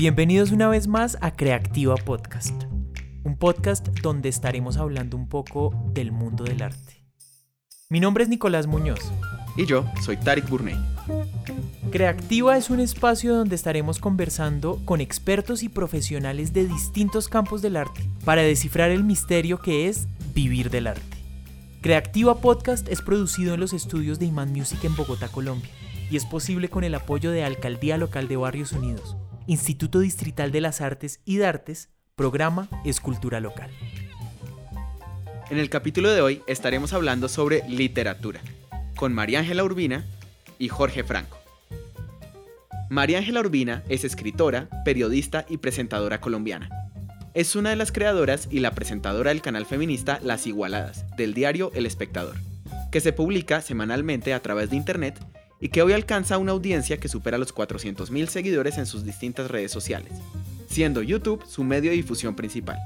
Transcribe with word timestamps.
Bienvenidos 0.00 0.50
una 0.50 0.66
vez 0.66 0.88
más 0.88 1.18
a 1.20 1.36
Creativa 1.36 1.94
Podcast, 1.94 2.54
un 3.22 3.36
podcast 3.36 3.86
donde 4.00 4.30
estaremos 4.30 4.78
hablando 4.78 5.14
un 5.14 5.28
poco 5.28 5.74
del 5.92 6.10
mundo 6.10 6.44
del 6.44 6.62
arte. 6.62 7.04
Mi 7.90 8.00
nombre 8.00 8.24
es 8.24 8.30
Nicolás 8.30 8.66
Muñoz. 8.66 9.12
Y 9.58 9.66
yo 9.66 9.84
soy 10.02 10.16
Tarik 10.16 10.48
Burney. 10.48 10.78
Creativa 11.90 12.56
es 12.56 12.70
un 12.70 12.80
espacio 12.80 13.34
donde 13.34 13.56
estaremos 13.56 13.98
conversando 13.98 14.80
con 14.86 15.02
expertos 15.02 15.62
y 15.62 15.68
profesionales 15.68 16.54
de 16.54 16.66
distintos 16.66 17.28
campos 17.28 17.60
del 17.60 17.76
arte 17.76 18.00
para 18.24 18.40
descifrar 18.40 18.90
el 18.90 19.04
misterio 19.04 19.60
que 19.60 19.86
es 19.88 20.08
vivir 20.32 20.70
del 20.70 20.86
arte. 20.86 21.18
Creativa 21.82 22.40
Podcast 22.40 22.88
es 22.88 23.02
producido 23.02 23.52
en 23.52 23.60
los 23.60 23.74
estudios 23.74 24.18
de 24.18 24.24
Iman 24.24 24.50
Music 24.50 24.82
en 24.82 24.96
Bogotá, 24.96 25.28
Colombia, 25.28 25.68
y 26.10 26.16
es 26.16 26.24
posible 26.24 26.70
con 26.70 26.84
el 26.84 26.94
apoyo 26.94 27.32
de 27.32 27.44
Alcaldía 27.44 27.98
Local 27.98 28.28
de 28.28 28.38
Barrios 28.38 28.72
Unidos, 28.72 29.18
Instituto 29.50 29.98
Distrital 29.98 30.52
de 30.52 30.60
las 30.60 30.80
Artes 30.80 31.18
y 31.24 31.38
Dartes, 31.38 31.88
Programa 32.14 32.68
Escultura 32.84 33.40
Local. 33.40 33.68
En 35.50 35.58
el 35.58 35.68
capítulo 35.68 36.12
de 36.12 36.20
hoy 36.20 36.42
estaremos 36.46 36.92
hablando 36.92 37.28
sobre 37.28 37.68
literatura, 37.68 38.40
con 38.94 39.12
María 39.12 39.40
Ángela 39.40 39.64
Urbina 39.64 40.06
y 40.60 40.68
Jorge 40.68 41.02
Franco. 41.02 41.36
María 42.90 43.18
Ángela 43.18 43.40
Urbina 43.40 43.82
es 43.88 44.04
escritora, 44.04 44.68
periodista 44.84 45.44
y 45.48 45.56
presentadora 45.56 46.20
colombiana. 46.20 46.68
Es 47.34 47.56
una 47.56 47.70
de 47.70 47.76
las 47.76 47.90
creadoras 47.90 48.46
y 48.52 48.60
la 48.60 48.70
presentadora 48.70 49.30
del 49.30 49.42
canal 49.42 49.66
feminista 49.66 50.20
Las 50.22 50.46
Igualadas, 50.46 51.06
del 51.16 51.34
diario 51.34 51.72
El 51.74 51.86
Espectador, 51.86 52.36
que 52.92 53.00
se 53.00 53.12
publica 53.12 53.62
semanalmente 53.62 54.32
a 54.32 54.42
través 54.42 54.70
de 54.70 54.76
internet 54.76 55.18
y 55.60 55.68
que 55.68 55.82
hoy 55.82 55.92
alcanza 55.92 56.38
una 56.38 56.52
audiencia 56.52 56.98
que 56.98 57.08
supera 57.08 57.38
los 57.38 57.54
400.000 57.54 58.26
seguidores 58.26 58.78
en 58.78 58.86
sus 58.86 59.04
distintas 59.04 59.50
redes 59.50 59.70
sociales, 59.70 60.12
siendo 60.68 61.02
YouTube 61.02 61.44
su 61.46 61.64
medio 61.64 61.90
de 61.90 61.96
difusión 61.96 62.34
principal. 62.34 62.78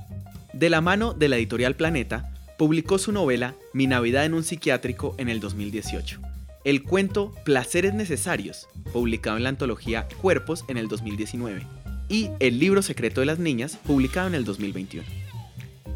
De 0.52 0.70
la 0.70 0.80
mano 0.80 1.14
de 1.14 1.28
la 1.28 1.36
editorial 1.36 1.76
Planeta, 1.76 2.30
publicó 2.58 2.98
su 2.98 3.12
novela 3.12 3.54
Mi 3.72 3.86
Navidad 3.86 4.24
en 4.24 4.34
un 4.34 4.44
psiquiátrico 4.44 5.14
en 5.18 5.28
el 5.28 5.40
2018. 5.40 6.20
El 6.64 6.82
cuento 6.82 7.34
Placeres 7.44 7.94
Necesarios, 7.94 8.68
publicado 8.92 9.36
en 9.36 9.42
la 9.42 9.48
antología 9.50 10.08
Cuerpos 10.22 10.64
en 10.68 10.78
el 10.78 10.88
2019. 10.88 11.66
Y 12.08 12.30
El 12.40 12.58
libro 12.58 12.82
secreto 12.82 13.20
de 13.20 13.26
las 13.26 13.38
niñas, 13.38 13.78
publicado 13.84 14.28
en 14.28 14.34
el 14.34 14.44
2021. 14.44 15.06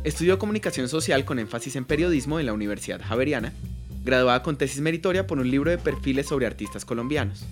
Estudió 0.05 0.39
comunicación 0.39 0.89
social 0.89 1.25
con 1.25 1.39
énfasis 1.39 1.77
en 1.77 1.85
periodismo 1.85 2.39
en 2.39 2.47
la 2.47 2.53
Universidad 2.53 3.01
Javeriana, 3.03 3.53
graduada 4.09 4.43
con 4.43 4.57
tesis 4.57 4.81
meritoria 4.81 5.27
por 5.27 5.39
un 5.39 5.51
libro 5.51 5.71
de 5.71 5.77
perfiles 5.77 6.27
sobre 6.27 6.47
artistas 6.47 6.87
colombianos. 6.87 7.45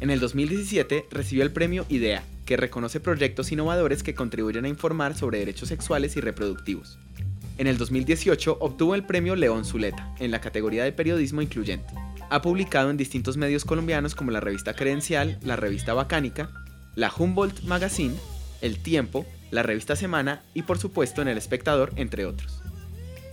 En 0.00 0.10
el 0.10 0.18
2017 0.18 1.06
recibió 1.08 1.44
el 1.44 1.52
premio 1.52 1.86
IDEA, 1.88 2.24
que 2.44 2.56
reconoce 2.56 2.98
proyectos 2.98 3.52
innovadores 3.52 4.02
que 4.02 4.14
contribuyen 4.14 4.64
a 4.64 4.68
informar 4.68 5.16
sobre 5.16 5.38
derechos 5.38 5.68
sexuales 5.68 6.16
y 6.16 6.20
reproductivos. 6.20 6.98
En 7.58 7.68
el 7.68 7.78
2018 7.78 8.56
obtuvo 8.58 8.96
el 8.96 9.04
premio 9.04 9.36
León 9.36 9.64
Zuleta 9.64 10.12
en 10.18 10.32
la 10.32 10.40
categoría 10.40 10.82
de 10.82 10.90
periodismo 10.90 11.42
incluyente. 11.42 11.94
Ha 12.28 12.42
publicado 12.42 12.90
en 12.90 12.96
distintos 12.96 13.36
medios 13.36 13.64
colombianos 13.64 14.16
como 14.16 14.32
la 14.32 14.40
revista 14.40 14.74
Credencial, 14.74 15.38
la 15.44 15.54
revista 15.54 15.94
Bacánica, 15.94 16.50
la 16.96 17.12
Humboldt 17.16 17.62
Magazine, 17.62 18.16
El 18.62 18.82
Tiempo, 18.82 19.26
la 19.52 19.62
revista 19.62 19.94
Semana 19.94 20.42
y 20.54 20.62
por 20.62 20.78
supuesto 20.78 21.22
en 21.22 21.28
El 21.28 21.38
Espectador, 21.38 21.92
entre 21.94 22.26
otros. 22.26 22.59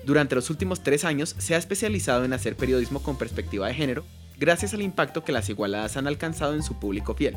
Durante 0.08 0.36
los 0.36 0.50
últimos 0.50 0.83
tres 0.83 1.03
años 1.03 1.36
se 1.38 1.53
ha 1.53 1.58
especializado 1.58 2.23
en 2.23 2.31
hacer 2.31 2.55
periodismo 2.55 3.03
con 3.03 3.17
perspectiva 3.17 3.67
de 3.67 3.73
género, 3.73 4.05
gracias 4.39 4.73
al 4.73 4.81
impacto 4.81 5.25
que 5.25 5.33
las 5.33 5.50
igualadas 5.50 5.97
han 5.97 6.08
alcanzado 6.08 6.55
en 6.55 6.63
su 6.63 6.80
público 6.80 7.13
fiel, 7.13 7.36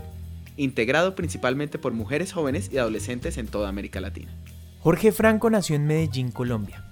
integrado 0.56 1.16
principalmente 1.16 1.80
por 1.80 1.94
mujeres 1.94 2.32
jóvenes 2.32 2.70
y 2.72 2.78
adolescentes 2.78 3.38
en 3.38 3.48
toda 3.48 3.68
América 3.68 4.00
Latina. 4.00 4.32
Jorge 4.78 5.10
Franco 5.10 5.50
nació 5.50 5.74
en 5.74 5.88
Medellín, 5.88 6.30
Colombia. 6.30 6.84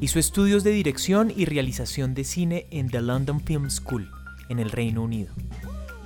Hizo 0.00 0.18
estudios 0.18 0.64
de 0.64 0.70
dirección 0.70 1.30
y 1.36 1.44
realización 1.44 2.14
de 2.14 2.24
cine 2.24 2.66
en 2.70 2.88
The 2.88 3.02
London 3.02 3.42
Film 3.42 3.68
School, 3.68 4.10
en 4.48 4.60
el 4.60 4.70
Reino 4.70 5.02
Unido. 5.02 5.34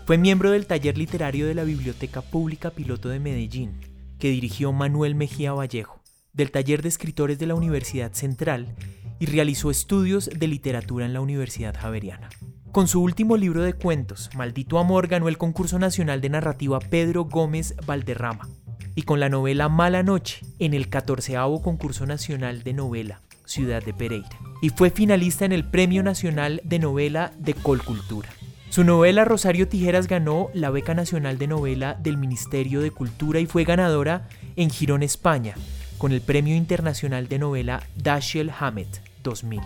Fue 0.05 0.19
miembro 0.19 0.51
del 0.51 0.67
taller 0.67 0.99
literario 0.99 1.47
de 1.47 1.55
la 1.55 1.63
Biblioteca 1.63 2.23
Pública 2.23 2.71
Piloto 2.71 3.09
de 3.09 3.21
Medellín, 3.21 3.79
que 4.19 4.31
dirigió 4.31 4.73
Manuel 4.73 5.15
Mejía 5.15 5.53
Vallejo, 5.53 5.96
del 6.37 6.51
taller 6.51 6.83
de 6.83 6.89
escritores 6.89 7.39
de 7.39 7.47
la 7.47 7.55
Universidad 7.55 8.13
Central 8.13 8.75
y 9.19 9.27
realizó 9.27 9.71
estudios 9.71 10.29
de 10.29 10.47
literatura 10.47 11.07
en 11.07 11.13
la 11.13 11.21
Universidad 11.21 11.75
Javeriana. 11.77 12.29
Con 12.71 12.87
su 12.87 13.03
último 13.03 13.37
libro 13.37 13.63
de 13.63 13.73
cuentos, 13.73 14.31
Maldito 14.37 14.79
Amor, 14.79 15.09
ganó 15.09 15.29
el 15.29 15.39
concurso 15.39 15.79
nacional 15.79 16.21
de 16.21 16.29
narrativa 16.29 16.79
Pedro 16.79 17.25
Gómez 17.25 17.75
Valderrama, 17.87 18.49
y 18.95 19.03
con 19.03 19.21
la 19.21 19.29
novela 19.29 19.69
Mala 19.69 20.03
Noche 20.03 20.45
en 20.59 20.75
el 20.75 20.89
14 20.89 21.37
concurso 21.63 22.07
nacional 22.07 22.63
de 22.63 22.73
novela 22.73 23.21
Ciudad 23.45 23.85
de 23.85 23.93
Pereira 23.93 24.29
y 24.61 24.71
fue 24.71 24.91
finalista 24.91 25.45
en 25.45 25.53
el 25.53 25.65
Premio 25.65 26.03
Nacional 26.03 26.61
de 26.65 26.79
Novela 26.79 27.33
de 27.39 27.55
Colcultura. 27.55 28.29
Su 28.71 28.85
novela 28.85 29.25
Rosario 29.25 29.69
Tijeras 29.69 30.09
ganó 30.09 30.49
la 30.53 30.71
beca 30.71 30.95
nacional 30.95 31.39
de 31.39 31.47
novela 31.47 31.95
del 31.95 32.17
Ministerio 32.17 32.81
de 32.81 32.91
Cultura 32.91 33.39
y 33.39 33.47
fue 33.47 33.65
ganadora 33.65 34.29
en 34.57 34.71
Girón, 34.71 35.03
España, 35.03 35.55
con 35.99 36.13
el 36.13 36.21
Premio 36.21 36.55
Internacional 36.55 37.29
de 37.29 37.39
Novela 37.39 37.83
Dashiell 37.97 38.53
Hammett 38.59 39.01
2000. 39.23 39.61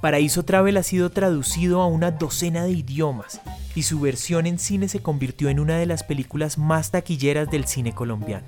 Paraíso 0.00 0.44
Travel 0.44 0.76
ha 0.76 0.82
sido 0.82 1.10
traducido 1.10 1.80
a 1.80 1.86
una 1.86 2.10
docena 2.10 2.64
de 2.64 2.72
idiomas 2.72 3.40
y 3.74 3.82
su 3.82 4.00
versión 4.00 4.46
en 4.46 4.58
cine 4.58 4.88
se 4.88 5.00
convirtió 5.00 5.48
en 5.48 5.60
una 5.60 5.78
de 5.78 5.86
las 5.86 6.02
películas 6.02 6.58
más 6.58 6.90
taquilleras 6.90 7.50
del 7.50 7.66
cine 7.66 7.92
colombiano. 7.92 8.46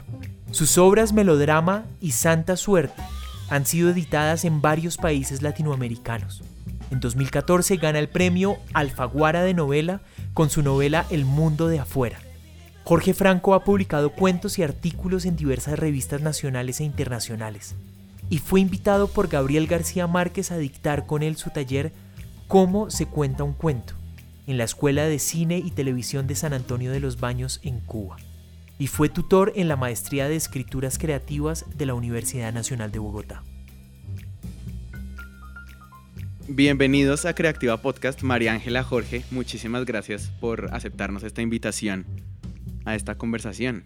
Sus 0.50 0.78
obras 0.78 1.12
Melodrama 1.12 1.84
y 2.00 2.12
Santa 2.12 2.56
Suerte 2.56 3.02
han 3.50 3.66
sido 3.66 3.90
editadas 3.90 4.44
en 4.44 4.60
varios 4.60 4.96
países 4.96 5.42
latinoamericanos. 5.42 6.42
En 6.90 7.00
2014 7.00 7.76
gana 7.76 7.98
el 7.98 8.08
premio 8.08 8.58
Alfaguara 8.72 9.42
de 9.42 9.54
novela 9.54 10.00
con 10.34 10.50
su 10.50 10.62
novela 10.62 11.06
El 11.10 11.24
mundo 11.24 11.68
de 11.68 11.80
afuera. 11.80 12.18
Jorge 12.88 13.12
Franco 13.12 13.52
ha 13.52 13.64
publicado 13.64 14.08
cuentos 14.08 14.58
y 14.58 14.62
artículos 14.62 15.26
en 15.26 15.36
diversas 15.36 15.78
revistas 15.78 16.22
nacionales 16.22 16.80
e 16.80 16.84
internacionales 16.84 17.76
y 18.30 18.38
fue 18.38 18.60
invitado 18.62 19.08
por 19.08 19.28
Gabriel 19.28 19.66
García 19.66 20.06
Márquez 20.06 20.52
a 20.52 20.56
dictar 20.56 21.04
con 21.04 21.22
él 21.22 21.36
su 21.36 21.50
taller 21.50 21.92
Cómo 22.46 22.88
se 22.88 23.04
cuenta 23.04 23.44
un 23.44 23.52
cuento 23.52 23.92
en 24.46 24.56
la 24.56 24.64
Escuela 24.64 25.04
de 25.04 25.18
Cine 25.18 25.58
y 25.58 25.70
Televisión 25.70 26.26
de 26.26 26.34
San 26.34 26.54
Antonio 26.54 26.90
de 26.90 27.00
los 27.00 27.20
Baños 27.20 27.60
en 27.62 27.80
Cuba 27.80 28.16
y 28.78 28.86
fue 28.86 29.10
tutor 29.10 29.52
en 29.54 29.68
la 29.68 29.76
Maestría 29.76 30.26
de 30.26 30.36
Escrituras 30.36 30.96
Creativas 30.96 31.66
de 31.76 31.84
la 31.84 31.92
Universidad 31.92 32.54
Nacional 32.54 32.90
de 32.90 33.00
Bogotá. 33.00 33.44
Bienvenidos 36.48 37.26
a 37.26 37.34
Creativa 37.34 37.82
Podcast, 37.82 38.22
María 38.22 38.54
Ángela 38.54 38.82
Jorge. 38.82 39.24
Muchísimas 39.30 39.84
gracias 39.84 40.30
por 40.40 40.72
aceptarnos 40.72 41.22
esta 41.22 41.42
invitación 41.42 42.06
a 42.88 42.94
esta 42.94 43.18
conversación. 43.18 43.84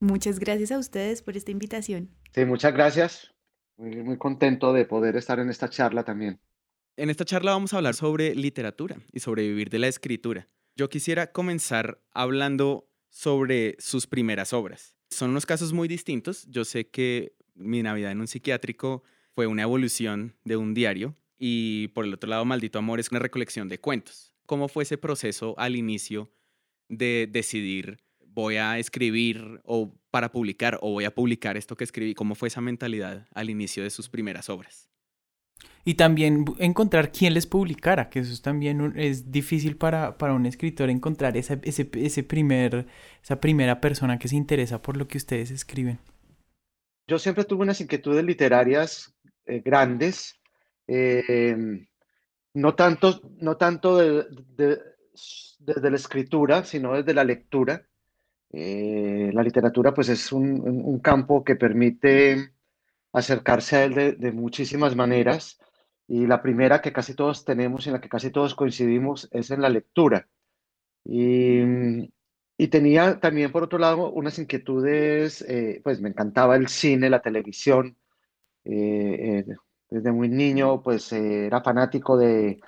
Muchas 0.00 0.38
gracias 0.38 0.72
a 0.72 0.78
ustedes 0.78 1.22
por 1.22 1.36
esta 1.36 1.50
invitación. 1.50 2.10
Sí, 2.34 2.44
muchas 2.44 2.72
gracias. 2.72 3.32
Muy, 3.76 3.96
muy 3.96 4.18
contento 4.18 4.72
de 4.72 4.84
poder 4.84 5.16
estar 5.16 5.38
en 5.38 5.50
esta 5.50 5.68
charla 5.68 6.04
también. 6.04 6.40
En 6.96 7.10
esta 7.10 7.24
charla 7.24 7.52
vamos 7.52 7.72
a 7.72 7.78
hablar 7.78 7.94
sobre 7.94 8.34
literatura 8.34 8.96
y 9.12 9.20
sobre 9.20 9.42
vivir 9.42 9.68
de 9.68 9.78
la 9.78 9.88
escritura. 9.88 10.48
Yo 10.76 10.88
quisiera 10.88 11.32
comenzar 11.32 12.00
hablando 12.12 12.88
sobre 13.10 13.76
sus 13.78 14.06
primeras 14.06 14.52
obras. 14.52 14.94
Son 15.10 15.30
unos 15.30 15.46
casos 15.46 15.72
muy 15.72 15.88
distintos. 15.88 16.46
Yo 16.48 16.64
sé 16.64 16.88
que 16.88 17.36
Mi 17.54 17.82
Navidad 17.82 18.12
en 18.12 18.20
un 18.20 18.26
psiquiátrico 18.26 19.04
fue 19.34 19.46
una 19.46 19.62
evolución 19.62 20.36
de 20.44 20.56
un 20.56 20.74
diario 20.74 21.14
y 21.38 21.88
por 21.88 22.04
el 22.04 22.14
otro 22.14 22.30
lado 22.30 22.44
Maldito 22.44 22.78
Amor 22.78 23.00
es 23.00 23.10
una 23.10 23.20
recolección 23.20 23.68
de 23.68 23.78
cuentos. 23.78 24.34
¿Cómo 24.46 24.68
fue 24.68 24.82
ese 24.82 24.98
proceso 24.98 25.54
al 25.58 25.76
inicio 25.76 26.30
de 26.88 27.28
decidir 27.30 27.98
voy 28.34 28.56
a 28.56 28.78
escribir 28.78 29.60
o 29.64 29.94
para 30.10 30.30
publicar 30.30 30.78
o 30.82 30.90
voy 30.90 31.04
a 31.04 31.14
publicar 31.14 31.56
esto 31.56 31.76
que 31.76 31.84
escribí? 31.84 32.14
¿Cómo 32.14 32.34
fue 32.34 32.48
esa 32.48 32.60
mentalidad 32.60 33.26
al 33.32 33.50
inicio 33.50 33.82
de 33.82 33.90
sus 33.90 34.08
primeras 34.08 34.48
obras? 34.48 34.90
Y 35.86 35.94
también 35.94 36.44
encontrar 36.58 37.12
quién 37.12 37.34
les 37.34 37.46
publicara, 37.46 38.08
que 38.08 38.20
eso 38.20 38.32
es 38.32 38.40
también 38.40 38.94
es 38.96 39.30
difícil 39.30 39.76
para, 39.76 40.16
para, 40.16 40.32
un 40.32 40.46
escritor 40.46 40.88
encontrar 40.88 41.36
esa, 41.36 41.58
ese, 41.62 41.90
ese 41.94 42.22
primer, 42.22 42.86
esa 43.22 43.38
primera 43.38 43.80
persona 43.80 44.18
que 44.18 44.28
se 44.28 44.36
interesa 44.36 44.80
por 44.80 44.96
lo 44.96 45.06
que 45.06 45.18
ustedes 45.18 45.50
escriben. 45.50 45.98
Yo 47.06 47.18
siempre 47.18 47.44
tuve 47.44 47.64
unas 47.64 47.82
inquietudes 47.82 48.24
literarias 48.24 49.14
eh, 49.44 49.60
grandes, 49.62 50.40
eh, 50.86 51.54
no 52.54 52.74
tanto, 52.74 53.20
no 53.40 53.58
tanto 53.58 53.98
de, 53.98 54.78
desde 55.58 55.90
la 55.90 55.96
escritura, 55.96 56.64
sino 56.64 56.94
desde 56.94 57.12
la 57.12 57.24
lectura. 57.24 57.86
Eh, 58.56 59.30
la 59.32 59.42
literatura 59.42 59.92
pues 59.92 60.08
es 60.08 60.30
un, 60.30 61.00
campo 61.00 61.42
que 61.42 61.56
permite 61.56 62.52
acercarse 63.12 63.76
a 63.76 63.84
él 63.84 64.16
de, 64.16 64.32
muchísimas 64.32 64.94
maneras 64.94 65.58
y 66.06 66.26
la 66.26 66.40
primera 66.40 66.80
que 66.80 66.92
casi 66.92 67.14
todos 67.14 67.44
tenemos 67.44 67.84
y 67.84 67.88
en 67.88 67.94
la 67.94 68.00
que 68.00 68.08
casi 68.08 68.30
todos 68.30 68.54
coincidimos 68.54 69.28
es 69.32 69.50
en 69.50 69.60
la 69.60 69.70
lectura. 69.70 70.28
Y, 71.04 71.62
y 72.56 72.68
tenía 72.68 73.18
también, 73.18 73.50
por 73.50 73.64
otro 73.64 73.78
lado, 73.78 74.12
unas 74.12 74.38
inquietudes, 74.38 75.42
eh, 75.48 75.80
pues 75.82 76.00
me 76.00 76.10
encantaba 76.10 76.54
el 76.54 76.68
cine, 76.68 77.10
la 77.10 77.22
televisión. 77.22 77.96
Eh, 78.64 79.44
desde 79.90 80.12
muy 80.12 80.28
niño, 80.28 80.80
pues 80.80 81.12
era 81.12 81.60
fanático 81.60 82.16
de, 82.16 82.60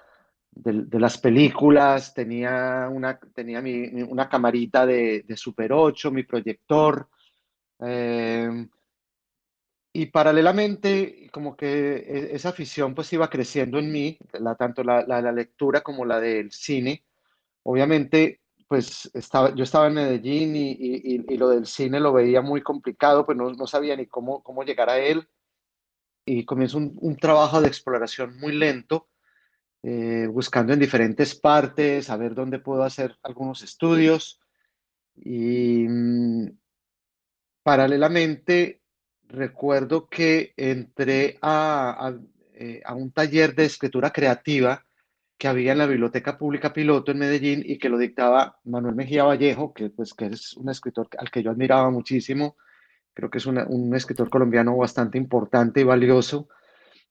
de, 0.57 0.99
las 0.99 1.19
películas, 1.19 2.15
tenía 2.15 2.89
una, 2.91 3.19
tenía 3.19 3.61
mi, 3.61 3.85
una 4.03 4.29
camarita 4.29 4.87
de, 4.87 5.25
Super 5.37 5.73
8, 5.73 6.11
mi 6.11 6.25
proyector. 6.25 7.09
y 9.93 10.07
paralelamente, 10.07 11.29
como 11.33 11.57
que 11.57 11.97
e, 11.97 12.35
esa 12.35 12.51
afición 12.51 12.95
pues 12.95 13.13
iba 13.13 13.31
creciendo 13.31 13.79
en 13.79 13.93
mí, 13.93 14.19
tanto 14.59 14.83
la, 14.83 15.05
la, 15.07 15.21
la 15.23 15.33
lectura 15.33 15.83
como 15.83 16.05
la 16.05 16.21
del 16.21 16.51
cine. 16.53 17.05
Obviamente 17.63 18.41
pues 18.69 19.11
estaba, 19.15 19.55
yo 19.55 19.65
estaba 19.65 19.87
en 19.87 19.95
Medellín 19.95 20.57
y, 20.57 20.73
y, 20.73 21.25
y, 21.29 21.37
lo 21.37 21.51
del 21.51 21.67
cine 21.67 22.01
lo 22.01 22.13
veía 22.13 22.41
muy 22.41 22.63
complicado, 22.63 23.25
pues 23.25 23.39
no, 23.39 23.53
no 23.53 23.67
sabía 23.67 23.97
ni 23.97 24.07
cómo, 24.07 24.43
cómo 24.43 24.65
llegar 24.65 24.91
a 24.91 24.99
él. 24.99 25.29
Y 26.25 26.45
comienzo 26.45 26.79
un, 26.79 26.97
un 27.01 27.17
trabajo 27.17 27.61
de 27.61 27.69
exploración 27.69 28.37
muy 28.39 28.53
lento, 28.53 29.09
eh, 29.83 30.29
buscando 30.31 30.73
en 30.73 30.81
diferentes 30.81 31.35
partes, 31.35 32.11
a 32.11 32.17
ver 32.17 32.35
dónde 32.35 32.59
puedo 32.59 32.83
hacer 32.83 33.17
algunos 33.23 33.63
estudios. 33.63 34.41
Y 35.15 35.87
mmm, 35.89 36.49
paralelamente, 37.63 38.83
recuerdo 39.29 40.09
que 40.09 40.53
entré 40.57 41.39
a, 41.43 42.09
a, 42.09 42.19
eh, 42.55 42.83
a 42.85 42.95
un 42.95 43.11
taller 43.13 43.55
de 43.55 43.65
escritura 43.65 44.11
creativa 44.11 44.85
que 45.39 45.49
había 45.49 45.73
en 45.73 45.79
la 45.79 45.87
Biblioteca 45.87 46.39
Pública 46.39 46.73
Piloto 46.73 47.13
en 47.13 47.19
Medellín 47.19 47.63
y 47.65 47.79
que 47.79 47.91
lo 47.91 47.99
dictaba 47.99 48.59
Manuel 48.65 48.95
Mejía 48.95 49.25
Vallejo, 49.25 49.75
que, 49.75 49.91
pues, 49.91 50.15
que 50.15 50.27
es 50.27 50.57
un 50.57 50.71
escritor 50.71 51.09
al 51.19 51.31
que 51.31 51.43
yo 51.43 51.51
admiraba 51.51 51.91
muchísimo. 51.91 52.57
Creo 53.13 53.29
que 53.31 53.39
es 53.39 53.47
una, 53.47 53.67
un 53.67 53.95
escritor 53.95 54.31
colombiano 54.31 54.77
bastante 54.77 55.19
importante 55.19 55.81
y 55.81 55.85
valioso. 55.85 56.49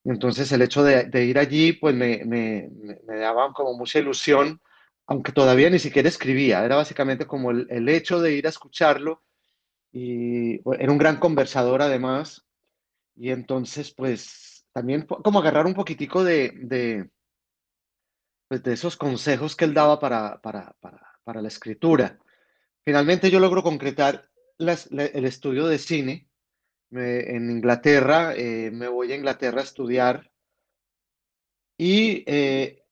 Entonces 0.06 0.52
el 0.52 0.62
hecho 0.62 0.84
de, 0.84 1.25
ir 1.25 1.40
allí 1.40 1.74
pues 1.74 1.96
me, 1.96 2.24
me, 2.25 2.69
me, 3.06 3.18
daba 3.18 3.52
como 3.54 3.75
mucha 3.75 3.98
ilusión, 3.98 4.62
aunque 5.07 5.31
todavía 5.31 5.69
ni 5.72 5.80
siquiera 5.80 6.07
escribía. 6.07 6.63
Era 6.63 6.75
básicamente 6.75 7.25
como 7.25 7.50
el, 7.50 7.90
hecho 7.90 8.22
de 8.22 8.34
ir 8.34 8.46
a 8.46 8.50
escucharlo 8.50 9.24
y 9.92 10.62
era 10.80 10.92
un 10.92 11.00
gran 11.00 11.18
conversador 11.18 11.81
además. 11.81 12.46
Y 13.16 13.31
entonces 13.31 13.92
pues 13.96 14.68
también 14.74 15.07
como 15.07 15.40
agarrar 15.40 15.66
un 15.66 15.74
poquitico 15.74 16.24
de, 16.24 17.10
pues, 18.48 18.62
de 18.62 18.74
esos 18.74 18.98
consejos 18.98 19.56
que 19.56 19.66
él 19.66 19.74
daba 19.74 20.00
para, 20.00 20.40
para, 20.40 20.75
para, 21.24 21.42
la 21.42 21.48
escritura. 21.48 22.19
Finalmente 22.84 23.31
yo 23.31 23.40
logro 23.40 23.63
concretar 23.63 24.30
el 24.60 25.25
estudio 25.25 25.66
de 25.66 25.80
cine 25.80 26.30
me, 26.95 27.36
en 27.36 27.51
Inglaterra, 27.51 28.33
eh, 28.36 28.71
me 28.71 28.88
voy 28.88 29.12
a 29.12 29.15
Inglaterra 29.15 29.59
a 29.59 29.63
estudiar 29.63 30.31
y 31.77 32.24
eh, 32.25 32.83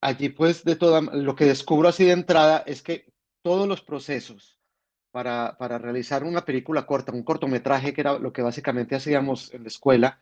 allí 0.00 0.30
pues 0.30 0.64
de 0.64 0.74
toda, 0.74 1.00
lo 1.00 1.36
que 1.36 1.44
descubro 1.44 1.88
así 1.88 2.04
de 2.04 2.12
entrada 2.12 2.64
es 2.66 2.82
que 2.82 3.06
todos 3.42 3.68
los 3.68 3.82
procesos 3.82 4.58
para, 5.12 5.56
para 5.58 5.78
realizar 5.78 6.24
una 6.24 6.44
película 6.44 6.86
corta, 6.86 7.12
un 7.12 7.22
cortometraje, 7.22 7.92
que 7.94 8.00
era 8.00 8.18
lo 8.18 8.32
que 8.32 8.42
básicamente 8.42 8.96
hacíamos 8.96 9.54
en 9.54 9.62
la 9.62 9.68
escuela, 9.68 10.20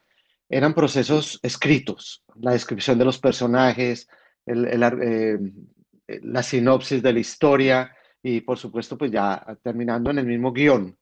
eran 0.51 0.75
procesos 0.75 1.41
escritos, 1.43 2.23
la 2.35 2.53
descripción 2.53 2.99
de 2.99 3.07
los 3.07 3.19
personajes, 3.19 4.07
el, 4.45 4.67
el, 4.67 4.83
eh, 5.01 5.39
la 6.23 6.43
sinopsis 6.43 7.03
de 7.03 7.13
la 7.13 7.21
historia 7.21 7.97
y 8.23 8.43
por 8.43 8.59
supuesto 8.59 8.99
pues 8.99 9.11
ya 9.11 9.47
terminando 9.63 10.11
en 10.11 10.19
el 10.19 10.27
mismo 10.27 10.53
guion. 10.53 10.95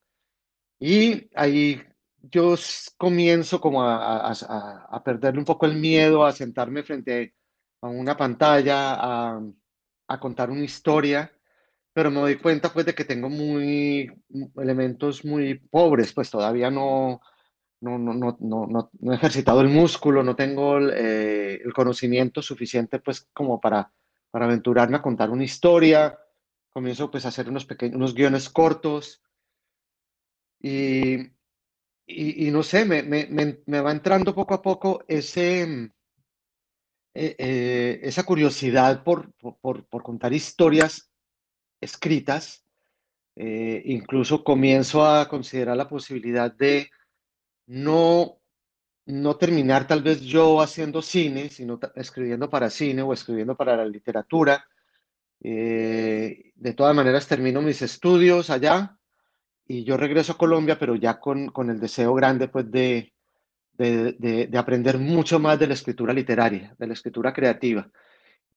Y 0.81 1.29
ahí 1.35 1.83
yo 2.23 2.55
comienzo 2.97 3.61
como 3.61 3.83
a, 3.83 4.31
a, 4.31 4.87
a, 4.91 5.05
perderle 5.05 5.39
un 5.39 5.45
poco 5.45 5.67
el 5.67 5.77
miedo, 5.77 6.25
a 6.25 6.33
sentarme 6.33 6.83
frente 6.83 7.35
a 7.83 7.89
una 7.89 8.17
pantalla, 8.17 8.95
a, 8.95 9.43
a, 10.09 10.21
contar 10.21 10.51
una 10.51 10.65
historia, 10.65 11.31
pero 11.93 12.11
me 12.11 12.21
doy 12.21 12.37
cuenta 12.37 12.73
pues 12.73 12.87
de 12.87 12.95
que 12.95 13.05
tengo 13.05 13.29
muy 13.29 14.11
elementos 14.57 15.25
muy 15.25 15.55
pobres, 15.55 16.15
pues 16.15 16.31
todavía 16.31 16.71
no, 16.71 17.21
no, 17.81 17.99
no, 17.99 18.15
no, 18.15 18.37
no, 18.41 18.91
no 18.99 19.13
he 19.13 19.17
ejercitado 19.17 19.61
el 19.61 19.69
músculo, 19.69 20.23
no 20.23 20.35
tengo 20.35 20.79
el, 20.79 20.93
eh, 20.95 21.61
el 21.63 21.75
conocimiento 21.75 22.41
suficiente 22.41 23.01
pues 23.01 23.29
como 23.35 23.61
para, 23.61 23.93
para 24.31 24.47
aventurarme 24.47 24.97
a 24.97 25.03
contar 25.03 25.29
una 25.31 25.45
historia. 25.45 26.19
Comienzo 26.73 27.11
pues 27.11 27.27
a 27.27 27.29
hacer 27.29 27.51
unos 27.51 27.67
pequeños, 27.67 27.97
unos 27.97 28.15
guiones 28.15 28.49
cortos 28.49 29.21
y, 30.61 31.15
y, 32.07 32.49
y 32.49 32.51
no 32.51 32.63
sé, 32.63 32.85
me, 32.85 33.03
me, 33.03 33.27
me, 33.65 33.81
va 33.81 33.93
entrando 33.93 34.35
poco 34.35 34.55
a 34.55 34.63
poco 34.63 35.05
ese, 35.09 35.63
eh, 37.15 37.37
eh, 37.39 38.01
esa 38.03 38.25
curiosidad 38.25 39.03
por, 39.03 39.33
por, 39.35 39.87
por, 39.87 40.03
contar 40.03 40.33
historias 40.33 41.11
escritas. 41.81 42.65
Eh, 43.37 43.83
incluso 43.87 44.45
comienzo 44.45 45.07
a 45.07 45.27
considerar 45.29 45.77
la 45.77 45.89
posibilidad 45.89 46.53
de 46.53 46.91
no, 47.67 48.43
no 49.07 49.37
terminar 49.37 49.87
tal 49.87 50.03
vez 50.03 50.21
yo 50.21 50.61
haciendo 50.61 51.01
cine, 51.01 51.49
sino 51.49 51.81
escribiendo 51.95 52.51
para 52.51 52.69
cine 52.69 53.01
o 53.03 53.15
escribiendo 53.15 53.57
para 53.57 53.77
la 53.77 53.87
literatura. 53.87 54.67
Eh, 55.43 56.53
de 56.55 56.75
todas 56.75 56.95
maneras, 56.95 57.27
termino 57.27 57.63
mis 57.63 57.81
estudios 57.81 58.51
allá 58.51 59.00
y 59.71 59.85
yo 59.85 59.97
regreso 59.97 60.33
a 60.33 60.37
Colombia, 60.37 60.77
pero 60.81 60.97
ya 60.97 61.21
con, 61.21 61.51
con 61.51 61.71
el 61.71 61.79
deseo 61.79 62.13
grande 62.13 62.49
pues, 62.49 62.69
de, 62.73 63.13
de, 63.75 64.15
de, 64.19 64.49
de, 64.49 64.59
aprender 64.59 64.99
mucho 64.99 65.39
más 65.39 65.61
de 65.61 65.69
la 65.69 65.75
escritura 65.75 66.13
literaria, 66.13 66.75
de 66.77 66.89
la 66.89 66.93
escritura 66.93 67.33
creativa. 67.33 67.89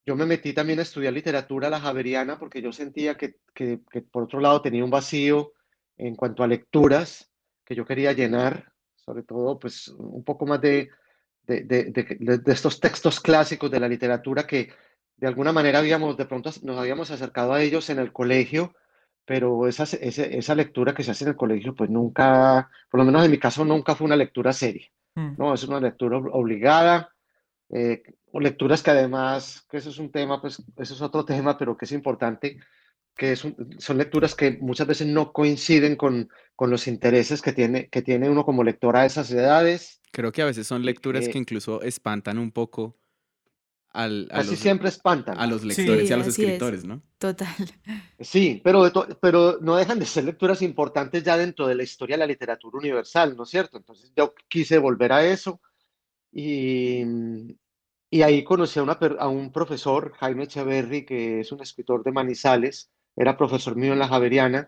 Yo 0.07 0.15
me 0.15 0.25
metí 0.25 0.53
también 0.53 0.79
a 0.79 0.81
estudiar 0.81 1.13
literatura 1.13 1.69
la 1.69 1.79
javeriana 1.79 2.39
porque 2.39 2.63
yo 2.63 2.71
sentía 2.71 3.15
que, 3.15 3.35
que, 3.53 3.81
que 3.91 4.01
por 4.01 4.23
otro 4.23 4.39
lado 4.39 4.63
tenía 4.63 4.83
un 4.83 4.89
vacío 4.89 5.53
en 5.97 6.15
cuanto 6.15 6.41
a 6.41 6.47
lecturas 6.47 7.31
que 7.63 7.75
yo 7.75 7.85
quería 7.85 8.13
llenar 8.13 8.73
sobre 8.95 9.21
todo 9.21 9.59
pues 9.59 9.89
un 9.89 10.23
poco 10.23 10.47
más 10.47 10.61
de, 10.61 10.89
de, 11.43 11.61
de, 11.61 11.91
de, 11.93 12.51
estos 12.51 12.79
textos 12.79 13.19
clásicos 13.19 13.69
de 13.69 13.79
la 13.79 13.87
literatura 13.87 14.47
que 14.47 14.71
de 15.17 15.27
alguna 15.27 15.51
manera 15.51 15.77
habíamos, 15.77 16.17
de 16.17 16.25
pronto 16.25 16.49
nos 16.63 16.79
habíamos 16.79 17.11
acercado 17.11 17.53
a 17.53 17.61
ellos 17.61 17.91
en 17.91 17.99
el 17.99 18.11
colegio, 18.11 18.73
pero 19.25 19.67
esa, 19.67 19.83
esa, 19.83 20.23
esa, 20.23 20.55
lectura 20.55 20.93
que 20.93 21.03
se 21.03 21.11
hace 21.11 21.23
en 21.23 21.29
el 21.29 21.35
colegio, 21.35 21.75
pues 21.75 21.89
nunca, 21.89 22.69
por 22.89 22.99
lo 22.99 23.05
menos 23.05 23.23
en 23.23 23.31
mi 23.31 23.37
caso, 23.37 23.63
nunca 23.63 23.95
fue 23.95 24.05
una 24.05 24.15
lectura 24.15 24.51
seria, 24.51 24.87
mm. 25.15 25.35
¿no? 25.37 25.53
Es 25.53 25.63
una 25.63 25.79
lectura 25.79 26.17
obligada, 26.17 27.13
eh, 27.69 28.03
o 28.31 28.39
lecturas 28.39 28.83
que 28.83 28.91
además, 28.91 29.65
que 29.69 29.77
eso 29.77 29.89
es 29.89 29.97
un 29.97 30.11
tema, 30.11 30.41
pues 30.41 30.61
eso 30.77 30.93
es 30.93 31.01
otro 31.01 31.23
tema, 31.25 31.57
pero 31.57 31.77
que 31.77 31.85
es 31.85 31.91
importante, 31.91 32.59
que 33.15 33.31
es 33.31 33.45
un, 33.45 33.75
son 33.77 33.97
lecturas 33.97 34.35
que 34.35 34.57
muchas 34.59 34.87
veces 34.87 35.07
no 35.07 35.31
coinciden 35.31 35.95
con, 35.95 36.29
con, 36.55 36.69
los 36.69 36.87
intereses 36.87 37.41
que 37.41 37.53
tiene, 37.53 37.87
que 37.89 38.01
tiene 38.01 38.29
uno 38.29 38.43
como 38.43 38.63
lector 38.63 38.97
a 38.97 39.05
esas 39.05 39.31
edades. 39.31 40.01
Creo 40.11 40.31
que 40.31 40.41
a 40.41 40.45
veces 40.45 40.67
son 40.67 40.83
lecturas 40.83 41.27
eh, 41.27 41.31
que 41.31 41.37
incluso 41.37 41.81
espantan 41.81 42.37
un 42.39 42.51
poco 42.51 42.97
al, 43.93 44.27
a, 44.31 44.43
los, 44.43 44.57
siempre 44.57 44.89
espantan. 44.89 45.39
a 45.39 45.45
los 45.45 45.63
lectores 45.63 46.01
sí, 46.01 46.09
y 46.09 46.13
a 46.13 46.17
los 46.17 46.27
escritores, 46.27 46.79
es. 46.79 46.85
¿no? 46.85 47.01
Total. 47.19 47.55
Sí, 48.19 48.59
pero, 48.63 48.91
pero 49.21 49.59
no 49.61 49.75
dejan 49.75 49.99
de 49.99 50.05
ser 50.05 50.23
lecturas 50.23 50.61
importantes 50.63 51.23
ya 51.23 51.37
dentro 51.37 51.67
de 51.67 51.75
la 51.75 51.83
historia 51.83 52.15
de 52.15 52.21
la 52.21 52.27
literatura 52.27 52.79
universal, 52.79 53.37
¿no 53.37 53.43
es 53.43 53.49
cierto? 53.49 53.77
Entonces 53.77 54.11
yo 54.15 54.33
quise 54.47 54.79
volver 54.79 55.13
a 55.13 55.25
eso 55.25 55.61
y, 56.31 57.03
y 58.09 58.21
ahí 58.23 58.43
conocí 58.43 58.79
a, 58.79 58.83
una, 58.83 58.93
a 59.19 59.27
un 59.27 59.51
profesor, 59.51 60.13
Jaime 60.19 60.45
Echeverry, 60.45 61.05
que 61.05 61.41
es 61.41 61.51
un 61.51 61.61
escritor 61.61 62.03
de 62.03 62.11
Manizales, 62.11 62.91
era 63.15 63.37
profesor 63.37 63.75
mío 63.75 63.93
en 63.93 63.99
la 63.99 64.07
Javeriana, 64.07 64.67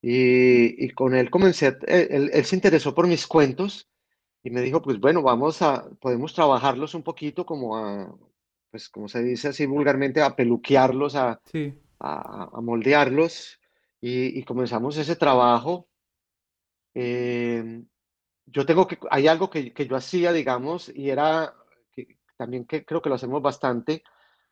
y, 0.00 0.84
y 0.84 0.90
con 0.90 1.14
él 1.14 1.28
comencé, 1.28 1.76
él, 1.88 2.30
él, 2.32 2.44
se 2.44 2.54
interesó 2.54 2.94
por 2.94 3.06
mis 3.06 3.26
cuentos 3.26 3.90
y 4.42 4.50
me 4.50 4.60
dijo, 4.62 4.80
pues 4.80 5.00
bueno, 5.00 5.22
vamos 5.22 5.60
a, 5.60 5.88
podemos 6.00 6.32
trabajarlos 6.32 6.94
un 6.94 7.02
poquito 7.02 7.44
como 7.44 7.76
a, 7.76 8.14
pues 8.70 8.88
como 8.88 9.08
se 9.08 9.22
dice 9.22 9.48
así 9.48 9.66
vulgarmente, 9.66 10.22
a 10.22 10.36
peluquearlos, 10.36 11.16
a, 11.16 11.40
sí. 11.50 11.74
a, 11.98 12.50
a, 12.52 12.60
moldearlos, 12.60 13.60
y, 14.00 14.38
y, 14.38 14.44
comenzamos 14.44 14.96
ese 14.96 15.16
trabajo. 15.16 15.88
Eh, 16.94 17.82
yo 18.46 18.66
tengo 18.66 18.86
que, 18.86 18.98
hay 19.10 19.28
algo 19.28 19.50
que, 19.50 19.72
que 19.72 19.86
yo 19.86 19.96
hacía, 19.96 20.32
digamos, 20.32 20.90
y 20.94 21.10
era, 21.10 21.54
que, 21.92 22.18
también 22.36 22.64
que 22.64 22.84
creo 22.84 23.02
que 23.02 23.08
lo 23.08 23.16
hacemos 23.16 23.42
bastante, 23.42 24.02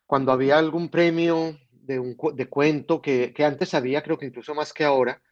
cuando 0.06 0.32
había 0.32 0.58
algún 0.58 0.88
premio 0.90 1.58
de, 1.70 1.98
un, 1.98 2.16
de 2.34 2.48
cuento 2.48 3.00
que, 3.00 3.32
que, 3.32 3.44
antes 3.44 3.75
había, 3.75 4.02
creo 4.02 4.18
que 4.18 4.26
incluso 4.26 4.54
más 4.54 4.72
que 4.72 4.84
ahora, 4.84 5.22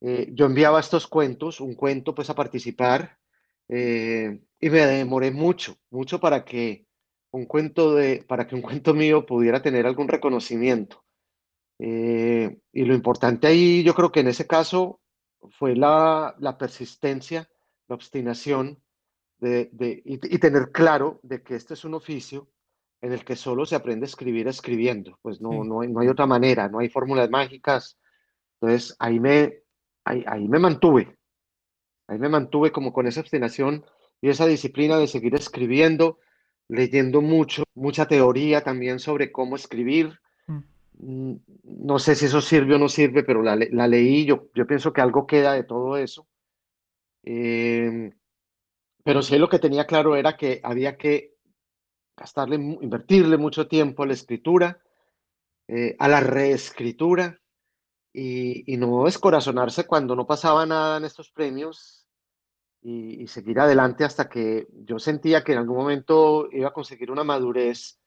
eh, 0.00 0.28
yo 0.32 0.46
enviaba 0.46 0.80
estos 0.80 1.06
cuentos, 1.06 1.60
un 1.60 1.74
cuento 1.74 2.14
pues 2.14 2.28
a 2.30 2.34
participar, 2.34 3.18
eh, 3.68 4.40
y 4.60 4.70
me 4.70 4.86
demoré 4.86 5.30
mucho, 5.30 5.76
mucho 5.90 6.20
para 6.20 6.44
que 6.44 6.83
un 7.34 7.46
cuento 7.46 7.94
de, 7.94 8.24
para 8.28 8.46
que 8.46 8.54
un 8.54 8.62
cuento 8.62 8.94
mío 8.94 9.26
pudiera 9.26 9.60
tener 9.60 9.86
algún 9.86 10.06
reconocimiento. 10.06 11.04
Eh, 11.80 12.58
y 12.72 12.84
lo 12.84 12.94
importante 12.94 13.48
ahí, 13.48 13.82
yo 13.82 13.94
creo 13.94 14.12
que 14.12 14.20
en 14.20 14.28
ese 14.28 14.46
caso 14.46 15.00
fue 15.58 15.74
la, 15.74 16.36
la 16.38 16.56
persistencia, 16.56 17.48
la 17.88 17.96
obstinación 17.96 18.80
de, 19.38 19.68
de, 19.72 20.00
y, 20.04 20.38
tener 20.38 20.70
claro 20.70 21.18
de 21.24 21.42
que 21.42 21.56
este 21.56 21.74
es 21.74 21.84
un 21.84 21.94
oficio 21.94 22.48
en 23.02 23.12
el 23.12 23.24
que 23.24 23.34
solo 23.34 23.66
se 23.66 23.74
aprende 23.74 24.04
a 24.04 24.08
escribir 24.08 24.46
escribiendo, 24.46 25.18
pues 25.20 25.40
no, 25.40 25.64
no, 25.64 25.82
no 25.82 26.00
hay 26.00 26.08
otra 26.08 26.26
manera, 26.26 26.68
no 26.68 26.78
hay 26.78 26.88
fórmulas 26.88 27.28
mágicas. 27.28 27.98
Entonces 28.60 28.96
ahí 29.00 29.18
me, 29.18 29.64
ahí, 30.04 30.24
ahí 30.26 30.48
me 30.48 30.60
mantuve, 30.60 31.18
ahí 32.06 32.18
me 32.18 32.28
mantuve 32.28 32.70
como 32.70 32.92
con 32.92 33.08
esa 33.08 33.20
obstinación 33.20 33.84
y 34.22 34.30
esa 34.30 34.46
disciplina 34.46 34.96
de 34.96 35.08
seguir 35.08 35.34
escribiendo, 35.34 36.20
leyendo 36.68 37.20
mucho, 37.20 37.64
mucha 37.74 38.06
teoría 38.06 38.62
también 38.62 38.98
sobre 38.98 39.32
cómo 39.32 39.56
escribir. 39.56 40.18
Mm. 40.46 40.58
Mm, 40.98 41.36
no 41.64 41.98
sé 41.98 42.14
si 42.14 42.26
eso 42.26 42.40
sirve 42.40 42.74
o 42.74 42.78
no 42.78 42.88
sirve, 42.88 43.24
pero 43.24 43.42
la, 43.42 43.56
la 43.56 43.88
leí, 43.88 44.24
yo, 44.24 44.48
yo 44.54 44.66
pienso 44.66 44.92
que 44.92 45.00
algo 45.00 45.26
queda 45.26 45.52
de 45.52 45.64
todo 45.64 45.96
eso. 45.96 46.26
Em, 47.22 48.12
pero 49.02 49.22
sí 49.22 49.38
lo 49.38 49.48
que 49.48 49.58
tenía 49.58 49.86
claro 49.86 50.16
era 50.16 50.36
que 50.36 50.60
había 50.62 50.96
que 50.96 51.34
gastarle, 52.16 52.56
invertirle 52.56 53.36
mucho 53.36 53.66
tiempo 53.66 54.02
a 54.02 54.06
la 54.06 54.12
escritura, 54.12 54.80
eh, 55.68 55.96
a 55.98 56.08
la 56.08 56.20
reescritura 56.20 57.40
y, 58.12 58.72
y, 58.72 58.76
no 58.76 59.04
descorazonarse 59.06 59.86
cuando 59.86 60.14
no 60.14 60.26
pasaba 60.26 60.66
nada 60.66 60.98
en 60.98 61.04
estos 61.04 61.30
premios 61.30 62.03
y, 62.86 63.26
seguir 63.28 63.58
adelante 63.58 64.04
hasta 64.04 64.28
que 64.28 64.68
yo 64.84 64.98
sentía 64.98 65.42
que 65.42 65.52
en 65.52 65.58
algún 65.58 65.78
momento 65.78 66.48
iba 66.52 66.68
a 66.68 66.72
conseguir 66.72 67.10
una 67.10 67.24
madurez 67.24 67.98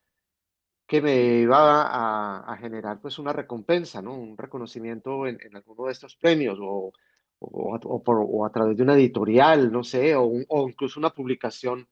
que 0.85 1.01
me 1.01 1.39
iba 1.39 1.81
a, 1.81 2.53
a 2.53 2.57
generar 2.57 3.01
pues 3.01 3.17
una 3.17 3.33
recompensa, 3.33 4.01
¿no? 4.03 4.13
Un 4.13 4.37
reconocimiento 4.37 5.25
en, 5.25 5.39
en 5.41 5.55
alguno 5.55 5.85
de 5.85 5.93
estos 5.93 6.15
premios 6.15 6.59
o, 6.61 6.93
o, 7.39 7.75
o, 7.75 8.03
por, 8.03 8.17
o, 8.19 8.45
a 8.45 8.51
través 8.51 8.77
de 8.77 8.83
una 8.83 8.93
editorial, 8.93 9.71
no 9.71 9.83
sé, 9.83 10.15
o, 10.15 10.31
o, 10.47 10.69
incluso 10.69 10.99
una 10.99 11.09
publicación 11.09 11.87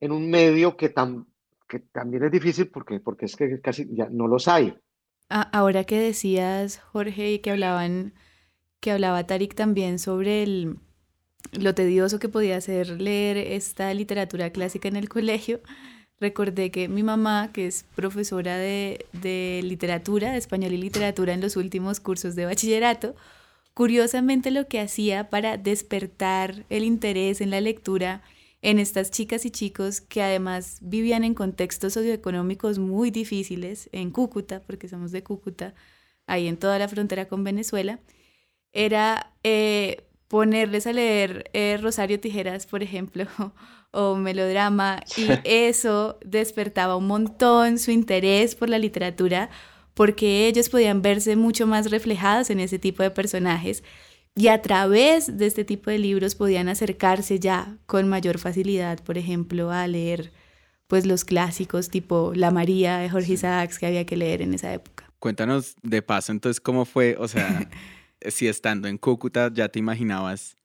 en 0.00 0.10
un 0.10 0.28
medio 0.28 0.76
que, 0.76 0.88
tam, 0.88 1.28
que 1.68 1.78
también 1.78 2.24
es 2.24 2.32
difícil 2.32 2.68
porque, 2.70 2.98
porque 2.98 3.26
es 3.26 3.36
que 3.36 3.60
casi 3.60 3.86
ya 3.94 4.08
no 4.10 4.26
los 4.26 4.48
hay. 4.48 4.76
Ahora 5.28 5.84
que 5.84 5.98
decías, 5.98 6.78
Jorge, 6.78 7.32
y 7.32 7.38
que 7.38 7.52
hablaban, 7.52 8.14
que 8.80 8.90
hablaba 8.90 9.26
Tarik 9.26 9.54
también 9.54 9.98
sobre 10.00 10.42
el, 10.42 10.80
lo 11.52 11.74
tedioso 11.74 12.18
que 12.18 12.28
podía 12.28 12.60
ser 12.60 13.00
leer 13.00 13.36
esta 13.36 13.92
literatura 13.94 14.50
clásica 14.50 14.88
en 14.88 14.96
el 14.96 15.08
colegio, 15.08 15.60
recordé 16.18 16.70
que 16.70 16.88
mi 16.88 17.02
mamá, 17.02 17.50
que 17.52 17.66
es 17.66 17.84
profesora 17.94 18.56
de, 18.56 19.06
de 19.12 19.60
literatura, 19.62 20.32
de 20.32 20.38
español 20.38 20.72
y 20.72 20.78
literatura 20.78 21.34
en 21.34 21.40
los 21.40 21.56
últimos 21.56 22.00
cursos 22.00 22.34
de 22.34 22.46
bachillerato, 22.46 23.14
curiosamente 23.74 24.50
lo 24.50 24.68
que 24.68 24.80
hacía 24.80 25.28
para 25.28 25.58
despertar 25.58 26.64
el 26.70 26.84
interés 26.84 27.40
en 27.40 27.50
la 27.50 27.60
lectura 27.60 28.22
en 28.62 28.78
estas 28.78 29.10
chicas 29.10 29.44
y 29.44 29.50
chicos 29.50 30.00
que 30.00 30.22
además 30.22 30.78
vivían 30.80 31.24
en 31.24 31.34
contextos 31.34 31.92
socioeconómicos 31.92 32.78
muy 32.78 33.10
difíciles 33.10 33.88
en 33.92 34.10
Cúcuta, 34.10 34.62
porque 34.66 34.88
somos 34.88 35.12
de 35.12 35.22
Cúcuta, 35.22 35.74
ahí 36.26 36.48
en 36.48 36.56
toda 36.56 36.78
la 36.78 36.88
frontera 36.88 37.28
con 37.28 37.44
Venezuela, 37.44 38.00
era 38.72 39.32
eh, 39.42 40.05
ponerles 40.28 40.86
a 40.86 40.92
leer 40.92 41.50
eh, 41.52 41.78
Rosario 41.80 42.20
Tijeras, 42.20 42.66
por 42.66 42.82
ejemplo, 42.82 43.26
o 43.92 44.16
melodrama, 44.16 45.02
y 45.16 45.28
eso 45.44 46.18
despertaba 46.24 46.96
un 46.96 47.06
montón 47.06 47.78
su 47.78 47.90
interés 47.90 48.54
por 48.54 48.68
la 48.68 48.78
literatura, 48.78 49.50
porque 49.94 50.46
ellos 50.46 50.68
podían 50.68 51.00
verse 51.00 51.36
mucho 51.36 51.66
más 51.66 51.90
reflejados 51.90 52.50
en 52.50 52.60
ese 52.60 52.78
tipo 52.78 53.02
de 53.02 53.10
personajes 53.10 53.82
y 54.38 54.48
a 54.48 54.60
través 54.60 55.38
de 55.38 55.46
este 55.46 55.64
tipo 55.64 55.90
de 55.90 55.98
libros 55.98 56.34
podían 56.34 56.68
acercarse 56.68 57.40
ya 57.40 57.78
con 57.86 58.06
mayor 58.06 58.38
facilidad, 58.38 59.02
por 59.02 59.16
ejemplo, 59.16 59.70
a 59.70 59.86
leer 59.86 60.30
pues 60.86 61.06
los 61.06 61.24
clásicos 61.24 61.88
tipo 61.88 62.32
La 62.34 62.50
María 62.50 62.98
de 62.98 63.08
Jorge 63.08 63.32
Isaacs 63.32 63.78
que 63.78 63.86
había 63.86 64.04
que 64.04 64.16
leer 64.16 64.42
en 64.42 64.52
esa 64.52 64.72
época. 64.74 65.10
Cuéntanos 65.18 65.74
de 65.82 66.02
paso 66.02 66.32
entonces 66.32 66.60
cómo 66.60 66.84
fue, 66.84 67.16
o 67.18 67.26
sea, 67.26 67.66
si 68.20 68.48
estando 68.48 68.88
en 68.88 68.98
Cúcuta 68.98 69.50
ya 69.52 69.68
te 69.68 69.78
imaginabas 69.78 70.56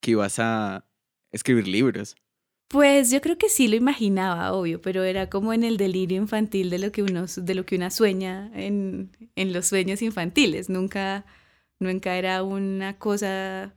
que 0.00 0.12
ibas 0.12 0.38
a 0.38 0.86
escribir 1.32 1.68
libros. 1.68 2.16
Pues 2.68 3.10
yo 3.10 3.20
creo 3.20 3.38
que 3.38 3.48
sí 3.48 3.68
lo 3.68 3.76
imaginaba, 3.76 4.52
obvio, 4.52 4.80
pero 4.80 5.04
era 5.04 5.30
como 5.30 5.52
en 5.52 5.62
el 5.62 5.76
delirio 5.76 6.18
infantil 6.18 6.68
de 6.68 6.78
lo 6.78 6.90
que 6.90 7.02
uno, 7.02 7.26
de 7.36 7.54
lo 7.54 7.64
que 7.64 7.76
una 7.76 7.90
sueña 7.90 8.50
en, 8.54 9.16
en 9.36 9.52
los 9.52 9.66
sueños 9.66 10.02
infantiles. 10.02 10.68
Nunca, 10.68 11.24
nunca 11.78 12.16
era 12.16 12.42
una 12.42 12.98
cosa 12.98 13.74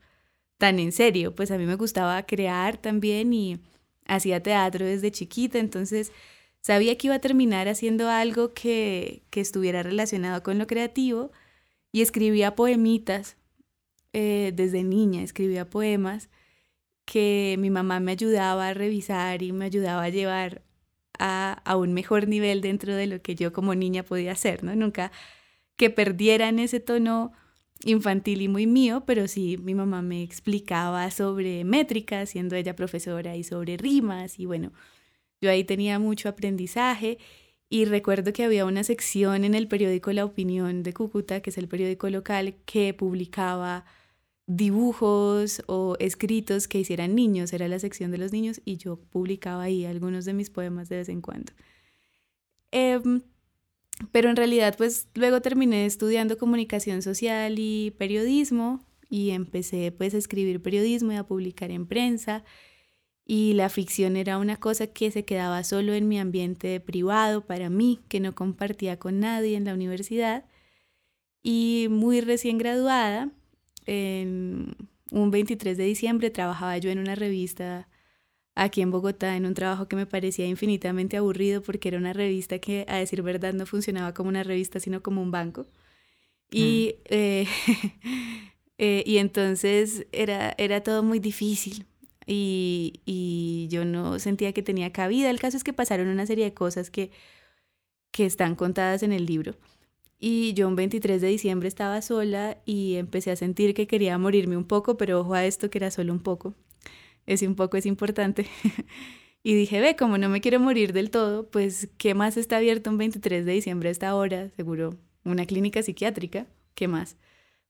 tan 0.58 0.80
en 0.80 0.92
serio. 0.92 1.36
Pues 1.36 1.52
a 1.52 1.58
mí 1.60 1.66
me 1.66 1.76
gustaba 1.76 2.24
crear 2.24 2.78
también 2.78 3.32
y 3.32 3.60
hacía 4.08 4.42
teatro 4.42 4.86
desde 4.86 5.12
chiquita, 5.12 5.60
entonces 5.60 6.12
sabía 6.62 6.98
que 6.98 7.08
iba 7.08 7.16
a 7.16 7.20
terminar 7.20 7.68
haciendo 7.68 8.10
algo 8.10 8.54
que, 8.54 9.24
que 9.30 9.40
estuviera 9.42 9.84
relacionado 9.84 10.42
con 10.42 10.58
lo 10.58 10.66
creativo 10.66 11.32
y 11.92 12.02
escribía 12.02 12.56
poemitas 12.56 13.38
eh, 14.14 14.52
desde 14.56 14.84
niña, 14.84 15.24
escribía 15.24 15.70
poemas 15.70 16.30
que 17.06 17.56
mi 17.60 17.70
mamá 17.70 18.00
me 18.00 18.12
ayudaba 18.12 18.70
a 18.70 18.74
revisar 18.74 19.42
y 19.42 19.52
me 19.52 19.66
ayudaba 19.66 20.04
a 20.04 20.10
llevar 20.10 20.64
a, 21.18 21.62
a, 21.66 21.76
un 21.76 21.94
mejor 21.94 22.28
nivel 22.28 22.62
dentro 22.62 22.96
de 22.96 23.08
lo 23.08 23.22
que 23.22 23.36
yo 23.36 23.52
como 23.52 23.76
niña 23.76 24.04
podía 24.04 24.32
hacer, 24.32 24.64
¿no? 24.64 24.76
Nunca 24.76 25.12
que 25.76 25.90
perdieran 25.90 26.60
ese 26.60 26.80
tono 26.80 27.32
infantil 27.84 28.42
y 28.42 28.48
muy 28.48 28.68
mío, 28.68 29.04
pero 29.06 29.28
sí 29.28 29.58
mi 29.58 29.74
mamá 29.74 30.02
me 30.02 30.22
explicaba 30.24 31.10
sobre 31.12 31.64
métricas, 31.64 32.30
siendo 32.30 32.56
ella 32.56 32.76
profesora, 32.76 33.36
y 33.36 33.44
sobre 33.44 33.78
rimas, 33.78 34.40
y 34.40 34.46
bueno, 34.46 34.72
yo 35.42 35.50
ahí 35.50 35.64
tenía 35.64 36.00
mucho 36.00 36.30
aprendizaje 36.30 37.18
y 37.70 37.86
recuerdo 37.86 38.34
que 38.34 38.44
había 38.44 38.66
una 38.66 38.84
sección 38.84 39.44
en 39.46 39.54
el 39.54 39.68
periódico 39.68 40.12
La 40.12 40.26
Opinión 40.26 40.82
de 40.82 40.94
Cúcuta, 40.94 41.42
que 41.42 41.52
es 41.52 41.58
el 41.58 41.68
periódico 41.68 42.10
local, 42.10 42.56
que 42.66 42.94
publicaba 42.96 43.86
dibujos 44.48 45.62
o 45.68 45.96
escritos 46.00 46.68
que 46.68 46.80
hicieran 46.80 47.14
niños, 47.14 47.54
era 47.54 47.68
la 47.68 47.78
sección 47.78 48.10
de 48.10 48.18
los 48.18 48.34
niños 48.34 48.62
y 48.66 48.78
yo 48.78 48.98
publicaba 48.98 49.64
ahí 49.64 49.86
algunos 49.86 50.26
de 50.26 50.34
mis 50.34 50.50
poemas 50.50 50.90
de 50.90 50.98
vez 50.98 51.10
en 51.10 51.22
cuando. 51.22 51.54
Em, 52.72 53.22
pero 54.12 54.30
en 54.30 54.36
realidad 54.36 54.76
pues 54.76 55.08
luego 55.14 55.42
terminé 55.42 55.86
estudiando 55.86 56.40
comunicación 56.40 57.04
social 57.04 57.56
y 57.60 57.92
periodismo 58.00 58.84
y 59.10 59.32
empecé 59.32 59.92
pues 59.92 60.16
a 60.16 60.18
escribir 60.18 60.62
periodismo 60.62 61.12
y 61.12 61.18
a 61.18 61.24
publicar 61.24 61.70
en 61.70 61.86
prensa 61.86 62.44
y 63.32 63.54
la 63.54 63.70
ficción 63.70 64.18
era 64.18 64.40
una 64.40 64.58
cosa 64.58 64.88
que 64.88 65.12
se 65.12 65.24
quedaba 65.24 65.64
solo 65.64 65.94
en 65.94 66.08
mi 66.08 66.20
ambiente 66.20 66.80
privado 66.80 67.46
para 67.46 67.70
mí, 67.70 68.00
que 68.10 68.20
no 68.20 68.34
compartía 68.34 68.98
con 68.98 69.20
nadie 69.20 69.56
en 69.56 69.66
la 69.66 69.76
universidad 69.76 70.46
y 71.44 71.86
muy 71.92 72.22
recién 72.22 72.58
graduada 72.58 73.30
en 73.86 74.76
un 75.12 75.30
23 75.30 75.78
de 75.78 75.84
diciembre 75.84 76.32
trabajaba 76.32 76.76
yo 76.80 76.90
en 76.90 76.98
una 76.98 77.14
revista 77.14 77.88
aquí 78.56 78.82
en 78.82 78.90
Bogotá, 78.90 79.38
en 79.38 79.46
un 79.46 79.54
trabajo 79.54 79.88
que 79.88 79.96
me 79.96 80.08
parecía 80.08 80.48
infinitamente 80.48 81.16
aburrido 81.16 81.62
porque 81.62 81.90
era 81.90 82.00
una 82.00 82.14
revista 82.14 82.58
que, 82.58 82.84
a 82.88 82.96
decir 82.96 83.22
verdad, 83.22 83.54
no 83.54 83.68
funcionaba 83.68 84.16
como 84.16 84.30
una 84.30 84.42
revista, 84.42 84.80
sino 84.80 85.04
como 85.04 85.22
un 85.22 85.30
banco. 85.30 85.68
Y, 86.50 86.96
mm. 86.96 87.14
eh, 87.14 87.48
eh, 88.80 89.04
y 89.06 89.18
entonces 89.18 90.08
era, 90.12 90.56
era 90.58 90.82
todo 90.82 91.04
muy 91.04 91.20
difícil 91.20 91.86
y, 92.32 93.68
yo 93.70 93.86
no 93.86 94.20
sentía 94.20 94.54
que 94.54 94.64
tenía 94.64 94.92
cabida. 94.92 95.30
El 95.30 95.40
caso 95.40 95.58
es 95.58 95.64
que 95.64 95.74
pasaron 95.74 96.08
una 96.08 96.26
serie 96.26 96.46
de 96.46 96.54
cosas 96.54 96.90
que, 96.90 97.12
que 98.12 98.26
están 98.26 98.56
contadas 98.56 99.04
en 99.04 99.14
el 99.14 99.26
libro. 99.26 99.56
Y 100.20 100.54
yo 100.54 100.68
un 100.68 100.76
23 100.76 101.22
de 101.22 101.28
diciembre 101.28 101.68
estaba 101.68 102.02
sola 102.02 102.58
y 102.66 102.96
empecé 102.96 103.32
a 103.32 103.36
sentir 103.36 103.74
que 103.74 103.88
quería 103.88 104.18
morirme 104.18 104.58
un 104.58 104.66
poco, 104.66 104.98
pero 104.98 105.22
ojo 105.22 105.34
a 105.34 105.46
esto 105.46 105.70
que 105.70 105.78
era 105.78 105.92
solo 105.92 106.14
un 106.14 106.20
poco. 106.20 106.56
Ese 107.26 107.48
un 107.48 107.56
poco 107.56 107.78
es 107.78 107.86
importante. 107.86 108.48
y 109.44 109.54
dije, 109.56 109.80
ve, 109.82 109.96
como 109.96 110.18
no 110.18 110.30
me 110.30 110.42
quiero 110.42 110.60
morir 110.60 110.94
del 110.94 111.10
todo, 111.12 111.50
pues, 111.50 111.90
¿qué 111.98 112.14
más 112.16 112.38
está 112.38 112.58
abierto 112.58 112.90
un 112.90 112.98
23 112.98 113.46
de 113.46 113.54
diciembre 113.54 113.90
a 113.90 113.92
esta 113.92 114.16
hora? 114.16 114.50
Seguro 114.56 114.98
una 115.24 115.46
clínica 115.46 115.84
psiquiátrica. 115.84 116.48
¿Qué 116.76 116.88
más? 116.88 117.18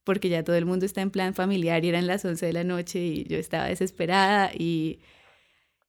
Porque 0.04 0.30
ya 0.30 0.44
todo 0.44 0.56
el 0.56 0.66
mundo 0.66 0.86
está 0.86 1.02
en 1.02 1.12
plan 1.12 1.34
familiar 1.34 1.84
y 1.86 1.90
eran 1.90 2.08
las 2.08 2.26
11 2.26 2.46
de 2.46 2.54
la 2.54 2.64
noche 2.64 3.00
y 3.00 3.24
yo 3.26 3.38
estaba 3.38 3.66
desesperada 3.66 4.52
y 4.58 5.00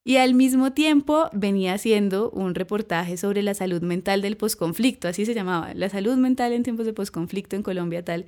y 0.02 0.16
al 0.16 0.34
mismo 0.34 0.72
tiempo 0.72 1.28
venía 1.32 1.74
haciendo 1.74 2.30
un 2.30 2.54
reportaje 2.54 3.16
sobre 3.16 3.42
la 3.42 3.54
salud 3.54 3.82
mental 3.82 4.22
del 4.22 4.36
posconflicto, 4.36 5.08
así 5.08 5.26
se 5.26 5.34
llamaba, 5.34 5.74
la 5.74 5.88
salud 5.90 6.16
mental 6.16 6.52
en 6.52 6.62
tiempos 6.62 6.86
de 6.86 6.94
posconflicto 6.94 7.56
en 7.56 7.62
Colombia 7.62 8.04
tal. 8.04 8.26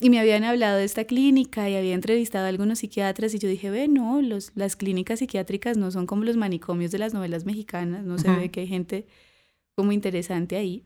Y 0.00 0.10
me 0.10 0.18
habían 0.18 0.42
hablado 0.42 0.78
de 0.78 0.84
esta 0.84 1.04
clínica 1.04 1.68
y 1.68 1.76
había 1.76 1.94
entrevistado 1.94 2.46
a 2.46 2.48
algunos 2.48 2.80
psiquiatras 2.80 3.34
y 3.34 3.38
yo 3.38 3.48
dije, 3.48 3.70
ve, 3.70 3.88
no, 3.88 4.22
los, 4.22 4.52
las 4.54 4.74
clínicas 4.74 5.18
psiquiátricas 5.18 5.76
no 5.76 5.90
son 5.90 6.06
como 6.06 6.24
los 6.24 6.36
manicomios 6.36 6.90
de 6.90 6.98
las 6.98 7.14
novelas 7.14 7.44
mexicanas, 7.44 8.04
no 8.04 8.18
se 8.18 8.30
ve 8.30 8.50
que 8.50 8.60
hay 8.60 8.66
gente 8.66 9.06
como 9.76 9.92
interesante 9.92 10.56
ahí. 10.56 10.82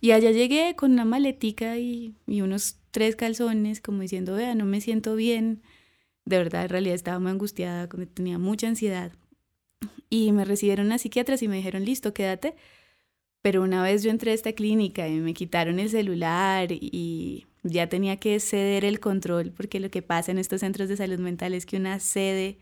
Y 0.00 0.10
allá 0.12 0.30
llegué 0.30 0.74
con 0.76 0.92
una 0.92 1.04
maletica 1.04 1.78
y, 1.78 2.14
y 2.26 2.42
unos 2.42 2.76
tres 2.90 3.16
calzones, 3.16 3.80
como 3.80 4.00
diciendo, 4.00 4.34
vea, 4.34 4.54
no 4.54 4.64
me 4.64 4.80
siento 4.80 5.16
bien. 5.16 5.62
De 6.24 6.38
verdad, 6.38 6.64
en 6.64 6.68
realidad 6.68 6.94
estaba 6.94 7.18
muy 7.18 7.30
angustiada, 7.30 7.88
tenía 8.14 8.38
mucha 8.38 8.68
ansiedad. 8.68 9.12
Y 10.10 10.32
me 10.32 10.44
recibieron 10.44 10.92
a 10.92 10.98
psiquiatras 10.98 11.42
y 11.42 11.48
me 11.48 11.56
dijeron, 11.56 11.84
listo, 11.84 12.14
quédate. 12.14 12.54
Pero 13.42 13.62
una 13.62 13.82
vez 13.82 14.02
yo 14.02 14.10
entré 14.10 14.32
a 14.32 14.34
esta 14.34 14.52
clínica 14.52 15.08
y 15.08 15.20
me 15.20 15.34
quitaron 15.34 15.78
el 15.78 15.88
celular 15.88 16.72
y 16.72 17.46
ya 17.62 17.88
tenía 17.88 18.16
que 18.16 18.40
ceder 18.40 18.84
el 18.84 19.00
control, 19.00 19.52
porque 19.52 19.80
lo 19.80 19.90
que 19.90 20.02
pasa 20.02 20.32
en 20.32 20.38
estos 20.38 20.60
centros 20.60 20.88
de 20.88 20.96
salud 20.96 21.18
mental 21.18 21.54
es 21.54 21.66
que 21.66 21.76
una 21.76 22.00
cede 22.00 22.58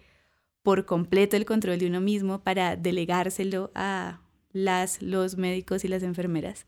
por 0.63 0.87
completo 0.87 1.37
el 1.37 1.45
control 1.45 1.79
de 1.79 1.87
uno 1.87 2.01
mismo 2.01 2.43
para 2.43 2.77
delegárselo 2.77 3.71
a 3.75 4.21
las, 4.53 5.03
los 5.03 5.37
médicos 5.37 5.85
y 5.85 5.89
las 5.89 6.03
enfermeras. 6.03 6.67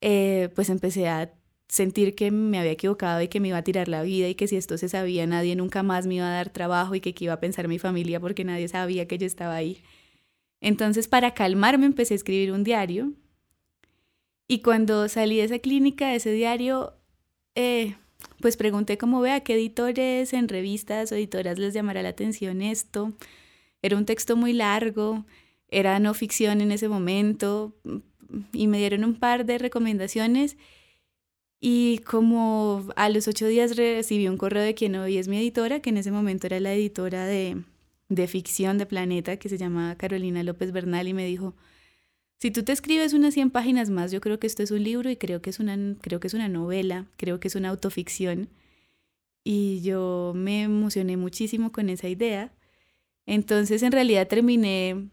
Eh, 0.00 0.48
pues 0.54 0.70
empecé 0.70 1.08
a 1.08 1.32
sentir 1.68 2.14
que 2.14 2.30
me 2.30 2.58
había 2.58 2.72
equivocado 2.72 3.22
y 3.22 3.28
que 3.28 3.38
me 3.38 3.48
iba 3.48 3.58
a 3.58 3.62
tirar 3.62 3.88
la 3.88 4.02
vida 4.02 4.28
y 4.28 4.34
que 4.34 4.48
si 4.48 4.56
esto 4.56 4.76
se 4.76 4.88
sabía 4.88 5.26
nadie 5.26 5.54
nunca 5.54 5.82
más 5.82 6.06
me 6.06 6.16
iba 6.16 6.26
a 6.26 6.34
dar 6.34 6.50
trabajo 6.50 6.94
y 6.94 7.00
que 7.00 7.14
qué 7.14 7.26
iba 7.26 7.34
a 7.34 7.40
pensar 7.40 7.68
mi 7.68 7.78
familia 7.78 8.18
porque 8.18 8.44
nadie 8.44 8.66
sabía 8.68 9.06
que 9.06 9.18
yo 9.18 9.26
estaba 9.26 9.54
ahí. 9.54 9.82
Entonces 10.60 11.06
para 11.06 11.32
calmarme 11.34 11.86
empecé 11.86 12.14
a 12.14 12.16
escribir 12.16 12.52
un 12.52 12.64
diario 12.64 13.12
y 14.48 14.62
cuando 14.62 15.08
salí 15.08 15.36
de 15.36 15.44
esa 15.44 15.60
clínica, 15.60 16.12
ese 16.12 16.32
diario, 16.32 16.94
eh, 17.54 17.94
pues 18.40 18.56
pregunté 18.56 18.98
cómo 18.98 19.20
vea 19.20 19.44
qué 19.44 19.54
editores 19.54 20.32
en 20.32 20.48
revistas 20.48 21.12
o 21.12 21.14
editoras 21.14 21.56
les 21.56 21.72
llamará 21.72 22.02
la 22.02 22.08
atención 22.08 22.60
esto. 22.60 23.12
Era 23.80 23.96
un 23.96 24.06
texto 24.06 24.36
muy 24.36 24.52
largo, 24.52 25.24
era 25.68 26.00
no 26.00 26.14
ficción 26.14 26.60
en 26.60 26.72
ese 26.72 26.88
momento 26.88 27.76
y 28.52 28.66
me 28.66 28.78
dieron 28.78 29.04
un 29.04 29.14
par 29.14 29.46
de 29.46 29.58
recomendaciones 29.58 30.56
y 31.60 31.98
como 31.98 32.88
a 32.96 33.10
los 33.10 33.28
ocho 33.28 33.46
días 33.46 33.76
recibí 33.76 34.28
un 34.28 34.38
correo 34.38 34.62
de 34.62 34.74
quien 34.74 34.96
hoy 34.96 35.18
es 35.18 35.28
mi 35.28 35.36
editora, 35.36 35.80
que 35.80 35.90
en 35.90 35.98
ese 35.98 36.10
momento 36.10 36.46
era 36.46 36.58
la 36.58 36.72
editora 36.72 37.26
de, 37.26 37.62
de 38.08 38.26
ficción 38.28 38.78
de 38.78 38.86
Planeta, 38.86 39.36
que 39.36 39.50
se 39.50 39.58
llama 39.58 39.94
Carolina 39.96 40.42
López 40.42 40.72
Bernal, 40.72 41.06
y 41.06 41.12
me 41.12 41.26
dijo, 41.26 41.54
si 42.38 42.50
tú 42.50 42.62
te 42.62 42.72
escribes 42.72 43.12
unas 43.12 43.34
100 43.34 43.50
páginas 43.50 43.90
más, 43.90 44.10
yo 44.10 44.22
creo 44.22 44.38
que 44.38 44.46
esto 44.46 44.62
es 44.62 44.70
un 44.70 44.82
libro 44.82 45.10
y 45.10 45.16
creo 45.16 45.42
que 45.42 45.50
es 45.50 45.60
una, 45.60 45.76
creo 46.00 46.20
que 46.20 46.28
es 46.28 46.34
una 46.34 46.48
novela, 46.48 47.06
creo 47.18 47.38
que 47.38 47.48
es 47.48 47.54
una 47.54 47.68
autoficción. 47.68 48.48
Y 49.44 49.82
yo 49.82 50.32
me 50.34 50.62
emocioné 50.62 51.18
muchísimo 51.18 51.70
con 51.70 51.90
esa 51.90 52.08
idea. 52.08 52.54
Entonces 53.26 53.82
en 53.82 53.92
realidad 53.92 54.26
terminé 54.26 55.10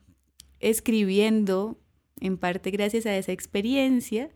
escribiendo, 0.61 1.77
en 2.21 2.37
parte 2.37 2.71
gracias 2.71 3.05
a 3.05 3.17
esa 3.17 3.31
experiencia, 3.31 4.29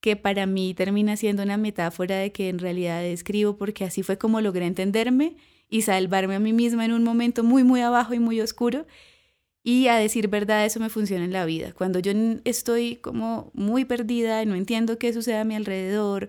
que 0.00 0.16
para 0.16 0.46
mí 0.46 0.74
termina 0.74 1.16
siendo 1.16 1.42
una 1.42 1.56
metáfora 1.56 2.16
de 2.16 2.32
que 2.32 2.48
en 2.48 2.58
realidad 2.58 3.04
escribo 3.04 3.56
porque 3.56 3.84
así 3.84 4.02
fue 4.02 4.18
como 4.18 4.40
logré 4.40 4.66
entenderme 4.66 5.36
y 5.68 5.82
salvarme 5.82 6.36
a 6.36 6.40
mí 6.40 6.52
misma 6.52 6.84
en 6.84 6.92
un 6.92 7.02
momento 7.02 7.42
muy, 7.42 7.64
muy 7.64 7.80
abajo 7.80 8.14
y 8.14 8.18
muy 8.20 8.40
oscuro. 8.40 8.86
Y 9.64 9.88
a 9.88 9.96
decir 9.96 10.28
verdad, 10.28 10.64
eso 10.64 10.78
me 10.78 10.90
funciona 10.90 11.24
en 11.24 11.32
la 11.32 11.44
vida. 11.44 11.72
Cuando 11.72 11.98
yo 11.98 12.12
estoy 12.44 12.96
como 12.96 13.50
muy 13.52 13.84
perdida, 13.84 14.44
no 14.44 14.54
entiendo 14.54 14.96
qué 14.98 15.12
sucede 15.12 15.38
a 15.38 15.44
mi 15.44 15.56
alrededor 15.56 16.28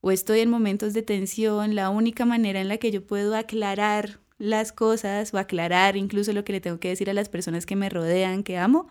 o 0.00 0.10
estoy 0.10 0.40
en 0.40 0.48
momentos 0.48 0.94
de 0.94 1.02
tensión, 1.02 1.74
la 1.74 1.90
única 1.90 2.24
manera 2.24 2.60
en 2.60 2.68
la 2.68 2.78
que 2.78 2.90
yo 2.90 3.06
puedo 3.06 3.36
aclarar 3.36 4.20
las 4.38 4.72
cosas 4.72 5.34
o 5.34 5.38
aclarar 5.38 5.96
incluso 5.96 6.32
lo 6.32 6.44
que 6.44 6.52
le 6.52 6.60
tengo 6.60 6.78
que 6.78 6.88
decir 6.88 7.10
a 7.10 7.14
las 7.14 7.28
personas 7.28 7.66
que 7.66 7.76
me 7.76 7.90
rodean, 7.90 8.42
que 8.42 8.56
amo, 8.56 8.88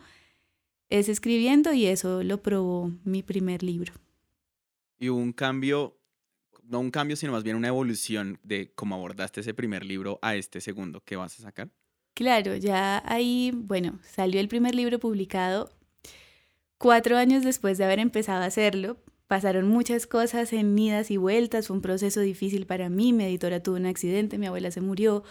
es 0.89 1.09
escribiendo 1.09 1.73
y 1.73 1.85
eso 1.85 2.23
lo 2.23 2.41
probó 2.41 2.91
mi 3.03 3.23
primer 3.23 3.63
libro 3.63 3.93
y 4.99 5.09
hubo 5.09 5.19
un 5.19 5.33
cambio, 5.33 5.97
no 6.63 6.79
un 6.79 6.91
cambio, 6.91 7.15
sino 7.15 7.31
más 7.31 7.43
bien 7.43 7.55
una 7.55 7.67
evolución 7.67 8.39
de 8.43 8.71
cómo 8.73 8.95
abordaste 8.95 9.41
ese 9.41 9.53
primer 9.53 9.85
libro 9.85 10.19
a 10.21 10.35
este 10.35 10.61
segundo 10.61 11.01
que 11.01 11.15
vas 11.15 11.39
a 11.39 11.43
sacar. 11.43 11.69
Claro, 12.13 12.55
ya 12.55 13.03
ahí, 13.05 13.51
bueno, 13.53 13.99
salió 14.03 14.39
el 14.39 14.47
primer 14.47 14.73
libro 14.73 14.99
publicado 14.99 15.71
cuatro 16.77 17.17
años 17.17 17.43
después 17.43 17.77
de 17.77 17.85
haber 17.85 17.99
empezado 17.99 18.41
a 18.41 18.47
hacerlo. 18.47 18.97
Pasaron 19.27 19.67
muchas 19.67 20.07
cosas 20.07 20.53
en 20.53 20.77
idas 20.77 21.11
y 21.11 21.17
vueltas, 21.17 21.67
fue 21.67 21.75
un 21.75 21.81
proceso 21.81 22.21
difícil 22.21 22.65
para 22.65 22.89
mí, 22.89 23.13
mi 23.13 23.25
editora 23.25 23.61
tuvo 23.61 23.75
un 23.75 23.85
accidente, 23.85 24.37
mi 24.37 24.47
abuela 24.47 24.71
se 24.71 24.81
murió, 24.81 25.23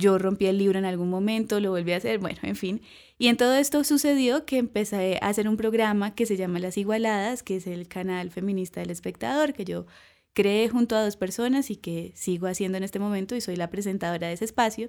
yo 0.00 0.18
rompí 0.18 0.46
el 0.46 0.58
libro 0.58 0.78
en 0.78 0.84
algún 0.84 1.10
momento, 1.10 1.60
lo 1.60 1.70
volví 1.70 1.92
a 1.92 1.98
hacer, 1.98 2.18
bueno, 2.18 2.38
en 2.42 2.56
fin. 2.56 2.82
Y 3.18 3.28
en 3.28 3.36
todo 3.36 3.54
esto 3.54 3.84
sucedió 3.84 4.46
que 4.46 4.58
empecé 4.58 5.18
a 5.20 5.28
hacer 5.28 5.48
un 5.48 5.56
programa 5.56 6.14
que 6.14 6.26
se 6.26 6.36
llama 6.36 6.58
Las 6.58 6.78
Igualadas, 6.78 7.42
que 7.42 7.56
es 7.56 7.66
el 7.66 7.86
canal 7.86 8.30
feminista 8.30 8.80
del 8.80 8.90
espectador, 8.90 9.52
que 9.52 9.64
yo 9.64 9.86
creé 10.32 10.68
junto 10.68 10.96
a 10.96 11.04
dos 11.04 11.16
personas 11.16 11.70
y 11.70 11.76
que 11.76 12.12
sigo 12.14 12.46
haciendo 12.46 12.78
en 12.78 12.84
este 12.84 12.98
momento 12.98 13.36
y 13.36 13.40
soy 13.40 13.56
la 13.56 13.70
presentadora 13.70 14.28
de 14.28 14.32
ese 14.34 14.46
espacio. 14.46 14.88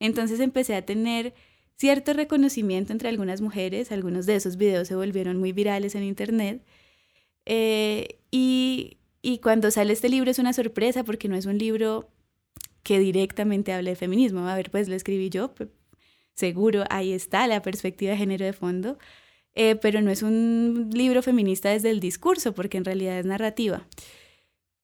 Entonces 0.00 0.40
empecé 0.40 0.74
a 0.74 0.82
tener 0.86 1.34
cierto 1.76 2.14
reconocimiento 2.14 2.92
entre 2.92 3.08
algunas 3.08 3.40
mujeres, 3.40 3.92
algunos 3.92 4.26
de 4.26 4.36
esos 4.36 4.56
videos 4.56 4.88
se 4.88 4.94
volvieron 4.94 5.36
muy 5.38 5.52
virales 5.52 5.94
en 5.94 6.02
internet. 6.02 6.64
Eh, 7.44 8.18
y, 8.30 8.98
y 9.22 9.38
cuando 9.38 9.70
sale 9.70 9.92
este 9.92 10.08
libro 10.08 10.30
es 10.30 10.38
una 10.38 10.52
sorpresa 10.52 11.04
porque 11.04 11.28
no 11.28 11.36
es 11.36 11.46
un 11.46 11.58
libro 11.58 12.08
que 12.86 13.00
directamente 13.00 13.72
hable 13.72 13.90
de 13.90 13.96
feminismo. 13.96 14.46
A 14.46 14.54
ver, 14.54 14.70
pues 14.70 14.88
lo 14.88 14.94
escribí 14.94 15.28
yo, 15.28 15.52
seguro 16.34 16.84
ahí 16.88 17.12
está 17.12 17.48
la 17.48 17.60
perspectiva 17.60 18.12
de 18.12 18.18
género 18.18 18.44
de 18.44 18.52
fondo, 18.52 18.96
eh, 19.56 19.74
pero 19.74 20.00
no 20.02 20.10
es 20.12 20.22
un 20.22 20.90
libro 20.92 21.20
feminista 21.20 21.70
desde 21.70 21.90
el 21.90 21.98
discurso, 21.98 22.54
porque 22.54 22.78
en 22.78 22.84
realidad 22.84 23.18
es 23.18 23.26
narrativa. 23.26 23.88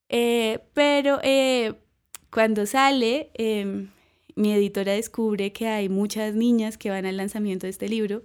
Eh, 0.08 0.58
pero 0.74 1.20
eh, 1.22 1.74
cuando 2.32 2.66
sale, 2.66 3.30
em, 3.34 3.90
mi 4.34 4.52
editora 4.52 4.94
descubre 4.94 5.52
que 5.52 5.68
hay 5.68 5.88
muchas 5.88 6.34
niñas 6.34 6.78
que 6.78 6.90
van 6.90 7.06
al 7.06 7.16
lanzamiento 7.16 7.66
de 7.68 7.70
este 7.70 7.88
libro 7.88 8.24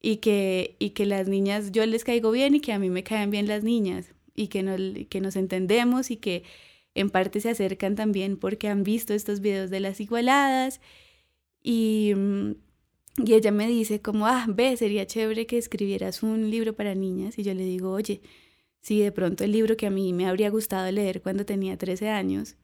y 0.00 0.16
que, 0.18 0.76
y 0.78 0.90
que 0.90 1.04
las 1.04 1.28
niñas, 1.28 1.70
yo 1.70 1.84
les 1.84 2.02
caigo 2.02 2.30
bien 2.30 2.54
y 2.54 2.60
que 2.60 2.72
a 2.72 2.78
mí 2.78 2.88
me 2.88 3.02
caen 3.02 3.30
bien 3.30 3.46
las 3.46 3.62
niñas 3.62 4.14
y 4.34 4.48
que, 4.48 4.62
no, 4.62 4.76
que 5.10 5.20
nos 5.20 5.36
entendemos 5.36 6.10
y 6.10 6.16
que 6.16 6.44
en 6.96 7.10
parte 7.10 7.40
se 7.40 7.50
acercan 7.50 7.94
también 7.94 8.36
porque 8.36 8.68
han 8.68 8.82
visto 8.82 9.14
estos 9.14 9.40
videos 9.40 9.70
de 9.70 9.80
las 9.80 10.00
igualadas 10.00 10.80
y, 11.62 12.12
mm, 12.16 12.52
y 13.24 13.34
ella 13.34 13.52
me 13.52 13.68
dice 13.68 14.00
como, 14.00 14.26
ah, 14.26 14.46
ve, 14.48 14.76
sería 14.76 15.06
chévere 15.06 15.46
que 15.46 15.58
escribieras 15.58 16.22
un 16.22 16.50
libro 16.50 16.74
para 16.74 16.94
niñas 16.94 17.38
y 17.38 17.42
yo 17.42 17.54
le 17.54 17.64
digo, 17.64 17.90
oye, 17.90 18.22
si 18.80 19.00
de 19.00 19.12
pronto 19.12 19.44
el 19.44 19.52
libro 19.52 19.76
que 19.76 19.86
a 19.86 19.90
mí 19.90 20.12
me 20.12 20.26
habría 20.26 20.50
gustado 20.50 20.90
leer 20.90 21.20
cuando 21.22 21.44
tenía 21.44 21.76
13 21.76 22.08
años 22.08 22.56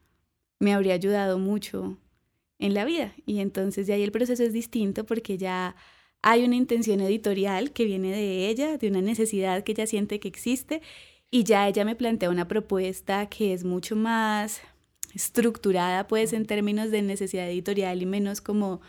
me 0.59 0.73
habría 0.73 0.95
ayudado 0.95 1.37
mucho 1.37 1.97
en 2.59 2.73
la 2.73 2.85
vida 2.85 3.13
y 3.25 3.39
entonces 3.39 3.87
de 3.87 3.93
ahí 3.93 4.03
el 4.03 4.11
proceso 4.11 4.43
es 4.43 4.53
distinto 4.53 5.05
porque 5.05 5.37
ya 5.37 5.75
hay 6.23 6.43
una 6.45 6.55
intención 6.55 7.01
editorial 7.01 7.71
que 7.73 7.85
viene 7.85 8.11
de 8.11 8.47
ella, 8.49 8.77
de 8.77 8.87
una 8.87 9.01
necesidad 9.01 9.63
que 9.63 9.73
ella 9.73 9.85
siente 9.85 10.19
que 10.19 10.29
existe 10.29 10.81
y 11.33 11.45
ya 11.45 11.67
ella 11.67 11.83
me 11.83 11.95
plantea 11.95 12.29
una 12.29 12.47
propuesta 12.47 13.25
que 13.27 13.53
es 13.53 13.63
mucho 13.63 13.95
más 13.95 14.61
estructurada, 15.15 16.07
pues, 16.07 16.31
en 16.31 16.45
términos 16.45 16.91
de 16.91 17.01
necesidad 17.01 17.49
editorial 17.49 18.03
y 18.03 18.05
menos 18.05 18.39
como 18.39 18.81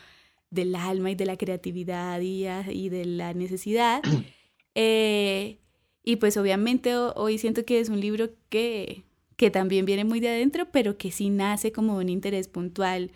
del 0.50 0.74
alma 0.74 1.10
y 1.10 1.14
de 1.14 1.24
la 1.24 1.38
creatividad 1.38 2.20
y, 2.20 2.46
y 2.46 2.88
de 2.90 3.06
la 3.06 3.32
necesidad. 3.32 4.02
Eh, 4.76 5.60
y 6.02 6.16
pues 6.16 6.36
obviamente 6.36 6.96
hoy 6.96 7.38
siento 7.38 7.64
que 7.64 7.78
es 7.78 7.90
un 7.90 8.00
libro 8.00 8.30
que, 8.48 9.04
que 9.36 9.48
también 9.48 9.84
viene 9.84 10.02
muy 10.04 10.18
de 10.18 10.30
adentro, 10.30 10.66
pero 10.72 10.98
que 10.98 11.12
sí 11.12 11.30
nace 11.30 11.70
como 11.70 11.96
un 11.96 12.08
interés 12.08 12.48
puntual 12.48 13.12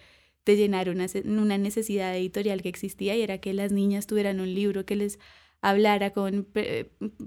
de 0.46 0.56
llenar 0.56 0.88
una, 0.88 1.06
una 1.24 1.58
necesidad 1.58 2.16
editorial 2.16 2.62
que 2.62 2.68
existía 2.68 3.16
y 3.16 3.22
era 3.22 3.38
que 3.38 3.52
las 3.54 3.72
niñas 3.72 4.06
tuvieran 4.06 4.38
un 4.38 4.54
libro 4.54 4.86
que 4.86 4.94
les 4.94 5.18
hablara 5.60 6.12
con 6.12 6.46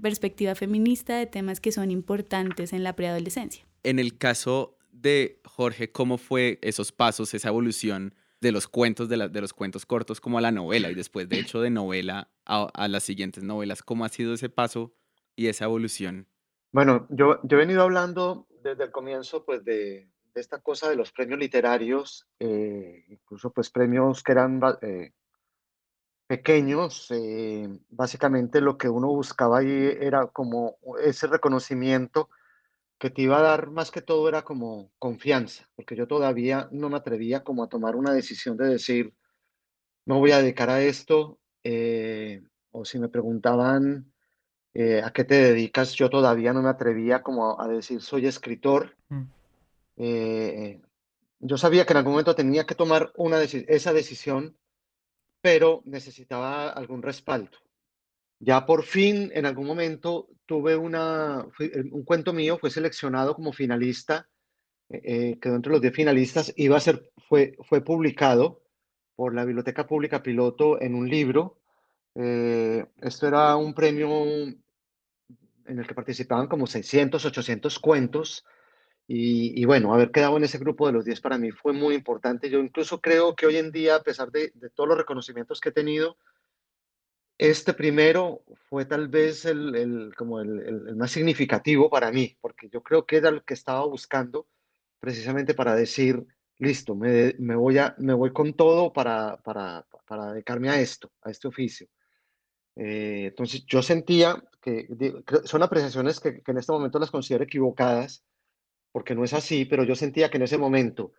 perspectiva 0.00 0.54
feminista 0.54 1.16
de 1.16 1.26
temas 1.26 1.60
que 1.60 1.72
son 1.72 1.90
importantes 1.90 2.72
en 2.72 2.82
la 2.82 2.94
preadolescencia. 2.94 3.66
En 3.82 3.98
el 3.98 4.16
caso 4.16 4.78
de 4.90 5.40
Jorge, 5.44 5.90
¿cómo 5.90 6.18
fue 6.18 6.58
esos 6.62 6.92
pasos, 6.92 7.34
esa 7.34 7.48
evolución 7.48 8.14
de 8.40 8.52
los 8.52 8.68
cuentos, 8.68 9.08
de, 9.08 9.28
de 9.28 9.40
los 9.40 9.52
cuentos 9.52 9.86
cortos 9.86 10.20
como 10.20 10.38
a 10.38 10.40
la 10.40 10.50
novela 10.50 10.90
y 10.90 10.94
después 10.94 11.28
de 11.28 11.38
hecho 11.38 11.60
de 11.60 11.70
novela 11.70 12.30
a, 12.44 12.88
las 12.88 13.02
siguientes 13.02 13.42
novelas? 13.42 13.82
¿Cómo 13.82 14.04
ha 14.04 14.08
sido 14.08 14.34
ese 14.34 14.48
paso 14.48 14.94
y 15.36 15.48
esa 15.48 15.64
evolución? 15.64 16.28
Bueno, 16.72 17.06
yo, 17.10 17.40
yo 17.42 17.56
he 17.56 17.60
venido 17.60 17.82
hablando 17.82 18.46
desde 18.62 18.84
el 18.84 18.90
comienzo 18.90 19.44
pues 19.44 19.64
de, 19.64 20.08
esta 20.34 20.60
cosa 20.60 20.88
de 20.88 20.96
los 20.96 21.12
premios 21.12 21.38
literarios, 21.38 22.26
eh, 22.38 23.04
incluso 23.08 23.52
pues 23.52 23.70
premios 23.70 24.22
que 24.22 24.32
eran 24.32 24.60
eh, 24.80 25.12
pequeños, 26.32 27.08
eh, 27.10 27.68
básicamente 27.90 28.62
lo 28.62 28.78
que 28.78 28.88
uno 28.88 29.08
buscaba 29.08 29.58
ahí 29.58 29.98
era 30.00 30.28
como 30.28 30.78
ese 31.04 31.26
reconocimiento 31.26 32.30
que 32.98 33.10
te 33.10 33.20
iba 33.20 33.36
a 33.36 33.42
dar 33.42 33.70
más 33.70 33.90
que 33.90 34.00
todo 34.00 34.26
era 34.30 34.40
como 34.40 34.90
confianza, 34.98 35.68
porque 35.76 35.94
yo 35.94 36.06
todavía 36.08 36.70
no 36.72 36.88
me 36.88 36.96
atrevía 36.96 37.44
como 37.44 37.62
a 37.62 37.68
tomar 37.68 37.96
una 37.96 38.14
decisión 38.14 38.56
de 38.56 38.66
decir, 38.66 39.12
no 40.06 40.20
voy 40.20 40.30
a 40.30 40.38
dedicar 40.38 40.70
a 40.70 40.80
esto, 40.80 41.38
eh, 41.64 42.40
o 42.70 42.86
si 42.86 42.98
me 42.98 43.10
preguntaban 43.10 44.10
eh, 44.72 45.02
a 45.04 45.12
qué 45.12 45.24
te 45.24 45.34
dedicas. 45.34 45.92
Yo 45.92 46.08
todavía 46.08 46.54
no 46.54 46.62
me 46.62 46.70
atrevía 46.70 47.22
como 47.22 47.60
a 47.60 47.68
decir 47.68 48.00
soy 48.00 48.24
escritor. 48.24 48.96
Mm. 49.10 49.22
Eh, 49.98 50.80
yo 51.40 51.58
sabía 51.58 51.84
que 51.84 51.92
en 51.92 51.98
algún 51.98 52.12
momento 52.14 52.34
tenía 52.34 52.64
que 52.64 52.74
tomar 52.74 53.12
una 53.16 53.38
esa 53.42 53.92
decisión, 53.92 54.56
pero 55.42 55.82
necesitaba 55.84 56.70
algún 56.70 57.02
respaldo. 57.02 57.58
Ya 58.38 58.64
por 58.64 58.84
fin, 58.84 59.30
en 59.34 59.44
algún 59.44 59.66
momento, 59.66 60.28
tuve 60.46 60.76
una, 60.76 61.46
un 61.90 62.04
cuento 62.04 62.32
mío, 62.32 62.58
fue 62.58 62.70
seleccionado 62.70 63.34
como 63.34 63.52
finalista, 63.52 64.28
eh, 64.88 65.38
quedó 65.40 65.56
entre 65.56 65.72
los 65.72 65.80
10 65.80 65.94
finalistas, 65.94 66.52
iba 66.56 66.76
a 66.76 66.80
ser, 66.80 67.10
fue, 67.28 67.56
fue 67.68 67.82
publicado 67.82 68.62
por 69.14 69.34
la 69.34 69.44
Biblioteca 69.44 69.86
Pública 69.86 70.22
Piloto 70.22 70.80
en 70.80 70.94
un 70.94 71.08
libro. 71.08 71.58
esto 72.14 73.26
era 73.26 73.56
un 73.56 73.74
premio 73.74 74.08
en 75.66 75.78
el 75.78 75.86
que 75.86 75.94
participaban 75.94 76.48
como 76.48 76.66
600, 76.66 77.24
800 77.24 77.78
cuentos. 77.78 78.44
Y, 79.08 79.64
bueno, 79.66 79.92
haber 79.92 80.10
quedado 80.10 80.36
en 80.38 80.44
ese 80.44 80.58
grupo 80.58 80.86
de 80.86 80.92
los 80.94 81.04
10 81.04 81.20
para 81.20 81.36
mí 81.36 81.50
fue 81.50 81.72
muy 81.72 81.94
importante. 81.94 82.48
Yo 82.48 82.60
incluso 82.60 83.00
creo 83.00 83.34
que 83.34 83.46
hoy 83.46 83.56
en 83.56 83.70
día, 83.70 83.96
a 83.96 84.02
pesar 84.02 84.30
de, 84.30 84.52
todos 84.74 84.88
los 84.88 84.96
reconocimientos 84.96 85.60
que 85.60 85.68
he 85.68 85.72
tenido, 85.72 86.16
este 87.36 87.74
primero 87.74 88.42
fue 88.68 88.86
tal 88.86 89.08
vez 89.08 89.44
el, 89.44 90.14
como 90.16 90.40
el, 90.40 90.96
más 90.96 91.10
significativo 91.10 91.90
para 91.90 92.10
mí, 92.10 92.36
porque 92.40 92.68
yo 92.70 92.82
creo 92.82 93.04
que 93.04 93.16
era 93.16 93.28
el 93.28 93.42
que 93.42 93.54
estaba 93.54 93.84
buscando 93.84 94.46
precisamente 94.98 95.52
para 95.52 95.74
decir, 95.74 96.24
listo, 96.58 96.94
me, 96.94 97.34
me 97.38 97.56
voy, 97.56 97.78
a, 97.78 97.94
me 97.98 98.14
voy 98.14 98.32
con 98.32 98.54
todo 98.54 98.92
para, 98.92 99.36
para, 99.38 99.84
para 100.06 100.32
dedicarme 100.32 100.70
a 100.70 100.80
esto, 100.80 101.10
a 101.22 101.30
este 101.30 101.48
oficio. 101.48 101.88
Eh, 102.76 103.26
entonces 103.28 103.64
yo 103.66 103.82
sentía 103.82 104.42
que, 104.60 104.88
son 105.44 105.62
apreciaciones 105.62 106.20
que, 106.20 106.42
en 106.46 106.58
este 106.58 106.72
momento 106.72 106.98
las 106.98 107.10
considero 107.10 107.44
equivocadas, 107.44 108.24
porque 108.92 109.14
no 109.14 109.24
es 109.24 109.32
así, 109.32 109.64
pero 109.64 109.84
yo 109.84 109.96
sentía 109.96 110.30
que 110.30 110.36
en 110.36 110.44
ese 110.44 110.58
momento, 110.58 111.12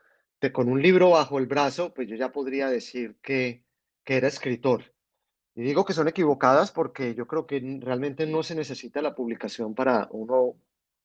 con 0.51 0.69
un 0.69 0.81
libro 0.81 1.11
bajo 1.11 1.39
el 1.39 1.47
brazo, 1.47 1.93
pues 1.93 2.07
yo 2.07 2.15
ya 2.15 2.31
podría 2.31 2.69
decir 2.69 3.15
que, 3.21 3.63
que 4.03 4.17
era 4.17 4.27
escritor. 4.27 4.93
Y 5.55 5.61
digo 5.61 5.85
que 5.85 5.93
son 5.93 6.07
equivocadas 6.07 6.71
porque 6.71 7.15
yo 7.15 7.27
creo 7.27 7.45
que 7.45 7.61
realmente 7.79 8.25
no 8.25 8.43
se 8.43 8.55
necesita 8.55 9.01
la 9.01 9.15
publicación 9.15 9.75
para 9.75 10.07
uno 10.11 10.55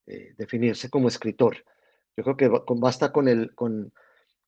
eh, 0.06 0.34
definirse 0.36 0.90
como 0.90 1.08
escritor. 1.08 1.64
Yo 2.16 2.24
creo 2.24 2.36
que 2.36 2.50
basta 2.76 3.12
con, 3.12 3.28
el, 3.28 3.54
con, 3.54 3.92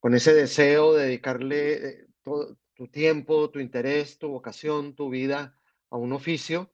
con 0.00 0.14
ese 0.14 0.34
deseo 0.34 0.94
de 0.94 1.04
dedicarle 1.04 1.72
eh, 1.72 2.06
todo, 2.22 2.56
tu 2.74 2.88
tiempo, 2.88 3.50
tu 3.50 3.60
interés, 3.60 4.18
tu 4.18 4.28
vocación, 4.28 4.94
tu 4.94 5.10
vida 5.10 5.54
a 5.90 5.96
un 5.96 6.12
oficio 6.12 6.72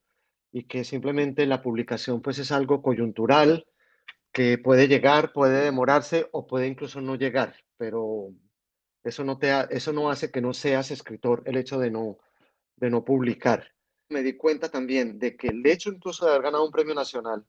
y 0.51 0.63
que 0.63 0.85
simplemente 0.85 1.45
la 1.45 1.61
publicación 1.61 2.21
pues 2.21 2.39
es 2.39 2.51
algo 2.51 2.81
coyuntural 2.81 3.67
que 4.37 4.59
puede 4.59 4.87
llegar, 4.87 5.33
puede 5.33 5.63
demorarse 5.63 6.29
o 6.31 6.45
puede 6.45 6.67
incluso 6.67 7.01
no 7.01 7.15
llegar, 7.15 7.55
pero 7.75 8.35
eso 9.03 9.23
no, 9.23 9.39
te 9.39 9.49
eso 9.71 9.93
no 9.93 10.11
hace 10.11 10.29
que 10.29 10.41
no 10.41 10.53
seas 10.53 10.91
escritor 10.91 11.41
el 11.45 11.57
hecho 11.57 11.79
de 11.79 11.89
no, 11.89 12.19
de 12.75 12.91
no 12.91 13.03
publicar. 13.03 13.73
Me 14.09 14.21
di 14.21 14.37
cuenta 14.37 14.69
también 14.69 15.17
de 15.17 15.35
que 15.35 15.47
el 15.47 15.65
hecho 15.65 15.89
incluso 15.89 16.23
de 16.23 16.33
haber 16.33 16.43
ganado 16.43 16.63
un 16.63 16.71
premio 16.71 16.93
nacional 16.93 17.47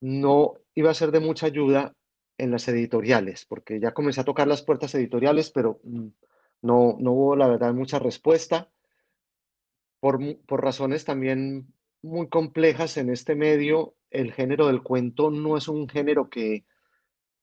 no 0.00 0.54
iba 0.76 0.92
a 0.92 0.94
ser 0.94 1.10
de 1.10 1.18
mucha 1.18 1.46
ayuda 1.46 1.92
en 2.38 2.52
las 2.52 2.68
editoriales, 2.68 3.44
porque 3.44 3.80
ya 3.80 3.90
comencé 3.90 4.20
a 4.20 4.24
tocar 4.24 4.46
las 4.46 4.62
puertas 4.62 4.94
editoriales, 4.94 5.50
pero 5.50 5.80
mm, 5.82 6.06
no, 6.62 6.96
no 7.00 7.10
hubo 7.10 7.34
la 7.34 7.48
verdad 7.48 7.74
mucha 7.74 7.98
respuesta 7.98 8.70
por, 9.98 10.20
razones 10.62 11.04
también 11.04 11.74
muy 12.00 12.28
complejas 12.28 12.96
en 12.96 13.10
este 13.10 13.34
medio, 13.34 13.96
el 14.12 14.32
género 14.32 14.66
del 14.66 14.82
cuento 14.82 15.30
no 15.30 15.56
es 15.56 15.68
un 15.68 15.88
género 15.88 16.28
que, 16.28 16.64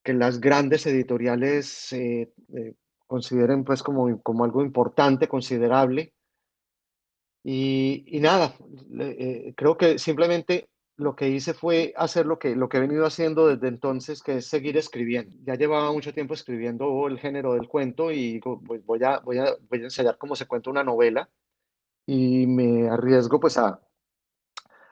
que 0.03 0.13
las 0.13 0.39
grandes 0.39 0.86
editoriales 0.86 1.91
eh, 1.93 2.32
eh, 2.55 2.73
consideren 3.08 3.63
pues 3.63 3.84
como, 3.84 4.21
como 4.21 4.43
algo 4.43 4.63
importante, 4.63 5.27
considerable. 5.27 6.13
Y, 7.43 8.19
nada, 8.21 8.53
eh, 8.99 9.53
creo 9.55 9.77
que 9.77 9.97
simplemente 9.97 10.69
lo 10.97 11.15
que 11.15 11.29
hice 11.29 11.53
fue 11.53 11.93
hacer 11.95 12.25
lo 12.25 12.38
que, 12.38 12.55
lo 12.55 12.67
que 12.67 12.77
he 12.77 12.82
venido 12.82 13.05
haciendo 13.05 13.47
desde 13.47 13.69
entonces, 13.69 14.21
que 14.21 14.38
es 14.38 14.47
seguir 14.47 14.77
escribiendo. 14.77 15.36
Ya 15.43 15.55
llevaba 15.55 15.91
mucho 15.91 16.13
tiempo 16.13 16.34
escribiendo 16.34 17.08
el 17.08 17.17
género 17.19 17.53
del 17.53 17.67
cuento 17.67 18.12
y 18.12 18.39
pues 18.39 18.86
voy, 18.86 19.03
a, 19.03 19.19
voy, 19.19 19.38
a, 19.38 19.55
voy 19.69 19.79
a 19.79 19.84
ensayar 19.86 20.17
cómo 20.17 20.36
se 20.36 20.45
cuenta 20.45 20.69
una 20.69 20.84
novela 20.84 21.29
y 22.05 22.45
me 22.47 22.89
arriesgo 22.89 23.39
pues 23.39 23.58
a, 23.58 23.79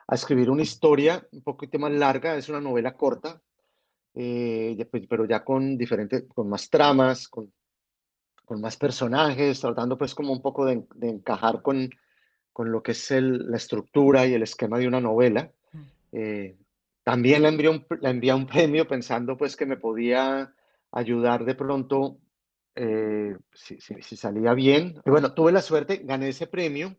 a 0.08 0.14
escribir 0.14 0.50
una 0.50 0.62
historia 0.62 1.26
un 1.32 1.42
poquito 1.42 1.78
más 1.78 1.92
larga, 1.92 2.34
es 2.34 2.48
una 2.48 2.60
novela 2.60 2.96
corta, 2.96 3.40
eh, 4.14 4.88
pues, 4.90 5.06
pero 5.06 5.26
ya 5.26 5.44
con 5.44 5.76
diferentes, 5.76 6.24
con 6.34 6.48
más 6.48 6.70
tramas, 6.70 7.28
con, 7.28 7.52
con, 8.44 8.60
más 8.60 8.78
personajes, 8.78 9.60
tratando 9.60 9.98
pues 9.98 10.14
como 10.14 10.32
un 10.32 10.40
poco 10.40 10.64
de, 10.64 10.82
de 10.94 11.10
encajar 11.10 11.60
con, 11.60 11.90
con, 12.54 12.72
lo 12.72 12.82
que 12.82 12.92
es 12.92 13.10
el, 13.10 13.50
la 13.50 13.58
estructura 13.58 14.26
y 14.26 14.32
el 14.32 14.42
esquema 14.42 14.78
de 14.78 14.88
una 14.88 15.00
novela. 15.00 15.52
Mm. 15.72 15.82
Eh, 16.12 16.56
también 17.04 17.42
le 17.42 17.48
envié, 17.48 17.68
un, 17.68 17.86
le 18.00 18.08
envié 18.08 18.32
un 18.32 18.46
premio 18.46 18.88
pensando 18.88 19.36
pues 19.36 19.56
que 19.56 19.66
me 19.66 19.76
podía 19.76 20.54
ayudar 20.90 21.44
de 21.44 21.54
pronto 21.54 22.18
eh, 22.74 23.36
si, 23.52 23.78
si, 23.78 24.00
si, 24.00 24.16
salía 24.16 24.54
bien. 24.54 25.02
Y 25.04 25.10
bueno, 25.10 25.34
tuve 25.34 25.52
la 25.52 25.60
suerte, 25.60 26.00
gané 26.02 26.30
ese 26.30 26.46
premio 26.46 26.96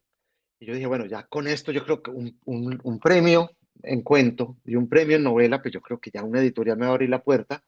y 0.60 0.66
yo 0.66 0.74
dije, 0.74 0.88
bueno, 0.88 1.06
ya 1.06 1.24
con 1.24 1.48
esto 1.48 1.72
yo 1.72 1.84
creo 1.86 2.02
que 2.04 2.12
un, 2.12 2.38
un, 2.46 3.00
premio 3.00 3.52
en 3.82 4.02
cuento 4.02 4.58
y 4.66 4.76
un 4.76 4.90
premio 4.90 5.16
en 5.16 5.24
novela, 5.24 5.62
pues 5.62 5.74
yo 5.74 5.82
creo 5.82 6.00
que 6.00 6.12
ya 6.12 6.22
una 6.24 6.42
editorial 6.42 6.78
me 6.78 6.86
va 6.86 6.92
a 6.92 6.94
abrir 6.96 7.10
la 7.10 7.24
puerta. 7.24 7.64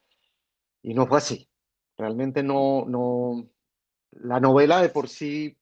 Y 0.83 0.93
no 0.93 1.07
fue 1.07 1.19
así. 1.19 1.47
Realmente 1.97 2.43
no, 2.43 2.85
no, 2.85 3.49
la 4.11 4.39
novela 4.41 4.81
de 4.81 4.89
por 4.89 5.07
sí, 5.07 5.57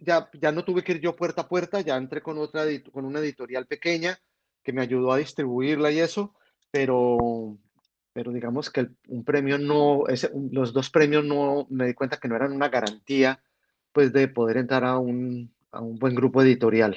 ya, 0.00 0.30
ya 0.40 0.52
no 0.52 0.64
tuve 0.64 0.84
que 0.84 0.92
ir 0.92 1.00
yo 1.00 1.16
puerta 1.16 1.42
a 1.42 1.48
puerta, 1.48 1.80
ya 1.80 1.96
entré 1.96 2.22
con, 2.22 2.38
otra, 2.38 2.64
con 2.92 3.04
una 3.04 3.18
editorial 3.18 3.66
pequeña 3.66 4.18
que 4.62 4.72
me 4.72 4.82
ayudó 4.82 5.12
a 5.12 5.18
distribuirla 5.18 5.90
y 5.90 6.00
eso, 6.00 6.34
pero, 6.70 7.58
pero 8.12 8.32
digamos 8.32 8.70
que 8.70 8.88
un 9.08 9.24
premio 9.24 9.58
no, 9.58 10.06
ese, 10.06 10.30
los 10.52 10.72
dos 10.72 10.90
premios 10.90 11.24
no, 11.24 11.66
me 11.70 11.86
di 11.86 11.94
cuenta 11.94 12.18
que 12.18 12.28
no 12.28 12.36
eran 12.36 12.52
una 12.52 12.68
garantía 12.68 13.42
pues 13.92 14.12
de 14.12 14.28
poder 14.28 14.58
entrar 14.58 14.84
a 14.84 14.98
un, 14.98 15.50
a 15.72 15.80
un 15.80 15.98
buen 15.98 16.14
grupo 16.14 16.42
editorial. 16.42 16.96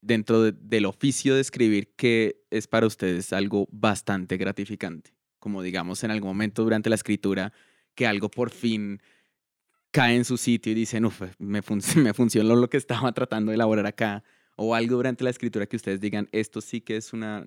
Dentro 0.00 0.50
del 0.50 0.86
oficio 0.86 1.34
de 1.34 1.40
escribir, 1.40 1.94
¿qué 1.96 2.42
es 2.50 2.66
para 2.66 2.86
ustedes 2.86 3.32
algo 3.32 3.68
bastante 3.70 4.36
gratificante? 4.36 5.14
Como 5.38 5.62
digamos 5.62 6.02
en 6.02 6.10
algún 6.10 6.30
momento 6.30 6.64
durante 6.64 6.90
la 6.90 6.96
escritura, 6.96 7.52
que 7.94 8.06
algo 8.06 8.28
por 8.28 8.50
fin 8.50 9.00
cae 9.92 10.16
en 10.16 10.24
su 10.24 10.36
sitio 10.36 10.72
y 10.72 10.74
dicen, 10.74 11.04
uff, 11.04 11.22
me, 11.38 11.60
me 11.96 12.14
funcionó 12.14 12.56
lo 12.56 12.68
que 12.68 12.78
estaba 12.78 13.12
tratando 13.12 13.50
de 13.50 13.56
elaborar 13.56 13.86
acá. 13.86 14.24
O 14.56 14.74
algo 14.74 14.96
durante 14.96 15.24
la 15.24 15.30
escritura 15.30 15.66
que 15.66 15.76
ustedes 15.76 16.00
digan, 16.00 16.28
esto 16.32 16.60
sí 16.60 16.80
que 16.80 16.96
es 16.96 17.12
una 17.12 17.46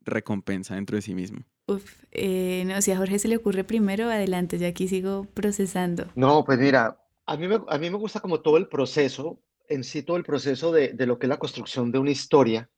recompensa 0.00 0.74
dentro 0.74 0.96
de 0.96 1.02
sí 1.02 1.14
mismo. 1.14 1.44
Uf, 1.66 2.02
eh, 2.10 2.64
no, 2.66 2.80
si 2.82 2.90
a 2.90 2.96
Jorge 2.96 3.18
se 3.18 3.28
le 3.28 3.36
ocurre 3.36 3.62
primero, 3.62 4.10
adelante, 4.10 4.58
yo 4.58 4.66
aquí 4.66 4.88
sigo 4.88 5.26
procesando. 5.34 6.06
No, 6.16 6.44
pues 6.44 6.58
mira, 6.58 7.00
a 7.26 7.36
mí 7.36 7.46
a 7.46 7.78
mí 7.78 7.90
me 7.90 7.96
gusta 7.96 8.18
como 8.18 8.40
todo 8.40 8.56
el 8.56 8.66
proceso, 8.66 9.40
en 9.70 9.84
sí 9.84 10.02
todo 10.02 10.16
el 10.16 10.24
proceso 10.24 10.72
de, 10.72 10.92
lo 11.06 11.18
que 11.18 11.26
es 11.26 11.30
la 11.30 11.38
construcción 11.38 11.90
de 11.92 11.98
una 11.98 12.10
historia, 12.10 12.68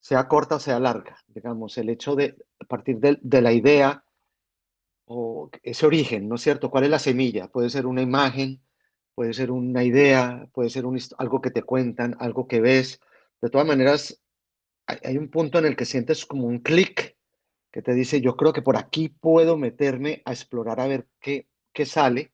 sea 0.00 0.28
corta 0.28 0.56
o 0.56 0.60
sea 0.60 0.78
larga, 0.80 1.16
digamos, 1.28 1.78
el 1.78 1.88
hecho 1.88 2.14
de 2.16 2.36
partir 2.68 2.98
de, 2.98 3.40
la 3.40 3.52
idea 3.52 4.04
o 5.06 5.48
ese 5.62 5.86
origen, 5.86 6.28
¿no 6.28 6.34
es 6.34 6.42
cierto? 6.42 6.70
¿Cuál 6.70 6.84
es 6.84 6.90
la 6.90 6.98
semilla? 6.98 7.48
Puede 7.48 7.70
ser 7.70 7.86
una 7.86 8.02
imagen, 8.02 8.60
puede 9.14 9.32
ser 9.32 9.50
una 9.50 9.84
idea, 9.84 10.48
puede 10.52 10.70
ser 10.70 10.84
algo 11.18 11.40
que 11.40 11.50
te 11.50 11.62
cuentan, 11.62 12.16
algo 12.18 12.48
que 12.48 12.60
ves. 12.60 13.00
De 13.40 13.48
todas 13.48 13.66
maneras, 13.66 14.20
hay, 14.86 15.16
un 15.16 15.30
punto 15.30 15.58
en 15.58 15.66
el 15.66 15.76
que 15.76 15.84
sientes 15.84 16.26
como 16.26 16.46
un 16.48 16.58
clic 16.58 17.16
que 17.70 17.80
te 17.80 17.94
dice, 17.94 18.20
yo 18.20 18.36
creo 18.36 18.52
que 18.52 18.62
por 18.62 18.76
aquí 18.76 19.08
puedo 19.08 19.56
meterme 19.56 20.20
a 20.24 20.32
explorar 20.32 20.80
a 20.80 20.88
ver 20.88 21.06
qué, 21.20 21.46
qué 21.72 21.86
sale 21.86 22.33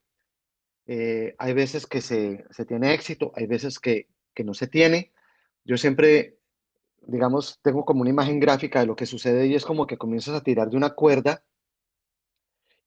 eh, 0.93 1.37
hay 1.39 1.53
veces 1.53 1.87
que 1.87 2.01
se, 2.01 2.45
se, 2.51 2.65
tiene 2.65 2.93
éxito, 2.93 3.31
hay 3.37 3.47
veces 3.47 3.79
que, 3.79 4.09
que 4.35 4.43
no 4.43 4.55
se 4.55 4.67
tiene. 4.67 5.13
Yo 5.65 5.77
siempre, 5.77 6.41
digamos, 7.03 7.61
tengo 7.63 7.85
como 7.85 8.01
una 8.01 8.11
imagen 8.11 8.41
gráfica 8.41 8.81
de 8.81 8.87
lo 8.87 8.97
que 8.97 9.07
sucede 9.07 9.47
y 9.47 9.55
es 9.55 9.65
como 9.65 9.87
que 9.87 9.97
comienzas 9.97 10.35
a 10.35 10.43
tirar 10.43 10.69
de 10.69 10.77
una 10.77 10.91
cuerda 10.91 11.45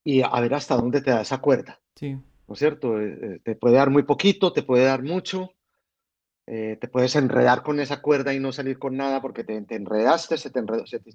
y 0.03 0.21
a 0.21 0.37
ver 0.41 0.53
hasta 0.53 0.75
dónde 0.75 0.99
te 0.99 1.11
da 1.11 1.21
esa 1.21 1.37
cuerda. 1.37 1.79
Sí. 1.95 2.11
¿No 2.11 2.55
es 2.55 2.59
cierto? 2.59 2.99
Eh, 2.99 3.19
eh, 3.21 3.39
te 3.41 3.55
puede 3.55 3.75
dar 3.75 3.89
muy 3.89 4.03
poquito, 4.03 4.51
te 4.51 4.63
puede 4.63 4.83
dar 4.83 5.01
mucho, 5.01 5.51
te 6.45 6.89
puedes 6.91 7.15
enredar 7.15 7.63
con 7.63 7.79
esa 7.79 8.01
cuerda 8.01 8.33
y 8.33 8.39
no 8.41 8.51
salir 8.51 8.79
con 8.79 8.97
nada 8.97 9.21
porque 9.21 9.45
te, 9.45 9.61
te 9.61 9.75
enredaste, 9.75 10.37
se 10.37 10.49
te, 10.49 10.61
se 10.87 10.99
te, 10.99 11.11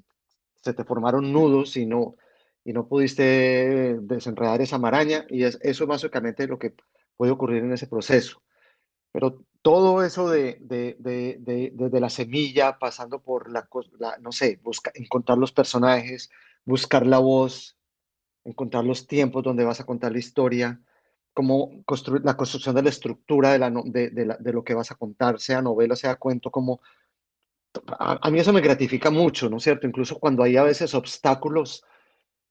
se 0.54 0.72
te 0.72 0.84
formaron 0.84 1.30
nudos 1.34 1.76
y 1.76 1.84
no, 1.84 2.16
y 2.68 2.74
no 2.74 2.86
pudiste 2.86 3.96
desenredar 4.02 4.60
esa 4.60 4.76
maraña 4.76 5.24
y 5.30 5.44
es, 5.44 5.58
eso 5.62 5.84
es 5.84 5.88
básicamente 5.88 6.46
lo 6.46 6.58
que 6.58 6.74
puede 7.16 7.32
ocurrir 7.32 7.64
en 7.64 7.72
ese 7.72 7.86
proceso. 7.86 8.42
pero 9.10 9.42
todo 9.62 10.04
eso 10.04 10.28
de, 10.28 10.58
de, 10.60 12.00
la 12.00 12.10
semilla, 12.10 12.78
pasando 12.78 13.22
por 13.22 13.50
la, 13.50 13.66
no 14.20 14.32
sé, 14.32 14.60
buscar, 14.62 14.92
encontrar 14.96 15.38
los 15.38 15.50
personajes, 15.50 16.28
buscar 16.66 17.06
la 17.06 17.18
voz, 17.18 17.78
encontrar 18.44 18.84
los 18.84 19.06
tiempos 19.06 19.42
donde 19.42 19.64
vas 19.64 19.80
a 19.80 19.86
contar 19.86 20.12
la 20.12 20.18
historia, 20.18 20.78
cómo 21.32 21.82
construir 21.86 22.22
la 22.22 22.36
construcción 22.36 22.74
de 22.74 22.82
la 22.82 22.90
estructura 22.90 23.52
de, 23.52 23.58
la, 23.58 24.36
de, 24.38 24.52
lo 24.52 24.62
que 24.62 24.74
vas 24.74 24.90
a 24.90 24.96
contar, 24.96 25.40
sea 25.40 25.62
novela, 25.62 25.96
sea 25.96 26.16
cuento, 26.16 26.50
como 26.50 26.82
a, 27.86 28.30
mí 28.30 28.40
eso 28.40 28.52
me 28.52 28.60
gratifica 28.60 29.10
mucho, 29.10 29.48
¿no 29.48 29.56
es 29.56 29.62
cierto? 29.62 29.86
Incluso 29.86 30.18
cuando 30.18 30.42
hay 30.42 30.58
a 30.58 30.64
veces 30.64 30.94
obstáculos 30.94 31.82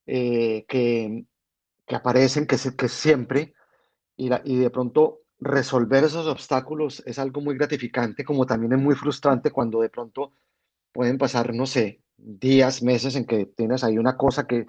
eh, 0.07 0.65
que, 0.67 1.25
que, 1.85 1.95
aparecen, 1.95 2.47
que, 2.47 2.57
que 2.75 2.89
siempre, 2.89 3.53
y, 4.15 4.29
la, 4.29 4.41
y 4.43 4.57
de 4.57 4.69
pronto 4.69 5.21
resolver 5.39 6.03
esos 6.03 6.25
obstáculos 6.27 7.03
es 7.05 7.19
algo 7.19 7.41
muy 7.41 7.55
gratificante, 7.55 8.25
como 8.25 8.45
también 8.45 8.73
es 8.73 8.79
muy 8.79 8.95
frustrante 8.95 9.51
cuando 9.51 9.81
de 9.81 9.89
pronto 9.89 10.33
pueden 10.91 11.17
pasar, 11.17 11.53
no 11.53 11.65
sé, 11.65 12.01
días, 12.17 12.81
meses 12.81 13.15
en 13.15 13.25
que 13.25 13.45
tienes 13.45 13.83
ahí 13.83 13.97
una 13.97 14.17
cosa 14.17 14.47
que, 14.47 14.65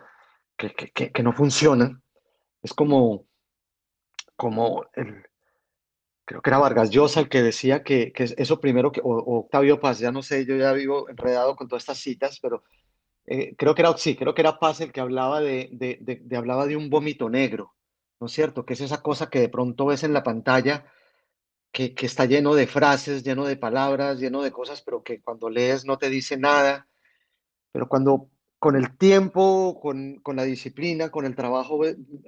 que, 0.56 0.74
que, 0.74 1.10
que 1.12 1.22
no 1.22 1.32
funciona. 1.32 2.00
Es 2.62 2.74
como, 2.74 3.26
como 4.36 4.84
el, 4.94 5.24
creo 6.28 6.42
que 6.42 6.50
era 6.50 6.58
Vargas 6.58 6.90
Llosa 6.90 7.20
el 7.20 7.30
que 7.30 7.42
decía 7.42 7.82
que, 7.82 8.12
que 8.12 8.24
eso 8.36 8.60
primero, 8.60 8.92
que, 8.92 9.00
o, 9.02 9.38
Octavio 9.40 9.80
Paz, 9.80 9.98
ya 9.98 10.12
no 10.12 10.22
sé, 10.22 10.44
yo 10.44 10.56
ya 10.56 10.72
vivo 10.72 11.08
enredado 11.08 11.56
con 11.56 11.68
todas 11.68 11.84
estas 11.84 11.98
citas, 11.98 12.38
pero 12.42 12.64
eh, 13.30 13.54
creo 13.56 13.74
que 13.74 13.82
era, 13.82 13.96
sí, 13.96 14.16
creo 14.16 14.34
que 14.34 14.42
era 14.42 14.58
Paz 14.58 14.80
el 14.80 14.92
que 14.92 15.00
hablaba 15.00 15.40
de, 15.40 15.68
de, 15.72 15.98
de, 16.00 16.36
hablaba 16.36 16.66
de 16.66 16.76
un 16.76 16.90
vómito 16.90 17.28
negro, 17.28 17.74
¿no 18.20 18.26
es 18.26 18.32
cierto? 18.32 18.64
Que 18.64 18.74
es 18.74 18.80
esa 18.80 19.02
cosa 19.02 19.30
que 19.30 19.40
de 19.40 19.48
pronto 19.48 19.86
ves 19.86 20.02
en 20.04 20.12
la 20.12 20.22
pantalla, 20.22 20.86
que, 21.72 21.94
que 21.94 22.06
está 22.06 22.24
lleno 22.24 22.54
de 22.54 22.66
frases, 22.66 23.22
lleno 23.22 23.44
de 23.44 23.56
palabras, 23.56 24.18
lleno 24.18 24.42
de 24.42 24.52
cosas, 24.52 24.82
pero 24.82 25.02
que 25.02 25.20
cuando 25.20 25.50
lees 25.50 25.84
no 25.84 25.98
te 25.98 26.08
dice 26.08 26.36
nada, 26.36 26.88
pero 27.72 27.88
cuando 27.88 28.30
con 28.58 28.76
el 28.76 28.96
tiempo, 28.96 29.78
con, 29.80 30.16
con 30.20 30.36
la 30.36 30.44
disciplina, 30.44 31.10
con 31.10 31.24
el 31.24 31.36
trabajo, 31.36 31.80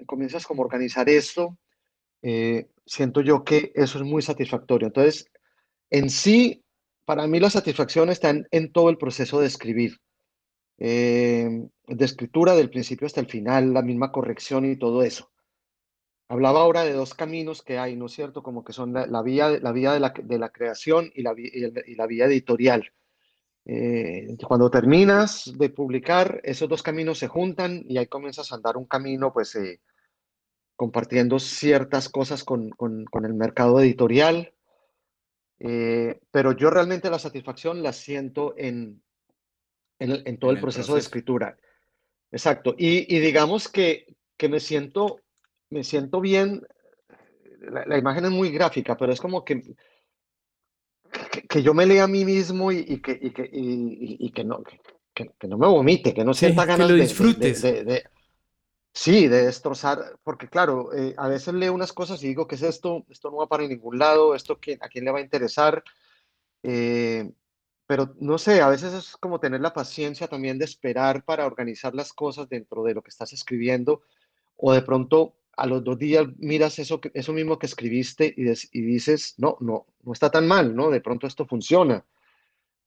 comienzas 0.06 0.46
como 0.46 0.62
a 0.62 0.66
organizar 0.66 1.08
esto, 1.08 1.58
eh, 2.22 2.68
siento 2.86 3.20
yo 3.20 3.44
que 3.44 3.72
eso 3.74 3.98
es 3.98 4.04
muy 4.04 4.22
satisfactorio. 4.22 4.88
Entonces, 4.88 5.26
en 5.90 6.10
sí, 6.10 6.62
para 7.04 7.26
mí 7.26 7.40
la 7.40 7.50
satisfacción 7.50 8.10
está 8.10 8.32
en, 8.50 8.72
todo 8.72 8.90
el 8.90 8.98
proceso 8.98 9.40
de 9.40 9.48
escribir, 9.48 9.98
eh, 10.80 11.68
de 11.86 12.04
escritura 12.04 12.54
del 12.54 12.70
principio 12.70 13.06
hasta 13.06 13.20
el 13.20 13.28
final, 13.28 13.72
la 13.72 13.82
misma 13.82 14.10
corrección 14.10 14.64
y 14.64 14.76
todo 14.76 15.02
eso. 15.02 15.30
Hablaba 16.28 16.60
ahora 16.60 16.84
de 16.84 16.92
dos 16.92 17.14
caminos 17.14 17.62
que 17.62 17.78
hay, 17.78 17.96
¿no 17.96 18.06
es 18.06 18.12
cierto? 18.12 18.42
Como 18.42 18.64
que 18.64 18.72
son 18.72 18.92
la, 18.92 19.22
vía, 19.22 19.50
la 19.60 19.72
vía 19.72 19.92
de, 19.92 20.00
la, 20.00 20.48
creación 20.50 21.12
y 21.14 21.22
la, 21.22 21.34
y 21.36 21.94
la 21.94 22.06
vía 22.06 22.24
editorial. 22.24 22.92
Eh, 23.66 24.36
cuando 24.46 24.70
terminas 24.70 25.52
de 25.56 25.70
publicar, 25.70 26.40
esos 26.44 26.68
dos 26.68 26.82
caminos 26.82 27.18
se 27.18 27.28
juntan 27.28 27.84
y 27.86 27.98
ahí 27.98 28.06
comienzas 28.06 28.50
a 28.50 28.54
andar 28.54 28.76
un 28.76 28.86
camino, 28.86 29.32
pues, 29.32 29.56
compartiendo 30.80 31.38
ciertas 31.38 32.08
cosas 32.08 32.42
con, 32.42 32.72
el 32.80 33.34
mercado 33.34 33.80
editorial, 33.80 34.54
eh, 35.58 36.20
pero 36.30 36.52
yo 36.52 36.70
realmente 36.70 37.10
la 37.10 37.18
satisfacción 37.18 37.82
la 37.82 37.92
siento 37.92 38.54
en, 38.56 39.02
en, 40.00 40.38
todo 40.38 40.50
el, 40.50 40.60
proceso, 40.60 40.94
de 40.94 41.00
escritura. 41.00 41.56
Exacto. 42.32 42.74
Y, 42.76 43.18
digamos 43.20 43.68
que, 43.68 44.06
que, 44.36 44.48
me, 44.48 44.58
siento, 44.58 45.20
me 45.70 45.84
siento 45.84 46.20
bien, 46.20 46.66
la, 47.60 47.98
imagen 47.98 48.24
es 48.24 48.30
muy 48.30 48.50
gráfica, 48.50 48.96
pero 48.96 49.12
es 49.12 49.20
como 49.20 49.44
que, 49.44 49.62
que, 51.48 51.62
yo 51.62 51.74
me 51.74 51.86
lea 51.86 52.04
a 52.04 52.08
mí 52.08 52.24
mismo 52.24 52.72
y, 52.72 53.00
que, 53.00 53.18
y, 53.20 54.30
que, 54.32 54.44
no, 54.44 54.62
que, 55.14 55.48
no 55.48 55.58
me 55.58 55.66
vomite, 55.66 56.14
que 56.14 56.24
no 56.24 56.34
sienta 56.34 56.64
ganas 56.64 56.90
lo 56.90 56.96
disfrutes. 56.96 57.62
de 57.62 58.04
Sí, 58.92 59.28
de 59.28 59.46
destrozar, 59.46 60.18
porque 60.24 60.48
claro, 60.48 60.92
eh, 60.92 61.14
a 61.16 61.28
veces 61.28 61.54
leo 61.54 61.72
unas 61.72 61.92
cosas 61.92 62.22
y 62.24 62.28
digo, 62.28 62.48
¿qué 62.48 62.56
es 62.56 62.62
esto? 62.62 63.04
Esto 63.08 63.30
no 63.30 63.36
va 63.36 63.46
para 63.46 63.66
ningún 63.66 63.98
lado, 63.98 64.34
esto 64.34 64.54
a 64.54 64.88
quién 64.88 65.04
le 65.04 65.10
va 65.12 65.18
a 65.18 65.22
interesar. 65.22 65.84
Eh, 66.62 67.30
pero 67.90 68.14
no 68.20 68.38
sé, 68.38 68.61
a 68.61 68.68
veces 68.68 68.94
es 68.94 69.16
como 69.16 69.40
tener 69.40 69.61
la 69.61 69.74
paciencia 69.74 70.29
también 70.29 70.61
de 70.61 70.64
esperar 70.64 71.24
para 71.24 71.44
organizar 71.44 71.92
las 71.92 72.12
cosas 72.12 72.48
dentro 72.48 72.85
de 72.85 72.94
lo 72.94 73.03
que 73.03 73.09
estás 73.09 73.33
escribiendo, 73.33 74.03
o 74.57 74.72
de 74.72 74.83
pronto 74.83 75.35
a 75.57 75.66
los 75.66 75.83
dos 75.83 75.98
días 75.98 76.24
miras 76.38 76.79
eso, 76.79 77.00
eso 77.12 77.33
mismo 77.33 77.59
que 77.59 77.66
escribiste 77.66 78.33
y, 78.37 78.48
y 78.79 78.83
dices, 78.83 79.35
no, 79.38 79.57
no, 79.59 79.87
no 80.05 80.12
está 80.12 80.31
tan 80.31 80.46
mal, 80.46 80.76
¿no? 80.76 80.88
De 80.88 81.00
pronto 81.00 81.26
esto 81.26 81.46
funciona. 81.46 82.07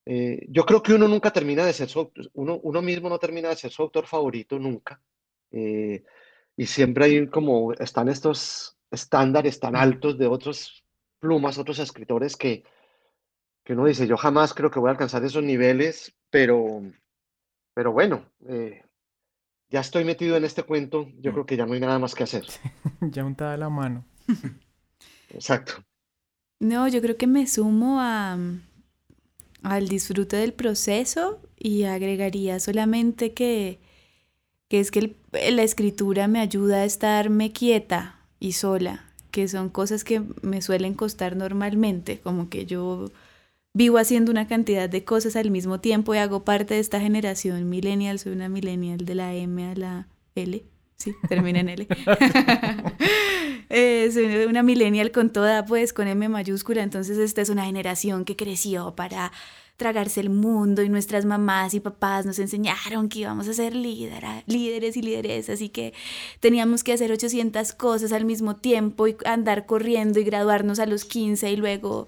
Eh, 0.05 0.45
yo 0.47 0.65
creo 0.65 0.81
que 0.81 0.93
uno 0.93 1.09
nunca 1.09 1.31
termina 1.31 1.65
de 1.65 1.73
ser 1.73 1.89
su, 1.89 2.09
uno, 2.35 2.61
uno 2.63 2.81
mismo 2.81 3.09
no 3.09 3.19
termina 3.19 3.49
de 3.49 3.57
ser 3.57 3.71
su 3.71 3.81
autor 3.81 4.07
favorito 4.07 4.57
nunca. 4.57 5.01
Eh, 5.51 6.01
y 6.55 6.65
siempre 6.65 7.03
hay 7.03 7.27
como, 7.27 7.73
están 7.73 8.07
estos 8.07 8.77
estándares 8.89 9.59
tan 9.59 9.75
altos 9.75 10.17
de 10.17 10.27
otros 10.27 10.85
plumas, 11.19 11.57
otros 11.57 11.79
escritores 11.79 12.37
que, 12.37 12.63
que 13.63 13.73
uno 13.73 13.85
dice, 13.85 14.07
yo 14.07 14.17
jamás 14.17 14.53
creo 14.53 14.71
que 14.71 14.79
voy 14.79 14.89
a 14.89 14.91
alcanzar 14.91 15.23
esos 15.23 15.43
niveles, 15.43 16.13
pero, 16.29 16.81
pero 17.73 17.91
bueno, 17.91 18.25
eh, 18.47 18.83
ya 19.69 19.79
estoy 19.79 20.03
metido 20.03 20.35
en 20.35 20.45
este 20.45 20.63
cuento, 20.63 21.07
yo 21.19 21.31
mm. 21.31 21.33
creo 21.33 21.45
que 21.45 21.57
ya 21.57 21.65
no 21.65 21.73
hay 21.73 21.79
nada 21.79 21.99
más 21.99 22.15
que 22.15 22.23
hacer. 22.23 22.45
ya 23.01 23.23
untada 23.23 23.57
la 23.57 23.69
mano. 23.69 24.05
Exacto. 25.29 25.83
No, 26.59 26.87
yo 26.87 27.01
creo 27.01 27.17
que 27.17 27.27
me 27.27 27.47
sumo 27.47 27.99
a, 27.99 28.37
al 29.63 29.87
disfrute 29.87 30.37
del 30.37 30.53
proceso 30.53 31.41
y 31.57 31.83
agregaría 31.83 32.59
solamente 32.59 33.33
que 33.33 33.79
que 34.73 34.79
es 34.79 34.89
que 34.89 35.15
la 35.31 35.61
escritura 35.61 36.27
me 36.27 36.39
ayuda 36.39 36.77
a 36.77 36.85
estarme 36.85 37.51
quieta 37.51 38.15
y 38.39 38.53
sola, 38.53 39.05
que 39.29 39.47
son 39.47 39.69
cosas 39.69 40.03
que 40.03 40.23
me 40.41 40.63
suelen 40.63 40.95
costar 40.95 41.35
normalmente, 41.35 42.19
como 42.19 42.49
que 42.49 42.65
yo 42.65 43.11
vivo 43.73 43.97
haciendo 43.97 44.31
una 44.31 44.47
cantidad 44.47 44.87
de 44.87 45.03
cosas 45.03 45.35
al 45.35 45.49
mismo 45.49 45.79
tiempo 45.79 46.13
y 46.13 46.19
hago 46.19 46.43
parte 46.45 46.75
de 46.75 46.79
esta 46.79 46.99
generación 46.99 47.69
millennial, 47.69 48.19
soy 48.19 48.33
una 48.33 48.47
millennial 48.49 48.99
de 48.99 49.15
la 49.15 49.33
M 49.33 49.65
a 49.65 49.75
la 49.75 50.07
L, 50.35 50.63
sí, 50.97 51.15
termina 51.27 51.59
en 51.59 51.69
L. 51.69 51.87
eh, 53.69 54.09
soy 54.13 54.45
una 54.45 54.61
millennial 54.61 55.11
con 55.11 55.31
toda, 55.31 55.65
pues, 55.65 55.91
con 55.91 56.07
M 56.07 56.29
mayúscula, 56.29 56.83
entonces 56.83 57.17
esta 57.17 57.41
es 57.41 57.49
una 57.49 57.65
generación 57.65 58.25
que 58.25 58.35
creció 58.35 58.95
para 58.95 59.31
tragarse 59.75 60.21
el 60.21 60.29
mundo 60.29 60.83
y 60.83 60.89
nuestras 60.89 61.25
mamás 61.25 61.73
y 61.73 61.79
papás 61.79 62.27
nos 62.27 62.37
enseñaron 62.37 63.09
que 63.09 63.19
íbamos 63.19 63.47
a 63.47 63.53
ser 63.53 63.75
líderes 63.75 64.97
y 64.97 65.01
lideresas 65.01 65.61
y 65.61 65.69
que 65.69 65.93
teníamos 66.39 66.83
que 66.83 66.93
hacer 66.93 67.11
800 67.11 67.73
cosas 67.73 68.13
al 68.13 68.23
mismo 68.23 68.55
tiempo 68.55 69.07
y 69.07 69.17
andar 69.25 69.65
corriendo 69.65 70.19
y 70.19 70.23
graduarnos 70.23 70.77
a 70.77 70.85
los 70.85 71.05
15 71.05 71.51
y 71.51 71.55
luego, 71.57 72.07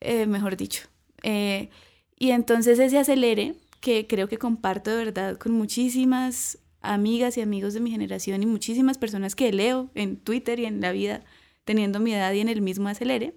eh, 0.00 0.26
mejor 0.26 0.56
dicho. 0.56 0.91
Eh, 1.22 1.70
y 2.18 2.30
entonces 2.30 2.78
ese 2.78 2.98
acelere 2.98 3.54
que 3.80 4.06
creo 4.06 4.28
que 4.28 4.38
comparto 4.38 4.90
de 4.90 5.04
verdad 5.04 5.38
con 5.38 5.52
muchísimas 5.52 6.58
amigas 6.80 7.36
y 7.36 7.40
amigos 7.40 7.74
de 7.74 7.80
mi 7.80 7.90
generación 7.90 8.42
y 8.42 8.46
muchísimas 8.46 8.98
personas 8.98 9.34
que 9.34 9.52
leo 9.52 9.90
en 9.94 10.16
Twitter 10.16 10.58
y 10.58 10.66
en 10.66 10.80
la 10.80 10.92
vida 10.92 11.24
teniendo 11.64 12.00
mi 12.00 12.12
edad 12.12 12.32
y 12.32 12.40
en 12.40 12.48
el 12.48 12.60
mismo 12.60 12.88
acelere, 12.88 13.34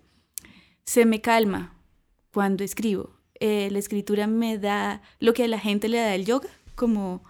se 0.84 1.06
me 1.06 1.22
calma 1.22 1.80
cuando 2.32 2.64
escribo 2.64 3.16
eh, 3.40 3.70
la 3.72 3.80
escritura 3.80 4.28
me 4.28 4.58
da 4.58 5.02
lo 5.20 5.34
que 5.34 5.44
a 5.44 5.48
la 5.48 5.60
gente 5.60 5.90
le 5.90 5.98
da 5.98 6.16
el 6.16 6.26
yoga, 6.26 6.50
como 6.76 7.24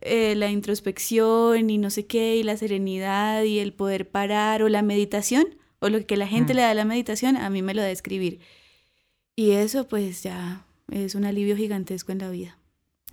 eh, 0.00 0.34
la 0.36 0.50
introspección 0.50 1.70
y 1.70 1.78
no 1.78 1.90
sé 1.90 2.06
qué, 2.06 2.36
y 2.36 2.42
la 2.42 2.56
serenidad 2.56 3.42
y 3.42 3.58
el 3.58 3.72
poder 3.72 4.08
parar, 4.10 4.62
o 4.62 4.68
la 4.68 4.82
meditación, 4.82 5.46
o 5.80 5.90
lo 5.90 6.04
que 6.06 6.16
la 6.16 6.26
gente 6.26 6.54
mm. 6.54 6.56
le 6.56 6.62
da 6.62 6.70
a 6.70 6.74
la 6.74 6.84
meditación, 6.84 7.36
a 7.36 7.50
mí 7.50 7.62
me 7.62 7.74
lo 7.74 7.82
da 7.82 7.90
escribir. 7.90 8.40
Y 9.38 9.52
eso 9.52 9.86
pues 9.86 10.24
ya 10.24 10.64
es 10.90 11.14
un 11.14 11.24
alivio 11.24 11.56
gigantesco 11.56 12.10
en 12.10 12.18
la 12.18 12.28
vida. 12.28 12.58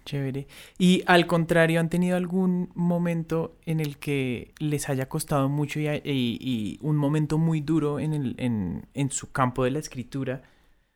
Chévere. 0.06 0.48
Y 0.80 1.04
al 1.06 1.28
contrario, 1.28 1.80
¿han 1.80 1.92
tenido 1.92 2.18
algún 2.18 2.72
momento 2.74 3.60
en 3.68 3.80
el 3.80 4.00
que 4.00 4.52
les 4.58 4.90
haya 4.90 5.08
costado 5.08 5.50
mucho 5.50 5.80
y, 5.80 6.80
un 6.82 6.96
momento 6.96 7.38
muy 7.38 7.62
duro 7.62 8.00
en, 8.00 8.14
el, 8.14 8.34
en, 8.40 8.88
en 8.96 9.12
su 9.12 9.32
campo 9.32 9.66
de 9.66 9.70
la 9.70 9.78
escritura? 9.78 10.42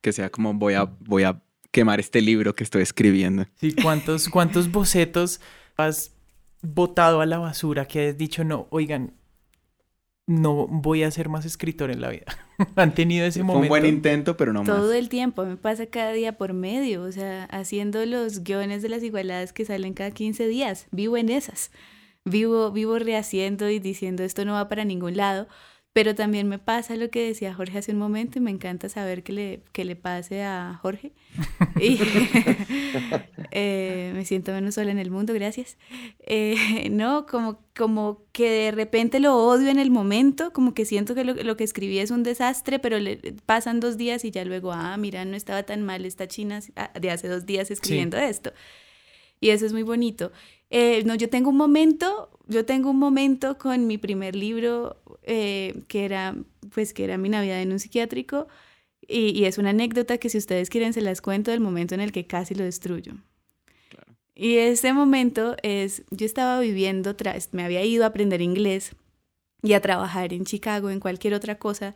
que 0.01 0.13
sea 0.13 0.31
como 0.31 0.51
voy 0.55 0.73
a, 0.73 0.85
voy 1.01 1.25
a 1.25 1.39
quemar 1.69 1.99
este 1.99 2.21
libro 2.21 2.55
que 2.55 2.63
estoy 2.63 2.81
escribiendo. 2.81 3.45
Sí, 3.57 3.75
¿cuántos, 3.83 4.29
cuántos 4.29 4.71
bocetos 4.71 5.41
has 5.77 6.15
botado 6.63 7.21
a 7.21 7.27
la 7.27 7.37
basura 7.37 7.85
que 7.85 8.09
has 8.09 8.17
dicho, 8.17 8.43
no, 8.43 8.65
oigan, 8.71 9.13
no 10.29 10.67
voy 10.67 11.01
a 11.01 11.09
ser 11.09 11.27
más 11.27 11.43
escritor 11.43 11.89
en 11.89 12.01
la 12.01 12.09
vida? 12.09 12.25
Han 12.75 12.93
tenido 12.93 13.25
ese 13.25 13.41
momento. 13.41 13.63
un 13.63 13.67
buen 13.69 13.85
intento, 13.85 14.37
pero 14.37 14.53
no 14.53 14.63
Todo 14.63 14.75
más. 14.75 14.83
Todo 14.83 14.93
el 14.93 15.09
tiempo, 15.09 15.43
me 15.43 15.57
pasa 15.57 15.87
cada 15.87 16.11
día 16.13 16.37
por 16.37 16.53
medio, 16.53 17.01
o 17.01 17.11
sea, 17.11 17.45
haciendo 17.45 18.05
los 18.05 18.43
guiones 18.43 18.83
de 18.83 18.89
las 18.89 19.01
igualdades 19.01 19.53
que 19.53 19.65
salen 19.65 19.95
cada 19.95 20.11
15 20.11 20.47
días, 20.47 20.87
vivo 20.91 21.17
en 21.17 21.29
esas. 21.29 21.71
Vivo, 22.25 22.71
vivo 22.71 22.99
rehaciendo 22.99 23.69
y 23.69 23.79
diciendo 23.79 24.23
esto 24.23 24.45
no 24.45 24.53
va 24.53 24.69
para 24.69 24.85
ningún 24.85 25.17
lado 25.17 25.47
Pero 25.91 26.13
también 26.13 26.47
me 26.47 26.59
pasa 26.59 26.95
lo 26.95 27.09
que 27.09 27.25
decía 27.25 27.53
Jorge 27.53 27.79
hace 27.79 27.93
un 27.93 27.97
momento 27.97 28.37
y 28.37 28.41
me 28.41 28.51
encanta 28.51 28.89
saber 28.89 29.23
que 29.23 29.33
le, 29.33 29.63
que 29.71 29.85
le 29.85 29.95
pase 29.95 30.43
a 30.43 30.77
Jorge. 30.81 31.13
Y, 31.81 31.97
eh, 33.51 34.11
me 34.13 34.25
siento 34.25 34.51
menos 34.51 34.75
sola 34.75 34.91
en 34.91 34.99
el 34.99 35.11
mundo, 35.11 35.33
gracias. 35.33 35.77
Eh, 36.19 36.89
no, 36.91 37.25
como, 37.25 37.59
como 37.75 38.23
que 38.33 38.49
de 38.49 38.71
repente 38.71 39.19
lo 39.19 39.37
odio 39.37 39.69
en 39.69 39.79
el 39.79 39.89
momento, 39.89 40.51
como 40.51 40.73
que 40.73 40.85
siento 40.85 41.15
que 41.15 41.23
lo, 41.23 41.57
que 41.57 41.63
escribí 41.63 41.99
es 41.99 42.11
un 42.11 42.23
desastre, 42.23 42.79
pero 42.79 42.99
le, 42.99 43.17
pasan 43.45 43.79
dos 43.79 43.97
días 43.97 44.25
y 44.25 44.31
ya 44.31 44.43
luego, 44.43 44.73
ah, 44.73 44.97
mira, 44.97 45.23
no 45.25 45.37
estaba 45.37 45.63
tan 45.63 45.83
mal 45.83 46.05
esta 46.05 46.27
china 46.27 46.59
ah, 46.75 46.91
de 46.99 47.11
hace 47.11 47.27
dos 47.27 47.45
días 47.45 47.71
escribiendo 47.71 48.17
esto. 48.17 48.51
Y 49.39 49.49
eso 49.49 49.65
es 49.65 49.73
muy 49.73 49.83
bonito. 49.83 50.31
Eh, 50.69 51.03
no, 51.05 51.15
yo 51.15 51.29
tengo 51.29 51.49
un 51.49 51.57
momento, 51.57 52.29
yo 52.47 52.65
tengo 52.65 52.89
un 52.89 52.99
momento 52.99 53.57
con 53.57 53.87
mi 53.87 53.97
primer 53.97 54.35
libro 54.35 54.97
eh, 55.23 55.83
que 55.87 56.05
era, 56.05 56.35
pues, 56.73 56.93
que 56.93 57.03
era 57.03 57.17
mi 57.17 57.29
Navidad 57.29 57.61
en 57.61 57.71
un 57.71 57.79
psiquiátrico 57.79 58.47
y, 59.09 59.45
es 59.45 59.57
una 59.57 59.71
anécdota 59.71 60.17
que 60.17 60.29
si 60.29 60.37
ustedes 60.37 60.69
quieren 60.69 60.93
se 60.93 61.01
las 61.01 61.21
cuento 61.21 61.51
del 61.51 61.59
momento 61.59 61.95
en 61.95 62.01
el 62.01 62.11
que 62.11 62.27
casi 62.27 62.53
lo 62.53 62.63
destruyo. 62.63 63.13
Y 64.35 64.55
ese 64.57 64.93
momento 64.93 65.57
es, 65.63 66.03
yo 66.11 66.25
estaba 66.25 66.59
viviendo, 66.59 67.15
me 67.51 67.65
había 67.65 67.83
ido 67.83 68.03
a 68.03 68.07
aprender 68.07 68.41
inglés 68.41 68.95
y 69.61 69.73
a 69.73 69.81
trabajar 69.81 70.31
en 70.31 70.45
Chicago, 70.45 70.89
en 70.89 70.99
cualquier 70.99 71.33
otra 71.33 71.55
cosa 71.55 71.95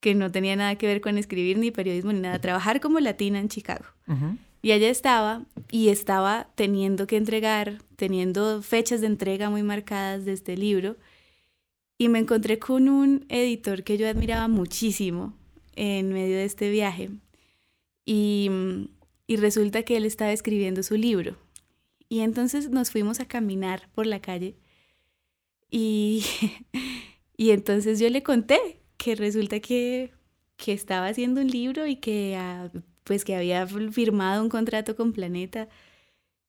que 0.00 0.14
no 0.14 0.30
tenía 0.30 0.56
nada 0.56 0.74
que 0.76 0.86
ver 0.86 1.00
con 1.00 1.16
escribir 1.18 1.56
ni 1.58 1.70
periodismo 1.70 2.12
ni 2.12 2.20
nada, 2.20 2.38
trabajar 2.38 2.80
como 2.80 3.00
latina 3.00 3.38
en 3.38 3.48
Chicago. 3.48 3.84
Y 4.62 4.72
allá 4.72 4.90
estaba 4.90 5.44
y 5.70 5.88
estaba 5.88 6.48
teniendo 6.54 7.06
que 7.06 7.16
entregar, 7.16 7.78
teniendo 7.96 8.60
fechas 8.60 9.00
de 9.00 9.06
entrega 9.06 9.48
muy 9.48 9.62
marcadas 9.62 10.24
de 10.24 10.32
este 10.32 10.56
libro. 10.56 10.96
Y 12.00 12.08
me 12.08 12.18
encontré 12.18 12.58
con 12.58 12.88
un 12.88 13.26
editor 13.28 13.84
que 13.84 13.98
yo 13.98 14.08
admiraba 14.08 14.48
muchísimo 14.48 15.36
en 15.76 16.14
medio 16.14 16.34
de 16.36 16.46
este 16.46 16.70
viaje. 16.70 17.10
Y, 18.06 18.50
y 19.26 19.36
resulta 19.36 19.82
que 19.82 19.98
él 19.98 20.06
estaba 20.06 20.32
escribiendo 20.32 20.82
su 20.82 20.96
libro. 20.96 21.36
Y 22.08 22.20
entonces 22.20 22.70
nos 22.70 22.90
fuimos 22.90 23.20
a 23.20 23.28
caminar 23.28 23.90
por 23.94 24.06
la 24.06 24.22
calle. 24.22 24.56
Y, 25.70 26.24
y 27.36 27.50
entonces 27.50 28.00
yo 28.00 28.08
le 28.08 28.22
conté 28.22 28.80
que 28.96 29.14
resulta 29.14 29.60
que, 29.60 30.10
que 30.56 30.72
estaba 30.72 31.06
haciendo 31.06 31.42
un 31.42 31.48
libro 31.48 31.86
y 31.86 31.96
que 31.96 32.34
ah, 32.34 32.70
pues 33.04 33.26
que 33.26 33.36
había 33.36 33.66
firmado 33.66 34.42
un 34.42 34.48
contrato 34.48 34.96
con 34.96 35.12
Planeta 35.12 35.68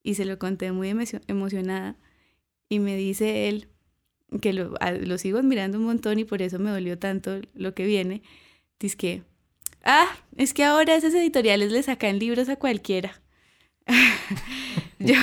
y 0.02 0.14
se 0.14 0.24
lo 0.24 0.40
conté 0.40 0.72
muy 0.72 0.96
emocionada 1.28 1.98
y 2.70 2.80
me 2.80 2.96
dice 2.96 3.50
él 3.50 3.68
que 4.40 4.54
lo, 4.54 4.76
lo, 5.02 5.18
sigo 5.18 5.40
admirando 5.40 5.78
un 5.78 5.86
montón 5.86 6.20
y 6.20 6.24
por 6.24 6.42
eso 6.42 6.60
me 6.60 6.72
dolió 6.72 6.98
tanto 6.98 7.42
lo 7.54 7.74
que 7.74 7.86
viene, 7.86 8.22
dice 8.80 8.96
que, 8.96 9.24
ah, 9.84 10.08
es 10.38 10.54
que 10.54 10.64
ahora 10.64 10.96
esas 10.96 11.14
editoriales 11.14 11.72
le 11.72 11.84
sacan 11.84 12.20
libros 12.20 12.48
a 12.50 12.56
cualquiera. 12.56 13.22
yo, 15.00 15.16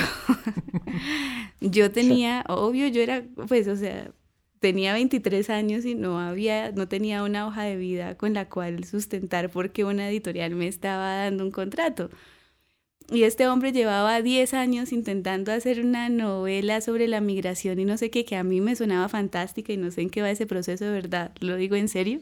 yo 1.61 1.91
tenía, 1.91 2.43
obvio, 2.47 2.87
yo 2.87 3.01
era, 3.01 3.23
pues, 3.47 3.67
o 3.67 3.75
sea, 3.75 4.11
tenía 4.59 4.93
23 4.93 5.49
años 5.49 5.85
y 5.85 5.95
no 5.95 6.19
había, 6.19 6.71
no 6.71 6.87
tenía 6.87 7.23
una 7.23 7.47
hoja 7.47 7.63
de 7.63 7.77
vida 7.77 8.15
con 8.15 8.33
la 8.33 8.47
cual 8.49 8.83
sustentar 8.83 9.49
porque 9.49 9.85
una 9.85 10.09
editorial 10.09 10.55
me 10.55 10.67
estaba 10.67 11.15
dando 11.15 11.43
un 11.45 11.51
contrato. 11.51 12.09
Y 13.11 13.23
este 13.23 13.47
hombre 13.47 13.71
llevaba 13.71 14.21
10 14.21 14.53
años 14.53 14.91
intentando 14.91 15.51
hacer 15.51 15.83
una 15.83 16.09
novela 16.09 16.79
sobre 16.81 17.07
la 17.07 17.21
migración 17.21 17.79
y 17.79 17.85
no 17.85 17.97
sé 17.97 18.11
qué, 18.11 18.23
que 18.23 18.35
a 18.35 18.43
mí 18.43 18.61
me 18.61 18.75
sonaba 18.75 19.09
fantástica 19.09 19.73
y 19.73 19.77
no 19.77 19.89
sé 19.89 20.01
en 20.01 20.09
qué 20.11 20.21
va 20.21 20.29
ese 20.29 20.45
proceso 20.45 20.85
de 20.85 20.91
verdad, 20.91 21.31
lo 21.39 21.55
digo 21.55 21.75
en 21.75 21.87
serio, 21.87 22.19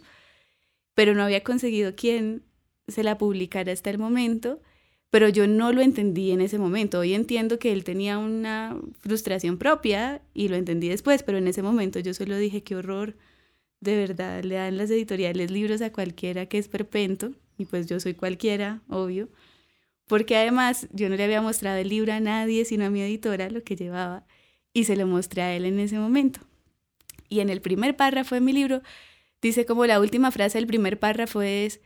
pero 0.95 1.13
no 1.13 1.23
había 1.23 1.43
conseguido 1.43 1.95
quien 1.95 2.43
se 2.87 3.03
la 3.03 3.17
publicara 3.17 3.73
hasta 3.73 3.89
el 3.89 3.97
momento 3.97 4.61
pero 5.09 5.29
yo 5.29 5.47
no 5.47 5.71
lo 5.71 5.81
entendí 5.81 6.31
en 6.31 6.41
ese 6.41 6.57
momento. 6.57 6.99
Hoy 6.99 7.13
entiendo 7.13 7.59
que 7.59 7.71
él 7.71 7.83
tenía 7.83 8.17
una 8.17 8.77
frustración 8.99 9.57
propia 9.57 10.21
y 10.33 10.49
lo 10.49 10.55
entendí 10.55 10.89
después, 10.89 11.23
pero 11.23 11.37
en 11.37 11.47
ese 11.47 11.61
momento 11.61 11.99
yo 11.99 12.13
solo 12.13 12.37
dije, 12.37 12.61
qué 12.63 12.75
horror, 12.75 13.15
de 13.79 13.95
verdad, 13.95 14.43
le 14.43 14.55
dan 14.55 14.77
las 14.77 14.89
editoriales 14.89 15.51
libros 15.51 15.81
a 15.81 15.91
cualquiera 15.91 16.47
que 16.47 16.57
es 16.57 16.67
perpento, 16.67 17.31
y 17.57 17.65
pues 17.65 17.87
yo 17.87 17.99
soy 17.99 18.15
cualquiera, 18.15 18.81
obvio, 18.89 19.29
porque 20.07 20.37
además 20.37 20.87
yo 20.91 21.09
no 21.09 21.15
le 21.15 21.23
había 21.23 21.41
mostrado 21.41 21.77
el 21.77 21.89
libro 21.89 22.13
a 22.13 22.19
nadie, 22.19 22.65
sino 22.65 22.85
a 22.85 22.89
mi 22.89 23.01
editora, 23.01 23.49
lo 23.49 23.63
que 23.63 23.75
llevaba, 23.75 24.25
y 24.73 24.85
se 24.85 24.95
lo 24.95 25.05
mostré 25.05 25.41
a 25.41 25.55
él 25.55 25.65
en 25.65 25.79
ese 25.79 25.99
momento. 25.99 26.39
Y 27.29 27.41
en 27.41 27.49
el 27.49 27.61
primer 27.61 27.95
párrafo 27.95 28.35
de 28.35 28.41
mi 28.41 28.53
libro, 28.53 28.81
dice 29.41 29.65
como 29.65 29.85
la 29.85 29.99
última 29.99 30.31
frase 30.31 30.57
del 30.57 30.67
primer 30.67 30.97
párrafo 30.97 31.41
es, 31.41 31.81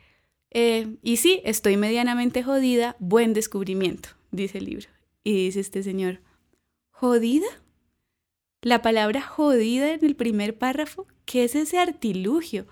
eh, 0.51 0.97
y 1.01 1.17
sí, 1.17 1.41
estoy 1.43 1.77
medianamente 1.77 2.43
jodida, 2.43 2.95
buen 2.99 3.33
descubrimiento, 3.33 4.09
dice 4.31 4.59
el 4.59 4.65
libro. 4.65 4.87
Y 5.23 5.33
dice 5.45 5.59
este 5.59 5.81
señor, 5.81 6.21
¿jodida? 6.91 7.47
La 8.61 8.83
palabra 8.83 9.21
jodida 9.21 9.93
en 9.93 10.05
el 10.05 10.15
primer 10.15 10.57
párrafo, 10.57 11.07
¿qué 11.25 11.45
es 11.45 11.55
ese 11.55 11.79
artilugio? 11.79 12.67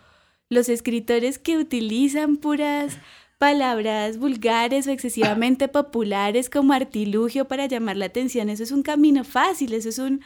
Los 0.49 0.69
escritores 0.69 1.39
que 1.39 1.57
utilizan 1.57 2.37
puras 2.37 2.99
palabras 3.39 4.17
vulgares 4.17 4.85
o 4.85 4.91
excesivamente 4.91 5.69
populares 5.69 6.49
como 6.49 6.73
artilugio 6.73 7.45
para 7.45 7.65
llamar 7.65 7.97
la 7.97 8.05
atención, 8.05 8.49
eso 8.49 8.63
es 8.63 8.71
un 8.71 8.83
camino 8.83 9.23
fácil, 9.23 9.73
eso 9.73 9.89
es 9.89 9.97
un 9.97 10.21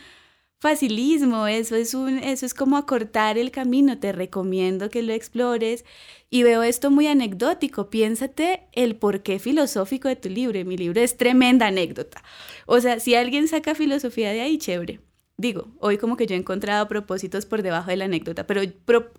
facilismo, 0.59 1.45
eso 1.45 1.75
es, 1.75 1.93
un, 1.93 2.17
eso 2.17 2.45
es 2.45 2.53
como 2.55 2.75
acortar 2.75 3.37
el 3.37 3.51
camino, 3.51 3.99
te 3.99 4.13
recomiendo 4.13 4.89
que 4.89 5.03
lo 5.03 5.13
explores 5.13 5.85
y 6.31 6.41
veo 6.41 6.63
esto 6.63 6.89
muy 6.89 7.05
anecdótico, 7.05 7.91
piénsate 7.91 8.63
el 8.71 8.95
porqué 8.95 9.37
filosófico 9.37 10.07
de 10.07 10.15
tu 10.15 10.29
libro, 10.29 10.63
mi 10.65 10.75
libro 10.75 10.99
es 10.99 11.15
tremenda 11.15 11.67
anécdota, 11.67 12.23
o 12.65 12.81
sea, 12.81 12.99
si 12.99 13.13
alguien 13.13 13.47
saca 13.47 13.75
filosofía 13.75 14.31
de 14.31 14.41
ahí, 14.41 14.57
chévere. 14.57 15.01
Digo, 15.35 15.67
hoy 15.79 15.97
como 15.97 16.15
que 16.15 16.27
yo 16.27 16.35
he 16.35 16.37
encontrado 16.37 16.87
propósitos 16.87 17.45
por 17.45 17.63
debajo 17.63 17.89
de 17.89 17.97
la 17.97 18.05
anécdota, 18.05 18.47
pero 18.47 18.61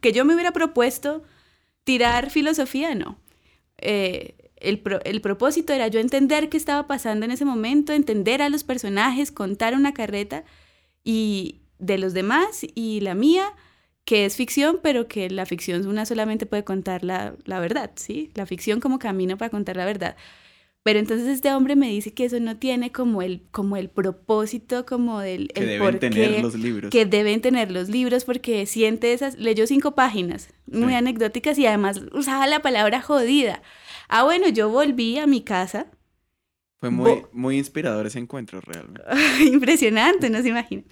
que 0.00 0.12
yo 0.12 0.24
me 0.24 0.34
hubiera 0.34 0.52
propuesto 0.52 1.22
tirar 1.84 2.30
filosofía, 2.30 2.94
no. 2.94 3.18
Eh, 3.78 4.34
el, 4.56 4.82
el, 5.04 5.20
propósito 5.20 5.72
era 5.72 5.88
yo 5.88 6.00
entender 6.00 6.48
qué 6.48 6.56
estaba 6.56 6.86
pasando 6.86 7.24
en 7.24 7.32
ese 7.32 7.44
momento, 7.44 7.92
entender 7.92 8.40
a 8.42 8.48
los 8.48 8.64
personajes, 8.64 9.30
contar 9.30 9.74
una 9.74 9.92
carreta 9.92 10.44
y 11.02 11.60
de 11.78 11.98
los 11.98 12.14
demás 12.14 12.66
y 12.74 13.00
la 13.00 13.14
mía, 13.14 13.52
que 14.04 14.24
es 14.24 14.36
ficción, 14.36 14.80
pero 14.82 15.08
que 15.08 15.30
la 15.30 15.46
ficción 15.46 15.86
una 15.86 16.06
solamente 16.06 16.46
puede 16.46 16.64
contar 16.64 17.04
la, 17.04 17.34
la 17.44 17.60
verdad, 17.60 17.90
¿sí? 17.96 18.30
La 18.34 18.46
ficción 18.46 18.80
como 18.80 18.98
camino 18.98 19.36
para 19.36 19.50
contar 19.50 19.76
la 19.76 19.84
verdad. 19.84 20.16
Pero 20.84 20.98
entonces 20.98 21.26
este 21.28 21.50
hombre 21.52 21.76
me 21.76 21.88
dice 21.88 22.12
que 22.12 22.26
eso 22.26 22.38
no 22.40 22.58
tiene 22.58 22.92
como 22.92 23.22
el, 23.22 23.42
como 23.50 23.78
el 23.78 23.88
propósito, 23.88 24.84
como 24.84 25.18
del 25.18 25.48
que 25.48 25.64
deben 25.64 25.98
tener 25.98 26.42
los 26.42 26.54
libros. 26.54 26.90
Que 26.90 27.06
deben 27.06 27.40
tener 27.40 27.70
los 27.72 27.88
libros 27.88 28.26
porque 28.26 28.66
siente 28.66 29.14
esas, 29.14 29.36
leyó 29.38 29.66
cinco 29.66 29.94
páginas 29.94 30.50
muy 30.66 30.94
anecdóticas 30.94 31.58
y 31.58 31.66
además 31.66 32.02
usaba 32.12 32.46
la 32.46 32.60
palabra 32.60 33.00
jodida. 33.00 33.62
Ah, 34.08 34.24
bueno, 34.24 34.48
yo 34.50 34.68
volví 34.68 35.16
a 35.16 35.26
mi 35.26 35.40
casa 35.40 35.86
fue 36.84 36.90
muy, 36.90 37.22
muy 37.32 37.56
inspirador 37.56 38.06
ese 38.06 38.18
encuentro, 38.18 38.60
realmente. 38.60 39.00
Impresionante, 39.42 40.28
no 40.28 40.42
se 40.42 40.50
imaginan. 40.50 40.84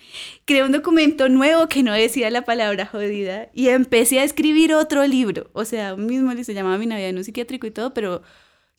Creé 0.47 0.63
un 0.63 0.73
documento 0.73 1.29
nuevo 1.29 1.69
que 1.69 1.83
no 1.83 1.93
decía 1.93 2.31
la 2.31 2.47
palabra 2.47 2.87
jodida 2.87 3.51
y 3.53 3.69
empecé 3.69 4.21
a 4.21 4.25
escribir 4.25 4.73
otro 4.73 5.07
libro. 5.07 5.51
O 5.53 5.67
sea, 5.67 5.95
mismo 5.97 6.33
se 6.43 6.55
llamaba 6.55 6.79
Mi 6.79 6.87
Navidad 6.87 7.11
en 7.11 7.19
un 7.19 7.25
psiquiátrico 7.25 7.67
y 7.67 7.73
todo, 7.73 7.93
pero 7.93 8.23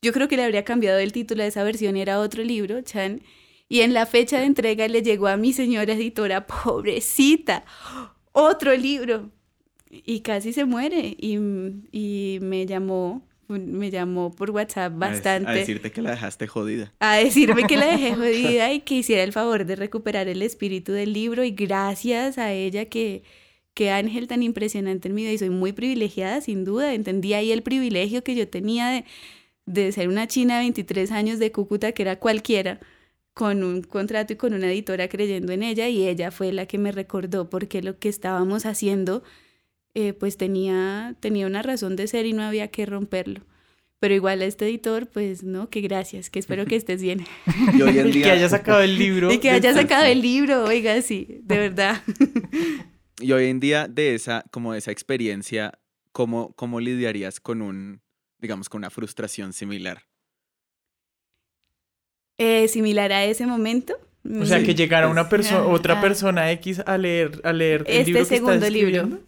yo 0.04 0.12
creo 0.12 0.28
que 0.28 0.36
le 0.36 0.44
habría 0.44 0.66
cambiado 0.66 1.00
el 1.00 1.14
título 1.14 1.42
de 1.44 1.50
esa 1.50 1.64
versión 1.64 1.96
y 1.96 2.02
era 2.02 2.20
otro 2.20 2.44
libro, 2.44 2.82
Chan. 2.82 3.22
Y 3.70 3.82
en 3.82 3.94
la 3.94 4.06
fecha 4.06 4.38
de 4.38 4.46
entrega 4.46 4.88
le 4.88 5.02
llegó 5.02 5.28
a 5.28 5.38
mi 5.38 5.54
señora 5.54 5.94
editora, 5.94 6.46
pobrecita, 6.46 7.64
otro 8.34 8.76
libro. 8.76 9.32
Y 9.90 10.20
casi 10.20 10.54
se 10.54 10.66
muere. 10.66 11.16
Y, 11.18 11.38
y 11.92 12.40
me 12.42 12.66
llamó 12.66 13.26
me 13.48 13.92
llamó 13.92 14.32
por 14.32 14.50
WhatsApp 14.52 14.94
bastante. 14.96 15.52
A, 15.52 15.54
decirte 15.54 15.92
que 15.92 16.02
la 16.02 16.12
dejaste 16.12 16.48
jodida. 16.48 16.92
A 17.00 17.18
decirme 17.18 17.64
que 17.68 17.78
la 17.78 17.86
dejé 17.86 18.16
jodida 18.16 18.74
y 18.74 18.80
que 18.82 18.96
hiciera 18.96 19.24
el 19.24 19.32
favor 19.32 19.66
de 19.66 19.76
recuperar 19.76 20.28
el 20.28 20.42
espíritu 20.42 20.92
del 20.92 21.14
libro 21.14 21.44
y 21.44 21.52
gracias 21.52 22.38
a 22.38 22.52
ella 22.52 22.86
que, 22.86 23.24
que 23.74 23.92
Ángel 23.92 24.28
tan 24.28 24.42
impresionante 24.44 25.08
en 25.08 25.14
mi 25.14 25.24
vida 25.24 25.34
y 25.34 25.38
soy 25.38 25.52
muy 25.52 25.72
privilegiada 25.72 26.42
sin 26.42 26.66
duda, 26.66 26.94
entendí 26.94 27.34
ahí 27.34 27.52
el 27.52 27.62
privilegio 27.62 28.24
que 28.24 28.34
yo 28.34 28.48
tenía 28.48 28.88
de, 28.90 29.06
de 29.66 29.92
ser 29.92 30.08
una 30.08 30.28
china 30.28 30.58
de 30.58 30.64
23 30.66 31.12
años 31.12 31.40
de 31.40 31.52
Cúcuta 31.52 31.92
que 31.92 32.04
era 32.04 32.20
cualquiera 32.20 32.80
con 33.34 33.64
un 33.64 33.82
contrato 33.82 34.34
y 34.34 34.36
con 34.36 34.54
una 34.54 34.72
editora 34.72 35.08
creyendo 35.08 35.54
en 35.54 35.64
ella 35.64 35.90
y 35.90 36.08
ella 36.08 36.32
fue 36.32 36.52
la 36.52 36.66
que 36.66 36.78
me 36.78 36.92
recordó 36.92 37.50
porque 37.50 37.82
lo 37.82 37.98
que 37.98 38.10
estábamos 38.10 38.66
haciendo 38.66 39.24
eh, 39.96 40.14
pues 40.14 40.38
tenía, 40.38 41.16
tenía 41.20 41.48
una 41.48 41.62
razón 41.62 41.96
de 41.96 42.08
ser 42.08 42.26
y 42.26 42.34
no 42.34 42.44
había 42.44 42.68
que 42.70 42.86
romperlo. 42.86 43.42
Pero 44.00 44.16
igual 44.16 44.42
a 44.42 44.46
este 44.46 44.66
editor, 44.66 45.08
pues 45.08 45.44
no, 45.44 45.70
que 45.70 45.80
gracias, 45.80 46.30
que 46.30 46.40
espero 46.40 46.66
que 46.66 46.76
estés 46.76 47.02
bien. 47.02 47.26
Y 47.74 47.82
hoy 47.82 48.12
que 48.12 48.30
haya 48.30 48.50
sacado 48.50 48.82
el 48.82 48.98
libro. 48.98 49.32
Y 49.32 49.38
que 49.38 49.50
haya 49.50 49.74
sacado 49.74 50.04
el 50.04 50.22
libro, 50.22 50.66
oiga, 50.66 51.02
sí, 51.02 51.40
de 51.44 51.58
verdad. 51.58 52.02
y 53.22 53.32
hoy 53.32 53.46
en 53.46 53.62
día 53.62 53.88
de 53.88 54.14
esa, 54.14 54.44
como 54.52 54.74
de 54.74 54.80
esa 54.80 54.92
experiencia, 54.92 55.80
¿cómo, 56.12 56.54
cómo 56.58 56.82
lidiarías 56.82 57.40
con 57.40 57.62
un, 57.62 58.02
digamos, 58.44 58.70
con 58.70 58.80
una 58.80 58.92
frustración 58.92 59.54
similar? 59.54 60.04
Eh, 62.38 62.68
similar 62.68 63.12
a 63.12 63.24
ese 63.24 63.48
momento. 63.48 63.96
O 64.40 64.46
sea, 64.46 64.60
Mm, 64.60 64.66
que 64.66 64.76
llegara 64.76 65.08
una 65.08 65.28
persona, 65.30 65.66
otra 65.68 65.98
ah. 65.98 66.02
persona 66.02 66.52
X 66.52 66.82
a 66.86 66.98
leer, 66.98 67.42
a 67.44 67.54
leer 67.54 67.84
el 67.88 68.02
Este 68.02 68.06
libro 68.06 68.20
que 68.20 68.22
estás 68.22 68.38
segundo 68.38 68.70
libro. 68.70 69.20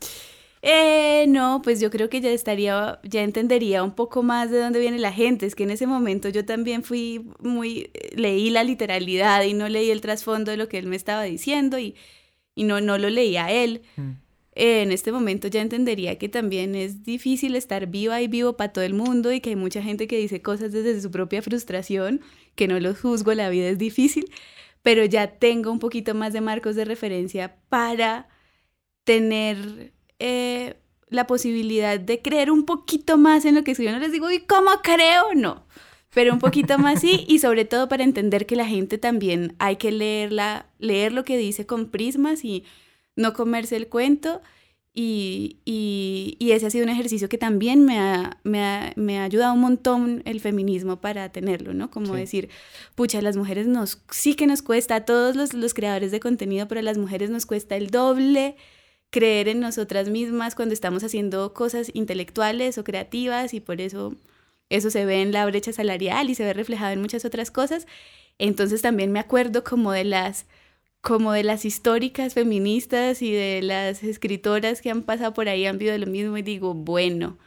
Eh, 0.62 1.26
no, 1.28 1.62
pues 1.64 1.80
yo 1.80 1.92
creo 1.92 2.10
que 2.10 2.22
ya 2.22 2.32
estaría, 2.32 3.00
ya 3.04 3.22
entendería 3.22 3.84
un 3.84 3.94
poco 3.94 4.24
más 4.24 4.50
de 4.50 4.60
dónde 4.60 4.80
viene 4.80 4.98
la 5.00 5.14
gente. 5.14 5.46
Es 5.46 5.56
que 5.56 5.64
en 5.64 5.72
ese 5.72 5.86
momento 5.88 6.30
yo 6.30 6.44
también 6.44 6.84
fui 6.84 7.30
muy, 7.40 7.92
leí 8.16 8.50
la 8.50 8.64
literalidad 8.64 9.44
y 9.44 9.54
no 9.54 9.70
leí 9.70 9.92
el 9.92 10.02
trasfondo 10.02 10.52
de 10.52 10.58
lo 10.58 10.68
que 10.68 10.78
él 10.80 10.88
me 10.88 10.96
estaba 10.96 11.24
diciendo 11.24 11.78
y, 11.78 11.96
y 12.56 12.64
no, 12.64 12.82
no 12.82 12.98
lo 12.98 13.10
leía 13.10 13.46
a 13.46 13.52
él. 13.52 13.84
Mm. 13.96 14.12
Eh, 14.56 14.82
en 14.82 14.94
este 14.94 15.12
momento 15.12 15.50
ya 15.50 15.62
entendería 15.62 16.18
que 16.18 16.30
también 16.30 16.76
es 16.76 17.04
difícil 17.04 17.56
estar 17.58 17.88
viva 17.88 18.22
y 18.22 18.28
vivo 18.28 18.56
para 18.56 18.72
todo 18.72 18.86
el 18.86 18.94
mundo 18.94 19.34
y 19.34 19.42
que 19.42 19.50
hay 19.50 19.56
mucha 19.58 19.82
gente 19.82 20.08
que 20.08 20.18
dice 20.18 20.42
cosas 20.42 20.72
desde 20.72 21.00
su 21.02 21.12
propia 21.12 21.42
frustración, 21.42 22.22
que 22.56 22.70
no 22.70 22.80
los 22.80 23.02
juzgo, 23.02 23.34
la 23.34 23.50
vida 23.50 23.68
es 23.68 23.78
difícil, 23.78 24.32
pero 24.82 25.04
ya 25.04 25.28
tengo 25.28 25.72
un 25.72 25.80
poquito 25.80 26.16
más 26.16 26.32
de 26.32 26.40
marcos 26.40 26.76
de 26.78 26.86
referencia 26.86 27.58
para 27.68 28.30
tener 29.04 29.94
eh, 30.20 30.76
la 31.10 31.28
posibilidad 31.28 32.00
de 32.00 32.22
creer 32.22 32.50
un 32.50 32.66
poquito 32.66 33.18
más 33.18 33.44
en 33.44 33.56
lo 33.56 33.64
que 33.64 33.72
escribo. 33.72 33.92
No 33.92 34.00
les 34.00 34.14
digo, 34.14 34.32
¿y 34.32 34.40
cómo 34.40 34.72
creo? 34.82 35.34
No, 35.36 35.66
pero 36.14 36.32
un 36.32 36.40
poquito 36.40 36.78
más 36.78 37.02
sí, 37.02 37.26
y 37.28 37.40
sobre 37.40 37.66
todo 37.66 37.90
para 37.90 38.06
entender 38.06 38.46
que 38.46 38.56
la 38.56 38.66
gente 38.66 38.98
también 38.98 39.54
hay 39.60 39.76
que 39.76 39.92
leerla, 39.92 40.68
leer 40.80 41.12
lo 41.12 41.26
que 41.26 41.38
dice 41.38 41.66
con 41.66 41.90
prismas 41.90 42.46
y 42.46 42.64
no 43.16 43.34
comerse 43.34 43.76
el 43.76 43.88
cuento. 43.88 44.42
Y, 44.98 45.58
y- 45.66 46.38
y 46.40 46.52
ese 46.52 46.68
ha 46.68 46.70
sido 46.70 46.86
un 46.86 46.90
ejercicio 46.90 47.28
que 47.28 47.38
también 47.38 47.84
me 47.84 48.00
ha, 48.00 48.38
me 48.46 48.64
ha- 48.64 48.94
me 48.96 49.20
ha 49.20 49.26
ayudado 49.26 49.54
un 49.54 49.60
montón 49.60 50.22
el 50.24 50.40
feminismo 50.40 51.02
para 51.02 51.28
tenerlo, 51.34 51.74
¿no? 51.74 51.92
Como 51.92 52.14
Sí. 52.14 52.20
decir, 52.22 52.50
pucha, 52.96 53.22
las 53.22 53.36
mujeres 53.36 53.68
nos, 53.68 54.02
sí 54.10 54.36
que 54.36 54.48
nos 54.48 54.62
cuesta, 54.62 54.96
a 54.96 55.04
todos 55.06 55.36
los, 55.36 55.54
los 55.54 55.74
creadores 55.74 56.12
de 56.12 56.22
contenido, 56.22 56.70
pero 56.70 56.80
a 56.80 56.84
las 56.84 56.98
mujeres 56.98 57.30
nos 57.30 57.46
cuesta 57.46 57.76
el 57.76 57.90
doble 57.90 58.56
creer 59.10 59.50
en 59.50 59.60
nosotras 59.60 60.08
mismas 60.10 60.56
cuando 60.56 60.74
estamos 60.74 61.04
haciendo 61.04 61.54
cosas 61.54 61.92
intelectuales 61.94 62.78
o 62.78 62.86
creativas 62.86 63.54
y 63.54 63.60
por 63.60 63.82
eso 63.82 64.16
eso 64.70 64.90
se 64.90 65.06
ve 65.06 65.22
en 65.22 65.32
la 65.34 65.46
brecha 65.46 65.74
salarial 65.74 66.30
y 66.30 66.36
se 66.36 66.44
ve 66.46 66.54
reflejado 66.54 66.92
en 66.94 67.02
muchas 67.02 67.24
otras 67.26 67.52
cosas. 67.52 67.86
Entonces 68.40 68.82
también 68.82 69.12
me 69.12 69.20
acuerdo 69.20 69.64
como 69.66 69.92
de 69.92 70.06
las 70.06 70.46
como 71.06 71.34
de 71.34 71.44
las 71.44 71.66
históricas 71.66 72.34
feministas 72.34 73.22
y 73.22 73.32
de 73.32 73.62
las 73.62 74.02
escritoras 74.02 74.82
que 74.82 74.90
han 74.90 75.04
pasado 75.04 75.36
por 75.36 75.48
ahí 75.48 75.68
han 75.68 75.78
vivido 75.78 75.96
lo 76.00 76.08
mismo 76.08 76.36
y 76.36 76.42
digo, 76.42 76.74
bueno, 76.74 77.38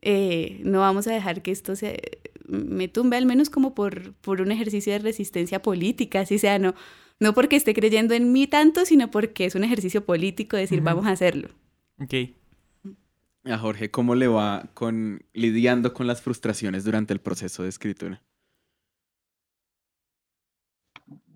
eh, 0.00 0.60
no 0.62 0.78
vamos 0.78 1.08
a 1.08 1.12
dejar 1.12 1.42
que 1.42 1.50
esto 1.50 1.74
se 1.74 2.00
me 2.46 2.86
tumbe 2.86 3.16
al 3.16 3.26
menos 3.26 3.50
como 3.50 3.74
por, 3.74 4.12
por 4.14 4.40
un 4.40 4.52
ejercicio 4.52 4.92
de 4.92 5.00
resistencia 5.00 5.60
política, 5.60 6.20
así 6.20 6.38
sea, 6.38 6.60
no, 6.60 6.76
no 7.18 7.34
porque 7.34 7.56
esté 7.56 7.74
creyendo 7.74 8.14
en 8.14 8.30
mí 8.30 8.46
tanto, 8.46 8.84
sino 8.84 9.10
porque 9.10 9.44
es 9.44 9.56
un 9.56 9.64
ejercicio 9.64 10.04
político 10.04 10.56
decir, 10.56 10.80
vamos 10.80 11.06
a 11.06 11.10
hacerlo. 11.10 11.48
Ok. 11.98 12.14
A 13.42 13.58
Jorge, 13.58 13.90
¿cómo 13.90 14.14
le 14.14 14.28
va 14.28 14.70
con 14.72 15.24
lidiando 15.32 15.94
con 15.94 16.06
las 16.06 16.22
frustraciones 16.22 16.84
durante 16.84 17.12
el 17.12 17.20
proceso 17.20 17.64
de 17.64 17.70
escritura? 17.70 18.22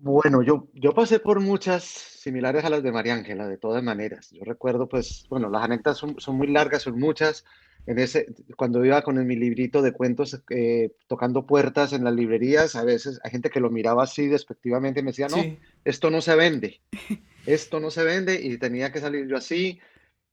Bueno, 0.05 0.43
yo, 0.43 0.67
yo 0.75 0.93
pasé 0.93 1.19
por 1.19 1.39
muchas 1.39 1.83
similares 1.83 2.63
a 2.63 2.69
las 2.69 2.83
de 2.83 2.91
María 2.91 3.15
Ángela, 3.15 3.47
de 3.47 3.57
todas 3.57 3.81
maneras. 3.81 4.29
Yo 4.29 4.43
recuerdo, 4.43 4.87
pues, 4.87 5.25
bueno, 5.31 5.49
las 5.49 5.63
anécdotas 5.63 5.97
son, 5.97 6.19
son 6.19 6.37
muy 6.37 6.45
largas, 6.45 6.83
son 6.83 6.99
muchas. 6.99 7.43
En 7.87 7.97
ese, 7.97 8.27
cuando 8.55 8.85
iba 8.85 9.01
con 9.01 9.25
mi 9.25 9.35
librito 9.35 9.81
de 9.81 9.93
cuentos 9.93 10.39
eh, 10.51 10.91
tocando 11.07 11.47
puertas 11.47 11.91
en 11.91 12.03
las 12.03 12.13
librerías, 12.13 12.75
a 12.75 12.83
veces 12.83 13.19
hay 13.23 13.31
gente 13.31 13.49
que 13.49 13.59
lo 13.59 13.71
miraba 13.71 14.03
así 14.03 14.27
despectivamente 14.27 14.99
y 14.99 15.03
me 15.03 15.09
decía, 15.09 15.27
no, 15.27 15.37
Sí. 15.37 15.57
esto 15.83 16.11
no 16.11 16.21
se 16.21 16.35
vende, 16.35 16.81
esto 17.47 17.79
no 17.79 17.89
se 17.89 18.03
vende 18.03 18.39
y 18.39 18.59
tenía 18.59 18.91
que 18.91 18.99
salir 18.99 19.27
yo 19.27 19.37
así. 19.37 19.79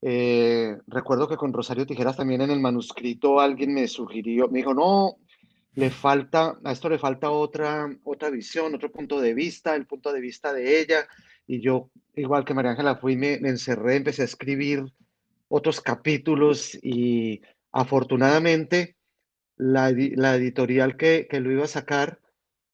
Eh, 0.03 0.77
recuerdo 0.87 1.29
que 1.29 1.39
con 1.39 1.55
Rosario 1.55 1.87
Tijeras 1.87 2.19
también 2.19 2.43
en 2.43 2.51
el 2.51 2.61
manuscrito 2.61 3.41
alguien 3.41 3.73
me 3.73 3.89
sugirió, 3.89 4.49
me 4.49 4.59
dijo, 4.59 4.75
no, 4.75 5.17
le 5.75 5.91
falta, 5.91 6.59
a 6.63 6.73
esto 6.73 6.89
le 6.89 6.99
falta 6.99 7.31
otra, 7.31 7.89
otra 8.05 8.31
visión, 8.31 8.75
otro 8.75 8.91
punto 8.91 9.21
de 9.21 9.35
vista, 9.35 9.75
el 9.75 9.87
punto 9.87 10.13
de 10.13 10.21
vista 10.21 10.53
de 10.53 10.81
ella. 10.81 11.07
Y 11.47 11.61
yo, 11.61 11.91
igual 12.15 12.45
que 12.45 12.55
María 12.55 12.73
Ángela, 12.73 12.97
fui, 12.97 13.17
me, 13.17 13.39
me 13.41 13.49
encerré, 13.49 13.97
empecé 13.97 14.23
a 14.23 14.27
escribir 14.27 14.85
otros 15.49 15.81
capítulos 15.81 16.79
y 16.83 17.41
afortunadamente 17.73 18.97
la, 19.57 19.93
la 19.93 20.37
editorial 20.37 20.97
que, 20.97 21.27
que 21.29 21.41
lo 21.41 21.53
iba 21.53 21.65
a 21.65 21.69
sacar 21.69 22.21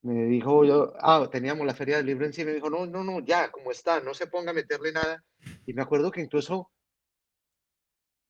me 0.03 0.25
dijo, 0.25 0.65
yo, 0.65 0.95
ah, 1.01 1.29
teníamos 1.31 1.67
la 1.67 1.75
feria 1.75 1.97
del 1.97 2.07
libro 2.07 2.25
encima, 2.25 2.51
y 2.51 2.53
me 2.53 2.55
dijo, 2.55 2.71
no, 2.71 2.87
no, 2.87 3.03
no, 3.03 3.21
ya, 3.21 3.51
como 3.51 3.73
está, 3.73 4.01
no 4.01 4.15
se 4.15 4.29
ponga 4.29 4.53
a 4.53 4.55
meterle 4.55 4.93
nada. 4.93 5.25
Y 5.67 5.73
me 5.73 5.83
acuerdo 5.83 6.11
que 6.11 6.21
incluso 6.21 6.71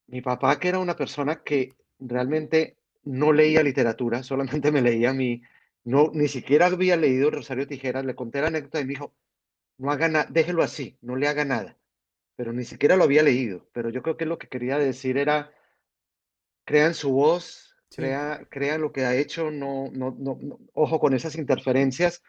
mi 0.07 0.23
papá, 0.23 0.59
que 0.59 0.69
era 0.69 0.79
una 0.79 0.97
persona 0.97 1.43
que 1.43 1.75
realmente 1.99 2.78
no 3.09 3.33
leía 3.33 3.63
literatura, 3.63 4.23
solamente 4.23 4.73
me 4.73 4.83
leía 4.83 5.11
a 5.11 5.15
mí, 5.15 5.43
no, 5.85 6.11
ni 6.15 6.29
siquiera 6.29 6.67
había 6.67 6.97
leído 6.97 7.31
Rosario 7.31 7.67
Tijeras, 7.67 8.05
le 8.05 8.15
conté 8.15 8.41
la 8.41 8.49
anécdota 8.49 8.81
y 8.81 8.85
me 8.85 8.91
dijo, 8.91 9.15
no 9.79 9.91
haga 9.93 10.09
nada, 10.09 10.27
déjelo 10.31 10.63
así, 10.63 10.99
no 11.03 11.17
le 11.17 11.29
haga 11.29 11.45
nada, 11.45 11.79
pero 12.37 12.53
ni 12.53 12.65
siquiera 12.65 12.97
lo 12.97 13.05
había 13.05 13.23
leído, 13.25 13.69
pero 13.73 13.91
yo 13.91 14.03
creo 14.03 14.17
que 14.19 14.27
lo 14.27 14.39
que 14.39 14.49
quería 14.49 14.79
decir 14.79 15.19
era, 15.19 15.53
crean 16.65 16.95
su 16.95 17.13
voz, 17.13 17.75
Sí. 17.91 17.97
crea, 18.03 18.47
crean 18.51 18.83
lo 18.83 18.93
que 18.93 19.05
ha 19.05 19.17
hecho, 19.17 19.51
no, 19.51 19.91
no, 19.93 20.15
no, 20.19 20.39
no- 20.41 20.59
ojo 20.75 21.01
con 21.01 21.15
esas 21.15 21.37
interferencias, 21.37 22.23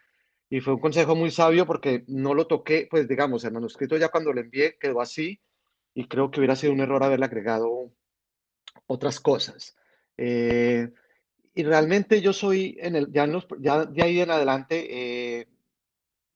y 0.49 0.61
fue 0.61 0.73
un 0.75 0.81
consejo 0.81 1.15
muy 1.15 1.31
sabio 1.31 1.65
porque 1.65 2.05
no 2.07 2.33
lo 2.35 2.47
toqué, 2.47 2.87
pues 2.91 3.07
digamos, 3.07 3.43
el 3.45 3.53
manuscrito 3.53 3.97
ya 3.97 4.09
cuando 4.09 4.33
lo 4.33 4.41
envié 4.41 4.77
quedó 4.79 5.01
así, 5.01 5.41
y 5.95 6.07
creo 6.07 6.31
que 6.31 6.39
hubiera 6.41 6.55
sido 6.55 6.73
un 6.73 6.81
error 6.81 7.03
haberle 7.03 7.25
agregado 7.25 7.91
otras 8.87 9.19
cosas. 9.21 9.77
Eh, 10.21 10.91
y 11.55 11.63
realmente 11.63 12.21
yo 12.21 12.33
soy, 12.33 12.77
en 12.81 12.95
el, 12.97 13.11
ya, 13.11 13.25
en 13.25 13.33
los- 13.33 13.47
ya 13.59 13.85
de 13.85 14.03
ahí 14.03 14.21
en 14.21 14.31
adelante, 14.31 14.87
eh, 15.41 15.47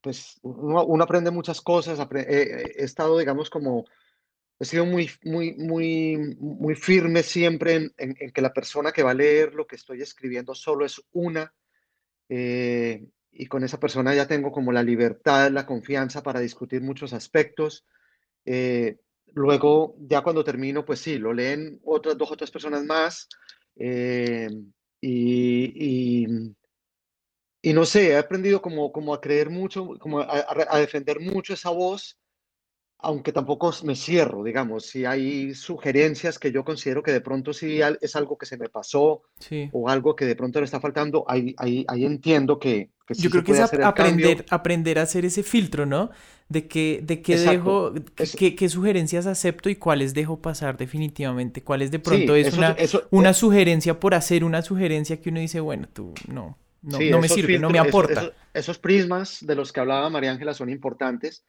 pues 0.02 0.40
uno, 0.44 0.86
uno 0.86 1.04
aprende 1.04 1.32
muchas 1.32 1.62
cosas, 1.62 2.00
apre- 2.00 2.26
eh, 2.28 2.74
he 2.78 2.84
estado, 2.84 3.18
digamos, 3.20 3.50
como, 3.50 3.86
he 4.60 4.66
sido 4.66 4.86
muy, 4.86 5.10
muy, 5.24 5.54
muy, 5.56 6.18
muy 6.40 6.76
firme 6.76 7.24
siempre 7.24 7.76
en, 7.76 7.94
en- 7.98 8.18
en 8.20 8.32
que 8.32 8.42
la 8.42 8.54
persona 8.54 8.92
que 8.94 9.04
va 9.04 9.12
a 9.12 9.16
leer 9.16 9.56
lo 9.56 9.68
que 9.68 9.78
estoy 9.78 10.02
escribiendo 10.02 10.56
solo 10.56 10.86
es 10.86 11.02
una, 11.14 11.54
eh, 12.30 13.06
y 13.32 13.46
con 13.48 13.64
esa 13.64 13.80
persona 13.80 14.14
ya 14.16 14.28
tengo 14.28 14.52
como 14.52 14.72
la 14.72 14.84
libertad, 14.84 15.52
la 15.52 15.66
confianza 15.66 16.22
para 16.24 16.40
discutir 16.40 16.82
muchos 16.82 17.14
aspectos. 17.14 17.86
Eh, 18.46 18.98
luego, 19.34 19.96
ya 20.00 20.22
cuando 20.22 20.44
termino, 20.44 20.86
pues 20.86 21.00
sí, 21.02 21.18
lo 21.20 21.34
leen 21.34 21.80
otras 21.86 22.18
dos 22.18 22.32
otras 22.32 22.52
personas 22.52 22.84
más. 22.86 23.30
Eh, 23.76 24.50
y, 25.02 26.26
y- 26.26 26.56
y 27.62 27.74
no 27.74 27.86
sé, 27.86 28.10
he 28.10 28.18
aprendido 28.18 28.62
como, 28.62 28.92
como 28.92 29.14
a 29.14 29.22
creer 29.22 29.50
mucho, 29.50 29.88
como 30.00 30.20
a, 30.20 30.80
defender 30.80 31.20
mucho 31.20 31.54
esa 31.54 31.70
voz, 31.70 32.18
aunque 33.04 33.34
tampoco 33.34 33.72
me 33.84 33.96
cierro, 33.96 34.44
digamos. 34.44 34.86
Si 34.88 35.06
hay 35.06 35.54
sugerencias 35.54 36.40
que 36.40 36.52
yo 36.52 36.64
considero 36.64 37.04
que 37.04 37.12
de 37.12 37.22
pronto 37.22 37.54
sí 37.54 37.80
es 38.02 38.16
algo 38.16 38.38
que 38.38 38.46
se 38.46 38.58
me 38.58 38.70
pasó 38.70 39.24
Sí. 39.40 39.70
o 39.74 39.90
algo 39.90 40.16
que 40.16 40.26
de 40.26 40.36
pronto 40.36 40.60
le 40.60 40.66
está 40.66 40.80
faltando, 40.80 41.26
ahí, 41.28 41.54
ahí, 41.58 41.86
ahí 41.90 42.06
entiendo 42.06 42.58
que, 42.60 42.90
que 43.06 43.14
sí 43.16 43.24
Yo 43.24 43.30
creo 43.30 43.44
que 43.44 43.52
es 43.52 43.60
cambio. 43.70 43.88
aprender, 43.88 44.46
aprender 44.50 45.00
a 45.00 45.02
hacer 45.04 45.26
ese 45.26 45.44
filtro, 45.44 45.86
¿no? 45.86 46.12
De 46.48 46.68
que, 46.68 47.02
de 47.04 47.22
qué 47.22 47.34
Exacto. 47.34 47.92
dejo, 47.92 48.06
Es- 48.18 48.36
qué, 48.36 48.56
qué 48.56 48.70
sugerencias 48.70 49.26
acepto 49.28 49.70
y 49.70 49.76
cuáles 49.76 50.14
dejo 50.14 50.42
pasar 50.42 50.78
definitivamente. 50.78 51.62
Cuáles 51.62 51.92
de 51.92 51.98
Sí, 51.98 52.04
pronto 52.04 52.36
es 52.36 52.48
eso- 52.48 52.58
una, 52.58 52.72
eso- 52.72 53.04
una 53.12 53.32
eh, 53.32 53.34
sugerencia 53.34 54.00
por 54.00 54.14
hacer 54.16 54.44
una 54.46 54.62
sugerencia 54.62 55.20
que 55.20 55.30
uno 55.30 55.42
dice, 55.42 55.60
bueno, 55.60 55.88
tú 55.92 56.14
no, 56.28 56.58
no, 56.82 56.98
Sí, 56.98 57.10
no 57.10 57.20
me 57.20 57.26
esos 57.26 57.36
sirve, 57.36 57.60
no 57.60 57.70
me 57.70 57.80
aporta. 57.80 58.22
eso- 58.22 58.32
esos 58.54 58.78
prismas 58.80 59.40
de 59.46 59.56
los 59.56 59.74
que 59.74 59.80
hablaba 59.82 60.10
María 60.10 60.32
Ángela 60.32 60.54
son 60.54 60.70
importantes. 60.70 61.44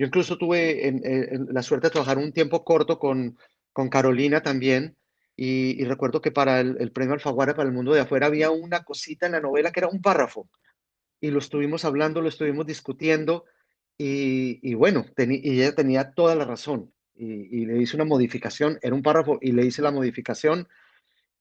Yo 0.00 0.06
incluso 0.06 0.38
tuve 0.38 0.88
en- 0.88 1.02
en- 1.04 1.34
en 1.34 1.46
la 1.52 1.62
suerte 1.62 1.88
de 1.88 1.90
trabajar 1.90 2.16
un 2.16 2.32
tiempo 2.32 2.64
corto 2.64 2.98
con, 2.98 3.36
con 3.70 3.90
Carolina 3.90 4.42
también. 4.42 4.96
Y, 5.36 5.80
y 5.80 5.84
recuerdo 5.84 6.22
que 6.22 6.32
para 6.32 6.58
el, 6.60 6.78
el 6.80 6.90
premio 6.90 7.12
Alfaguara 7.12 7.54
para 7.54 7.68
el 7.68 7.74
mundo 7.74 7.92
de 7.92 8.00
afuera 8.00 8.26
había 8.26 8.50
una 8.50 8.82
cosita 8.82 9.26
en 9.26 9.32
la 9.32 9.40
novela 9.40 9.72
que 9.72 9.80
era 9.80 9.88
un 9.88 10.00
párrafo. 10.00 10.48
Y 11.20 11.30
lo 11.30 11.38
estuvimos 11.38 11.84
hablando, 11.84 12.22
lo 12.22 12.30
estuvimos 12.30 12.64
discutiendo. 12.64 13.44
Y, 13.98 14.58
y 14.62 14.72
bueno, 14.72 15.04
y 15.18 15.50
ella 15.60 15.74
tenía 15.74 16.12
toda 16.12 16.34
la 16.34 16.46
razón. 16.46 16.90
Y, 17.14 17.60
y 17.60 17.66
le 17.66 17.76
hice 17.82 17.96
una 17.96 18.06
modificación, 18.06 18.78
era 18.80 18.94
un 18.94 19.02
párrafo 19.02 19.38
y 19.42 19.52
le 19.52 19.66
hice 19.66 19.82
la 19.82 19.90
modificación. 19.90 20.66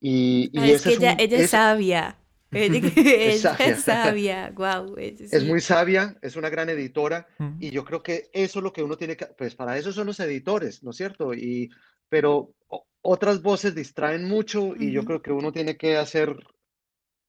Y, 0.01 0.51
Ah, 0.57 0.67
es 0.67 0.81
que 0.81 0.89
es 0.89 0.97
ella, 0.99 1.13
un- 1.13 1.19
ella 1.21 1.37
es 1.37 1.43
ese- 1.43 1.47
sabia. 1.51 2.18
Ella, 2.51 2.79
Es 2.87 3.41
sabia. 3.41 3.65
es 3.67 3.81
sabia, 3.83 4.51
wow. 4.55 4.95
Es 4.97 5.43
muy 5.45 5.61
sabia, 5.61 6.17
es 6.21 6.35
una 6.35 6.49
gran 6.49 6.69
editora 6.69 7.27
Mm. 7.37 7.57
y 7.59 7.69
yo 7.71 7.85
creo 7.85 8.01
que 8.01 8.29
eso 8.33 8.59
es 8.59 8.63
lo 8.63 8.73
que 8.73 8.83
uno 8.83 8.97
tiene 8.97 9.15
que, 9.15 9.25
pues 9.27 9.55
para 9.55 9.77
eso 9.77 9.91
son 9.91 10.07
los 10.07 10.19
editores, 10.19 10.83
¿no 10.83 10.91
es 10.91 10.97
cierto? 10.97 11.33
Y, 11.33 11.69
pero 12.09 12.53
o- 12.67 12.85
otras 13.01 13.41
voces 13.41 13.75
distraen 13.75 14.25
mucho 14.27 14.73
y 14.75 14.91
yo 14.91 15.05
creo 15.05 15.21
que 15.21 15.31
uno 15.31 15.51
tiene 15.51 15.77
que 15.77 15.95
hacer 15.97 16.35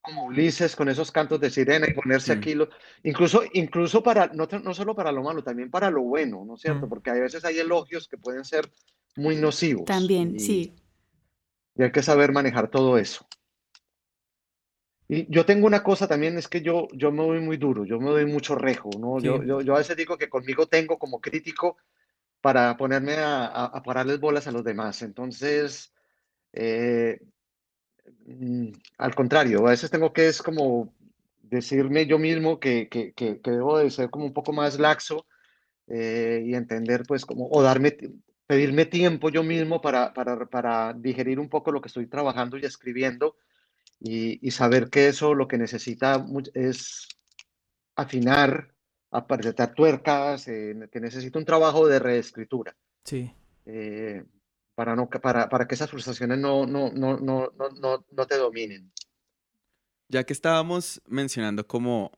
como 0.02 0.24
Ulises 0.24 0.74
con 0.74 0.88
esos 0.88 1.12
cantos 1.12 1.38
de 1.40 1.50
sirena 1.50 1.86
y 1.86 1.92
ponerse 1.92 2.34
Mm. 2.34 2.38
aquí, 2.38 2.54
lo, 2.54 2.68
incluso, 3.02 3.42
incluso 3.52 4.02
para, 4.02 4.28
no, 4.28 4.48
no 4.64 4.72
solo 4.72 4.94
para 4.94 5.12
lo 5.12 5.22
malo, 5.22 5.44
también 5.44 5.70
para 5.70 5.90
lo 5.90 6.00
bueno, 6.02 6.42
¿no 6.46 6.54
es 6.54 6.62
cierto? 6.62 6.86
Mm. 6.86 6.88
Porque 6.88 7.10
a 7.10 7.14
veces 7.14 7.44
hay 7.44 7.58
elogios 7.58 8.08
que 8.08 8.16
pueden 8.16 8.44
ser 8.46 8.70
muy 9.16 9.36
nocivos 9.36 9.84
También, 9.84 10.36
y, 10.36 10.40
sí. 10.40 10.74
y 11.76 11.82
hay 11.82 11.92
que 11.92 12.02
saber 12.02 12.32
manejar 12.32 12.68
todo 12.70 12.96
eso. 12.96 13.26
Y 15.12 15.26
yo 15.28 15.44
tengo 15.44 15.66
una 15.66 15.82
cosa 15.82 16.06
también, 16.06 16.38
es 16.38 16.46
que 16.46 16.62
yo, 16.62 16.86
yo 16.92 17.10
me 17.10 17.24
doy 17.24 17.40
muy 17.40 17.56
duro, 17.56 17.84
yo 17.84 17.98
me 17.98 18.10
doy 18.10 18.26
mucho 18.26 18.54
rejo, 18.54 18.90
¿no? 18.96 19.18
Yo, 19.20 19.40
Sí. 19.40 19.48
yo, 19.48 19.60
yo 19.60 19.74
a 19.74 19.78
veces 19.78 19.96
digo 19.96 20.16
que 20.16 20.28
conmigo 20.28 20.66
tengo 20.66 20.98
como 21.00 21.20
crítico 21.20 21.76
para 22.40 22.76
ponerme 22.76 23.14
a, 23.16 23.46
a, 23.46 23.64
a 23.66 23.82
pararles 23.82 24.20
bolas 24.20 24.46
a 24.46 24.52
los 24.52 24.62
demás. 24.62 25.02
Entonces, 25.02 25.92
eh, 26.52 27.18
mm, 28.26 28.68
al 28.98 29.14
contrario, 29.16 29.66
a 29.66 29.70
veces 29.70 29.90
tengo 29.90 30.12
que 30.12 30.28
es 30.28 30.40
como 30.42 30.94
decirme 31.42 32.06
yo 32.06 32.18
mismo 32.20 32.60
que, 32.60 32.88
que, 32.88 33.12
que, 33.12 33.40
que 33.40 33.50
debo 33.50 33.78
de 33.78 33.90
ser 33.90 34.10
como 34.10 34.26
un 34.26 34.32
poco 34.32 34.52
más 34.52 34.78
laxo 34.78 35.26
eh, 35.88 36.40
y 36.46 36.54
entender 36.54 37.02
pues 37.08 37.26
como, 37.26 37.48
o 37.50 37.62
darme, 37.62 37.96
pedirme 38.46 38.86
tiempo 38.86 39.28
yo 39.28 39.42
mismo 39.42 39.80
para, 39.80 40.14
para, 40.14 40.46
para 40.46 40.92
digerir 40.92 41.40
un 41.40 41.48
poco 41.48 41.72
lo 41.72 41.80
que 41.80 41.88
estoy 41.88 42.06
trabajando 42.06 42.56
y 42.56 42.64
escribiendo 42.64 43.34
y, 44.00 44.44
y 44.46 44.50
saber 44.50 44.88
que 44.90 45.08
eso 45.08 45.34
lo 45.34 45.46
que 45.46 45.58
necesita 45.58 46.24
es 46.54 47.06
afinar, 47.96 48.74
apretar 49.10 49.74
tuercas, 49.74 50.48
eh, 50.48 50.88
que 50.90 51.00
necesita 51.00 51.38
un 51.38 51.44
trabajo 51.44 51.86
de 51.86 51.98
reescritura 51.98 52.76
Sí. 53.04 53.30
eh, 53.66 54.24
para, 54.74 54.96
no, 54.96 55.08
para, 55.08 55.48
para 55.48 55.66
que 55.68 55.74
esas 55.74 55.90
frustraciones 55.90 56.38
no, 56.38 56.64
no, 56.66 56.90
no, 56.92 57.18
no, 57.18 57.50
no, 57.56 57.68
no, 57.80 58.06
no 58.10 58.26
te 58.26 58.36
dominen. 58.36 58.90
Ya 60.08 60.24
que 60.24 60.32
estábamos 60.32 61.00
mencionando 61.06 61.66
como 61.66 62.10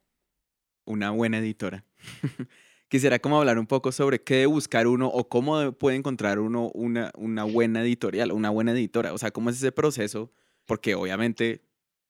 una 0.85 1.11
buena 1.11 1.39
editora, 1.39 1.85
quisiera 2.89 3.19
como 3.19 3.39
hablar 3.39 3.59
un 3.59 3.67
poco 3.67 3.91
sobre 3.93 4.23
qué 4.23 4.35
debe 4.35 4.47
buscar 4.47 4.87
uno 4.87 5.09
o 5.09 5.29
cómo 5.29 5.59
de- 5.59 5.73
puede 5.73 5.97
encontrar 5.97 6.39
uno 6.39 6.71
una, 6.75 7.11
una 7.17 7.45
buena 7.45 7.83
editorial, 7.83 8.33
una 8.33 8.51
buena 8.51 8.73
editora. 8.73 9.13
O 9.13 9.19
sea, 9.19 9.31
cómo 9.31 9.51
es 9.51 9.57
ese 9.57 9.73
proceso, 9.73 10.31
porque 10.67 10.95
obviamente, 10.95 11.63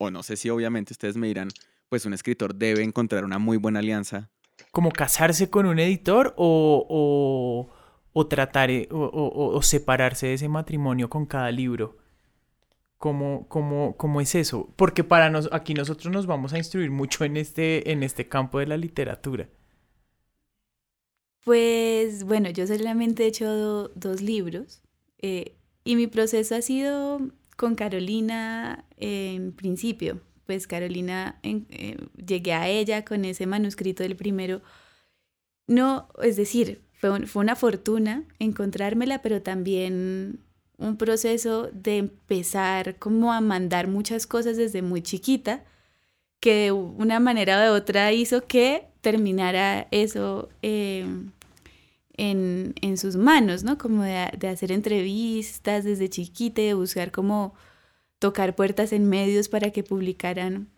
o 0.03 0.11
no 0.11 0.23
sé 0.23 0.37
si 0.37 0.51
obviamente 0.51 0.93
ustedes 0.93 1.17
me 1.17 1.27
dirán, 1.29 1.49
pues 1.89 2.05
un 2.07 2.15
escritor 2.15 2.55
debe 2.55 2.83
encontrar 2.83 3.25
una 3.25 3.39
muy 3.39 3.57
buena 3.59 3.79
alianza. 3.81 4.31
como 4.71 4.91
casarse 4.91 5.51
con 5.51 5.67
un 5.67 5.79
editor 5.79 6.35
o, 6.37 6.87
o, 6.89 7.69
o 8.13 8.27
tratar 8.27 8.71
eh, 8.71 8.89
o, 8.91 8.99
o- 8.99 9.57
o 9.57 9.63
separarse 9.63 10.27
de 10.29 10.35
ese 10.35 10.49
matrimonio 10.49 11.09
con 11.11 11.27
cada 11.27 11.51
libro. 11.51 11.97
¿Cómo, 12.99 13.47
cómo, 13.49 13.97
cómo 13.97 14.21
es 14.21 14.35
eso? 14.37 14.73
Porque 14.77 15.03
para 15.05 15.29
nos, 15.29 15.49
aquí 15.53 15.75
nosotros 15.75 16.13
nos 16.13 16.27
vamos 16.27 16.53
a 16.53 16.59
instruir 16.59 16.91
mucho 16.91 17.25
en 17.25 17.37
este, 17.37 17.91
en 17.93 18.03
este 18.05 18.29
campo 18.29 18.61
de 18.61 18.67
la 18.67 18.77
literatura. 18.77 19.49
Pues 21.45 22.25
bueno, 22.25 22.51
yo 22.51 22.67
solamente 22.67 23.25
he 23.25 23.27
hecho 23.27 23.51
do- 23.53 23.89
dos 23.97 24.21
libros 24.21 24.81
eh, 25.19 25.57
y 25.85 25.97
mi 25.97 26.07
proceso 26.07 26.55
ha 26.55 26.63
sido 26.63 27.21
con 27.57 27.75
Carolina 27.75 28.85
en 28.97 29.53
principio. 29.53 30.21
Pues 30.47 30.67
Carolina, 30.67 31.39
eh, 31.43 31.97
llegué 32.27 32.53
a 32.53 32.69
ella 32.69 33.05
con 33.05 33.25
ese 33.25 33.47
manuscrito 33.47 34.03
del 34.03 34.17
primero. 34.17 34.61
No, 35.67 36.09
es 36.23 36.37
decir, 36.37 36.83
fue, 36.93 37.27
fue 37.27 37.43
una 37.43 37.57
fortuna 37.57 38.25
encontrármela, 38.39 39.23
pero 39.23 39.43
también 39.43 40.41
un 40.79 40.97
proceso 40.97 41.71
de 41.73 41.99
empezar 41.99 42.99
como 42.99 43.33
a 43.33 43.41
mandar 43.41 43.87
muchas 43.87 44.27
cosas 44.27 44.57
desde 44.57 44.83
muy 44.83 45.03
chiquita, 45.03 45.65
que 46.41 46.55
de 46.65 46.73
una 46.73 47.21
manera 47.21 47.73
u 47.73 47.77
otra 47.77 48.13
hizo 48.13 48.47
que 48.47 48.89
terminara 49.01 49.87
eso 49.93 50.49
eh, 50.63 51.07
en, 52.17 52.75
en 52.81 52.99
sus 52.99 53.17
manos, 53.17 53.65
¿no? 53.65 53.79
Como 53.79 54.03
de, 54.03 54.29
de 54.39 54.49
hacer 54.49 54.73
entrevistas 54.73 55.85
desde 55.85 56.09
chiquita 56.09 56.63
de 56.63 56.75
buscar 56.75 57.11
como 57.11 57.55
tocar 58.19 58.55
puertas 58.55 58.93
en 58.93 59.09
medios 59.09 59.49
para 59.49 59.71
que 59.71 59.83
publicaran 59.83 60.69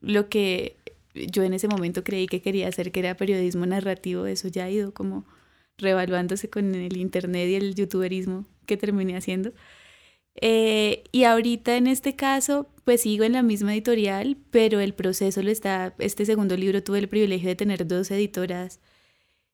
lo 0.00 0.28
que 0.28 0.76
yo 1.14 1.42
en 1.42 1.54
ese 1.54 1.68
momento 1.68 2.04
creí 2.04 2.26
que 2.26 2.42
quería 2.42 2.68
hacer, 2.68 2.92
que 2.92 3.00
era 3.00 3.16
periodismo 3.16 3.66
narrativo, 3.66 4.26
eso 4.26 4.48
ya 4.48 4.64
ha 4.64 4.70
ido 4.70 4.92
como 4.92 5.24
revaluándose 5.78 6.50
con 6.50 6.74
el 6.74 6.96
internet 6.96 7.48
y 7.48 7.54
el 7.54 7.74
youtuberismo 7.74 8.46
que 8.66 8.76
terminé 8.76 9.16
haciendo. 9.16 9.52
Eh, 10.40 11.04
y 11.10 11.24
ahorita 11.24 11.76
en 11.76 11.88
este 11.88 12.14
caso, 12.14 12.68
pues 12.84 13.02
sigo 13.02 13.24
en 13.24 13.32
la 13.32 13.42
misma 13.42 13.72
editorial, 13.72 14.36
pero 14.50 14.80
el 14.80 14.94
proceso 14.94 15.42
lo 15.42 15.50
está, 15.50 15.94
este 15.98 16.24
segundo 16.26 16.56
libro 16.56 16.82
tuve 16.82 16.98
el 16.98 17.08
privilegio 17.08 17.48
de 17.48 17.56
tener 17.56 17.86
dos 17.86 18.10
editoras 18.10 18.80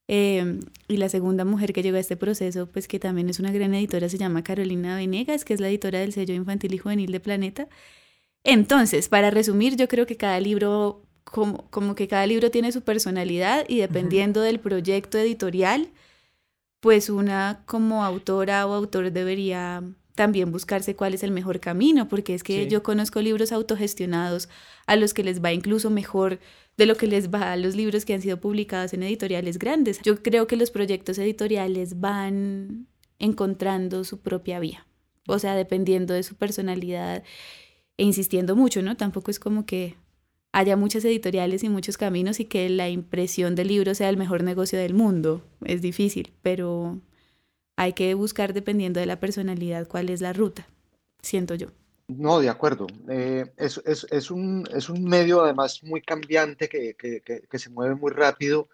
eh, 0.07 0.61
y 0.87 0.97
la 0.99 1.09
segunda 1.09 1.45
mujer 1.45 1.73
que 1.73 1.83
llegó 1.83 1.97
a 1.97 2.01
este 2.01 2.17
proceso, 2.17 2.67
pues 2.67 2.89
que 2.89 2.99
también 2.99 3.29
es 3.31 3.39
una 3.41 3.53
gran 3.53 3.75
editora, 3.75 4.09
se 4.09 4.19
llama 4.19 4.45
Carolina 4.45 4.97
Venegas, 4.97 5.45
que 5.45 5.55
es 5.55 5.61
la 5.61 5.69
editora 5.69 6.01
del 6.01 6.13
sello 6.13 6.35
infantil 6.35 6.75
y 6.75 6.79
juvenil 6.79 7.11
de 7.11 7.21
Planeta. 7.21 7.69
Entonces, 8.45 9.09
para 9.09 9.31
resumir, 9.31 9.77
yo 9.77 9.89
creo 9.89 10.07
que 10.07 10.17
cada 10.17 10.39
libro, 10.41 11.03
como, 11.25 11.71
como 11.71 11.95
que 11.95 12.09
cada 12.09 12.27
libro 12.27 12.51
tiene 12.51 12.73
su 12.73 12.83
personalidad 12.83 13.65
y 13.69 13.79
dependiendo 13.79 14.43
del 14.43 14.61
proyecto 14.61 15.19
editorial, 15.19 15.89
pues 16.81 17.09
una 17.09 17.63
como 17.67 18.05
autora 18.05 18.67
o 18.67 18.75
autor 18.75 19.11
debería 19.11 19.83
también 20.15 20.53
buscarse 20.53 20.95
cuál 20.95 21.15
es 21.15 21.23
el 21.23 21.31
mejor 21.33 21.59
camino, 21.61 22.09
porque 22.09 22.35
es 22.35 22.43
que 22.43 22.65
Sí. 22.65 22.69
yo 22.69 22.83
conozco 22.83 23.21
libros 23.21 23.51
autogestionados 23.53 24.49
a 24.87 24.97
los 24.97 25.13
que 25.15 25.25
les 25.25 25.43
va 25.43 25.53
incluso 25.53 25.91
mejor 25.91 26.39
de 26.77 26.87
lo 26.87 26.97
que 26.97 27.07
les 27.07 27.31
va 27.33 27.53
a 27.53 27.57
los 27.57 27.75
libros 27.77 28.05
que 28.05 28.15
han 28.15 28.23
sido 28.23 28.39
publicados 28.41 28.93
en 28.95 29.03
editoriales 29.03 29.59
grandes. 29.59 30.01
Yo 30.03 30.23
creo 30.23 30.47
que 30.47 30.57
los 30.57 30.71
proyectos 30.71 31.19
editoriales 31.19 32.01
van 32.01 32.87
encontrando 33.19 34.05
su 34.05 34.21
propia 34.21 34.59
vía, 34.61 34.87
o 35.27 35.39
sea, 35.39 35.55
dependiendo 35.57 36.15
de 36.15 36.23
su 36.23 36.35
personalidad 36.37 37.23
e 37.97 38.05
insistiendo 38.05 38.57
mucho, 38.57 38.83
¿no? 38.83 38.97
Tampoco 38.97 39.31
es 39.31 39.39
como 39.39 39.67
que 39.67 39.97
haya 40.53 40.77
muchas 40.77 41.05
editoriales 41.05 41.65
y 41.65 41.69
muchos 41.69 41.97
caminos 41.97 42.39
y 42.39 42.45
que 42.45 42.69
la 42.69 42.89
impresión 42.89 43.55
del 43.57 43.69
libro 43.69 43.95
sea 43.95 44.09
el 44.09 44.17
mejor 44.17 44.43
negocio 44.45 44.79
del 44.79 44.95
mundo. 44.95 45.43
Es 45.65 45.83
difícil, 45.83 46.33
pero 46.43 47.01
hay 47.77 47.93
que 47.93 48.15
buscar 48.15 48.53
dependiendo 48.55 49.01
de 49.01 49.07
la 49.07 49.21
personalidad 49.21 49.89
cuál 49.89 50.11
es 50.11 50.21
la 50.21 50.33
ruta, 50.33 50.67
siento 51.23 51.55
yo. 51.55 51.69
No, 52.09 52.41
de 52.41 52.51
acuerdo. 52.51 52.87
Eh, 53.09 53.47
es, 53.57 53.81
es, 53.87 54.07
es 54.11 54.31
un, 54.31 54.65
es 54.75 54.91
un 54.91 55.05
medio 55.05 55.43
además 55.43 55.83
muy 55.83 56.03
cambiante 56.03 56.69
que, 56.69 56.95
que, 56.95 57.23
que, 57.23 57.43
que 57.49 57.59
se 57.59 57.71
mueve 57.71 57.95
muy 57.95 58.13
rápido. 58.13 58.69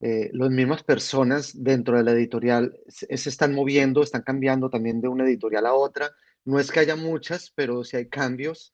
Eh, 0.00 0.30
las 0.32 0.50
mismas 0.50 0.84
personas 0.84 1.52
dentro 1.54 1.96
de 1.96 2.04
la 2.04 2.12
editorial 2.12 2.78
se, 2.86 3.16
se 3.16 3.28
están 3.30 3.52
moviendo, 3.52 4.02
están 4.02 4.22
cambiando 4.22 4.70
también 4.70 5.00
de 5.00 5.08
una 5.08 5.24
editorial 5.24 5.66
a 5.66 5.74
otra. 5.74 6.12
No 6.44 6.60
es 6.60 6.70
que 6.70 6.78
haya 6.80 6.94
muchas, 6.94 7.50
pero 7.54 7.82
si 7.82 7.96
hay 7.96 8.06
cambios. 8.06 8.72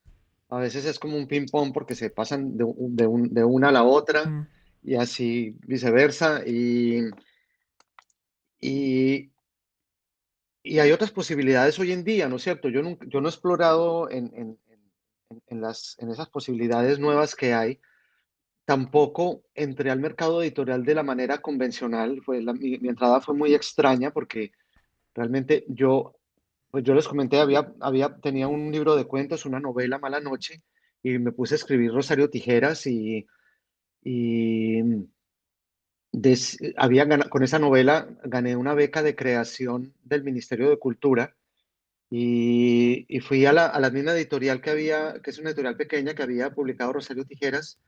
A 0.50 0.58
veces 0.58 0.84
es 0.84 0.98
como 0.98 1.16
un 1.16 1.26
ping-pong 1.26 1.72
porque 1.72 1.94
se 1.94 2.10
pasan 2.10 2.58
de, 2.58 2.64
un- 2.64 2.94
de, 2.94 3.06
un- 3.06 3.32
de 3.32 3.42
una 3.44 3.68
a 3.70 3.72
la 3.72 3.84
otra 3.84 4.26
Mm, 4.26 4.46
y 4.82 4.94
así 4.96 5.56
viceversa. 5.66 6.42
Y, 6.46 7.04
y, 8.60 9.30
y 10.64 10.78
hay 10.80 10.90
otras 10.90 11.12
posibilidades 11.12 11.78
hoy 11.78 11.92
en 11.92 12.02
día, 12.04 12.28
¿no 12.28 12.36
es 12.36 12.42
cierto? 12.42 12.68
Yo, 12.70 12.82
nunca- 12.82 13.06
yo 13.08 13.20
no 13.20 13.28
he 13.28 13.30
explorado 13.30 14.10
en, 14.10 14.32
en- 14.34 14.58
en- 15.48 15.60
las, 15.60 15.96
en 15.98 16.10
esas 16.10 16.28
posibilidades 16.30 16.98
nuevas 16.98 17.34
que 17.36 17.52
hay. 17.54 17.80
Tampoco 18.64 19.44
entré 19.54 19.90
al 19.90 20.00
mercado 20.00 20.42
editorial 20.42 20.84
de 20.84 20.94
la 20.94 21.02
manera 21.02 21.38
convencional. 21.38 22.22
Fue 22.24 22.42
la- 22.42 22.54
mi, 22.54 22.78
mi 22.78 22.88
entrada 22.88 23.20
fue 23.20 23.34
muy 23.34 23.54
extraña 23.54 24.10
porque 24.10 24.52
realmente 25.14 25.64
yo, 25.68 26.16
pues 26.70 26.82
yo 26.84 26.94
les 26.94 27.06
comenté, 27.06 27.38
había, 27.40 27.72
había, 27.80 28.16
tenía 28.16 28.48
un 28.48 28.72
libro 28.72 28.96
de 28.96 29.04
cuentos, 29.04 29.44
una 29.46 29.60
novela, 29.60 29.98
Mala 29.98 30.20
Noche, 30.20 30.62
y 31.02 31.18
me 31.18 31.32
puse 31.32 31.54
a 31.54 31.56
escribir 31.56 31.92
Rosario 31.92 32.30
Tijeras 32.30 32.86
y, 32.86 33.26
y 34.02 34.80
des- 36.22 36.58
había 36.76 37.04
gana- 37.04 37.28
con 37.28 37.42
esa 37.42 37.58
novela 37.58 38.08
gané 38.24 38.56
una 38.56 38.74
beca 38.74 39.02
de 39.02 39.14
creación 39.16 39.92
del 40.04 40.22
Ministerio 40.24 40.70
de 40.70 40.78
Cultura 40.78 41.34
y, 42.10 43.06
y 43.08 43.20
fui 43.20 43.44
a 43.46 43.52
la, 43.52 43.66
a 43.66 43.80
la 43.80 43.90
misma 43.90 44.12
editorial 44.12 44.60
que 44.60 44.70
había, 44.70 45.20
que 45.22 45.30
es 45.30 45.38
una 45.38 45.50
editorial 45.50 45.76
pequeña 45.76 46.14
que 46.14 46.22
había 46.22 46.50
publicado 46.54 46.92
Rosario 46.92 47.24
Tijeras, 47.24 47.78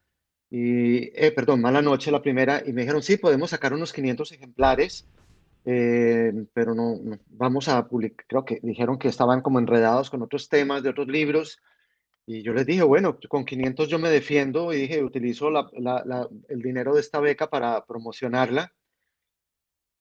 y, 0.50 1.10
eh, 1.14 1.32
perdón, 1.34 1.60
Mala 1.60 1.82
Noche, 1.82 2.10
la 2.10 2.22
primera, 2.22 2.62
y 2.66 2.72
me 2.72 2.82
dijeron, 2.82 3.02
sí, 3.02 3.16
podemos 3.16 3.50
sacar 3.50 3.72
unos 3.74 3.92
500 3.92 4.32
ejemplares, 4.32 5.06
eh, 5.64 6.32
pero 6.54 6.74
no, 6.74 6.96
no, 7.02 7.18
vamos 7.30 7.68
a 7.68 7.86
publicar, 7.88 8.26
creo 8.28 8.44
que 8.44 8.60
dijeron 8.62 8.98
que 8.98 9.08
estaban 9.08 9.42
como 9.42 9.58
enredados 9.58 10.10
con 10.10 10.22
otros 10.22 10.48
temas 10.48 10.82
de 10.82 10.90
otros 10.90 11.08
libros, 11.08 11.60
Y 12.28 12.42
yo 12.42 12.52
les 12.52 12.66
dije, 12.66 12.82
bueno, 12.82 13.18
con 13.28 13.44
500 13.44 13.88
yo 13.88 14.00
me 14.00 14.10
defiendo 14.10 14.72
y 14.72 14.78
dije, 14.78 15.04
utilizo 15.04 15.48
el 15.48 16.60
dinero 16.60 16.94
de 16.94 17.00
esta 17.00 17.20
beca 17.20 17.48
para 17.48 17.86
promocionarla. 17.86 18.74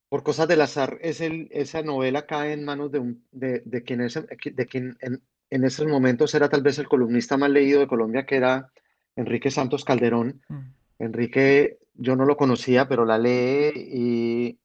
Por 0.10 0.24
cosas 0.24 0.48
del 0.48 0.62
azar, 0.62 0.98
es 1.02 1.22
el, 1.22 1.48
esa 1.52 1.84
novela 1.84 2.26
cae 2.26 2.54
en 2.54 2.66
manos 2.66 2.92
de, 2.92 3.00
un, 3.00 3.28
de, 3.32 3.62
de 3.66 3.84
quien, 3.84 4.02
es, 4.02 4.16
de 4.16 4.66
quien 4.66 4.98
en, 5.02 5.22
en, 5.52 5.64
esos 5.64 5.86
momentos 5.88 6.34
era 6.34 6.50
tal 6.50 6.64
vez 6.64 6.80
el 6.80 6.88
columnista 6.88 7.38
más 7.38 7.52
leído 7.52 7.80
de 7.80 7.88
Colombia, 7.88 8.26
que 8.26 8.38
era 8.38 8.72
Enrique 9.16 9.52
Santos 9.52 9.86
Calderón. 9.86 10.42
Mm. 10.50 10.60
Enrique, 11.00 11.80
yo 11.94 12.16
no 12.16 12.26
lo 12.26 12.38
conocía, 12.38 12.88
pero 12.88 13.06
la 13.06 13.20
lee 13.20 13.72
y, 13.76 14.60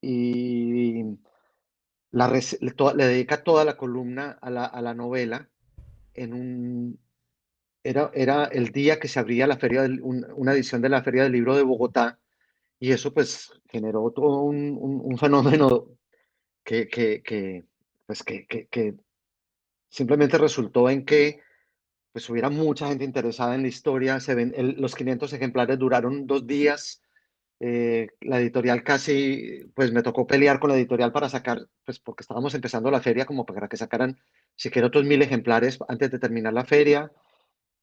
y 0.00 1.04
la, 2.10 2.28
le 2.28 3.04
dedica 3.04 3.44
toda 3.44 3.64
la 3.64 3.76
columna 3.76 4.38
a 4.40 4.50
la, 4.50 4.64
a 4.64 4.82
la 4.82 4.94
novela 4.94 5.48
en 6.22 6.34
un... 6.34 7.00
Era, 7.82 8.10
era 8.14 8.44
el 8.46 8.70
día 8.70 8.98
que 8.98 9.08
se 9.08 9.20
abría 9.20 9.46
la 9.46 9.56
feria, 9.56 9.88
una 10.02 10.52
edición 10.52 10.82
de 10.82 10.88
la 10.88 11.02
Feria 11.02 11.22
del 11.22 11.32
Libro 11.32 11.56
de 11.56 11.62
Bogotá, 11.62 12.18
y 12.80 12.92
eso 12.92 13.12
pues 13.12 13.52
generó 13.68 14.10
todo 14.10 14.42
un, 14.42 14.76
un, 14.80 15.18
fenómeno 15.18 15.88
que, 16.64 16.88
que, 16.88 17.22
que 17.22 17.64
pues 18.06 18.22
que, 18.22 18.46
que, 18.46 18.94
simplemente 19.88 20.38
resultó 20.38 20.88
en 20.88 21.04
que 21.04 21.40
pues 22.12 22.28
hubiera 22.30 22.50
mucha 22.50 22.88
gente 22.88 23.04
interesada 23.04 23.54
en 23.54 23.62
la 23.62 23.68
historia. 23.68 24.20
Se 24.20 24.34
ven, 24.34 24.54
los 24.78 24.94
500 24.94 25.32
ejemplares 25.32 25.78
duraron 25.78 26.26
dos 26.26 26.46
días. 26.46 27.02
Eh, 27.60 28.08
la 28.20 28.40
editorial 28.40 28.84
casi, 28.84 29.70
pues 29.74 29.92
me 29.92 30.02
tocó 30.02 30.26
pelear 30.26 30.60
con 30.60 30.70
la 30.70 30.76
editorial 30.76 31.10
para 31.12 31.28
sacar, 31.28 31.66
pues 31.84 31.98
porque 31.98 32.22
estábamos 32.22 32.54
empezando 32.54 32.90
la 32.90 33.00
feria 33.00 33.26
como 33.26 33.44
para 33.44 33.68
que 33.68 33.76
sacaran 33.76 34.18
siquiera 34.58 34.88
otros 34.88 35.04
mil 35.04 35.22
ejemplares 35.22 35.78
antes 35.88 36.10
de 36.10 36.18
terminar 36.18 36.52
la 36.52 36.64
feria. 36.64 37.12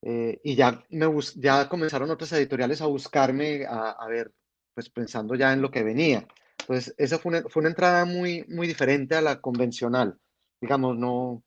Eh, 0.02 0.40
y 0.44 0.56
ya, 0.56 0.84
me, 0.90 1.08
ya 1.36 1.70
comenzaron 1.70 2.12
otras 2.12 2.32
editoriales 2.34 2.82
a 2.82 2.88
buscarme, 2.88 3.66
a, 3.68 4.06
ver, 4.08 4.32
pues 4.74 4.90
pensando 4.90 5.36
ya 5.36 5.54
en 5.54 5.62
lo 5.62 5.72
que 5.72 5.84
venía. 5.84 6.28
Entonces, 6.60 6.94
esa 6.98 7.18
fue 7.18 7.30
una, 7.32 7.50
fue 7.50 7.62
una 7.62 7.70
entrada 7.70 8.06
muy, 8.06 8.46
muy 8.50 8.68
diferente 8.68 9.16
a 9.16 9.22
la 9.22 9.42
convencional. 9.42 10.20
Digamos, 10.62 10.98
no, 10.98 11.44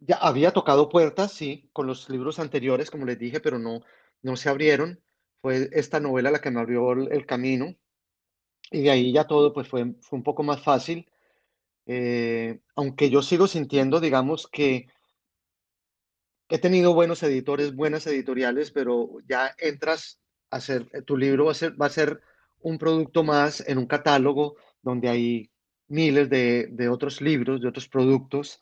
ya 0.00 0.16
había 0.16 0.52
tocado 0.52 0.88
puertas, 0.88 1.32
sí, 1.32 1.68
con 1.72 1.86
los 1.86 2.08
libros 2.08 2.38
anteriores, 2.38 2.90
como 2.90 3.04
les 3.04 3.18
dije, 3.18 3.40
pero 3.40 3.58
no, 3.58 3.80
no 4.22 4.36
se 4.36 4.48
abrieron. 4.48 5.00
Fue 5.42 5.68
esta 5.72 6.00
novela 6.00 6.30
la 6.30 6.40
que 6.40 6.50
me 6.50 6.60
abrió 6.60 6.92
el, 6.92 7.26
camino. 7.26 7.74
Y 8.70 8.82
de 8.82 8.90
ahí 8.90 9.12
ya 9.12 9.26
todo 9.26 9.52
pues 9.52 9.68
fue, 9.68 9.94
fue 10.00 10.18
un 10.18 10.22
poco 10.22 10.42
más 10.42 10.62
fácil. 10.62 11.06
Eh, 11.86 12.60
aunque 12.76 13.10
yo 13.10 13.22
sigo 13.22 13.46
sintiendo, 13.46 14.00
digamos, 14.00 14.46
que 14.48 14.86
he 16.48 16.58
tenido 16.58 16.94
buenos 16.94 17.22
editores, 17.22 17.74
buenas 17.74 18.06
editoriales, 18.06 18.70
pero 18.70 19.18
ya 19.26 19.54
entras 19.58 20.20
a 20.50 20.56
hacer, 20.56 20.88
eh, 20.92 21.02
tu 21.02 21.16
libro 21.16 21.46
va 21.46 21.52
a 21.52 21.54
ser, 21.54 21.80
va 21.80 21.86
a 21.86 21.90
ser 21.90 22.20
un 22.60 22.78
producto 22.78 23.22
más 23.22 23.66
en 23.68 23.78
un 23.78 23.86
catálogo 23.86 24.56
donde 24.82 25.08
hay 25.08 25.50
miles 25.88 26.30
de, 26.30 26.68
de 26.70 26.88
otros 26.88 27.20
libros, 27.20 27.60
de 27.60 27.68
otros 27.68 27.88
productos, 27.88 28.58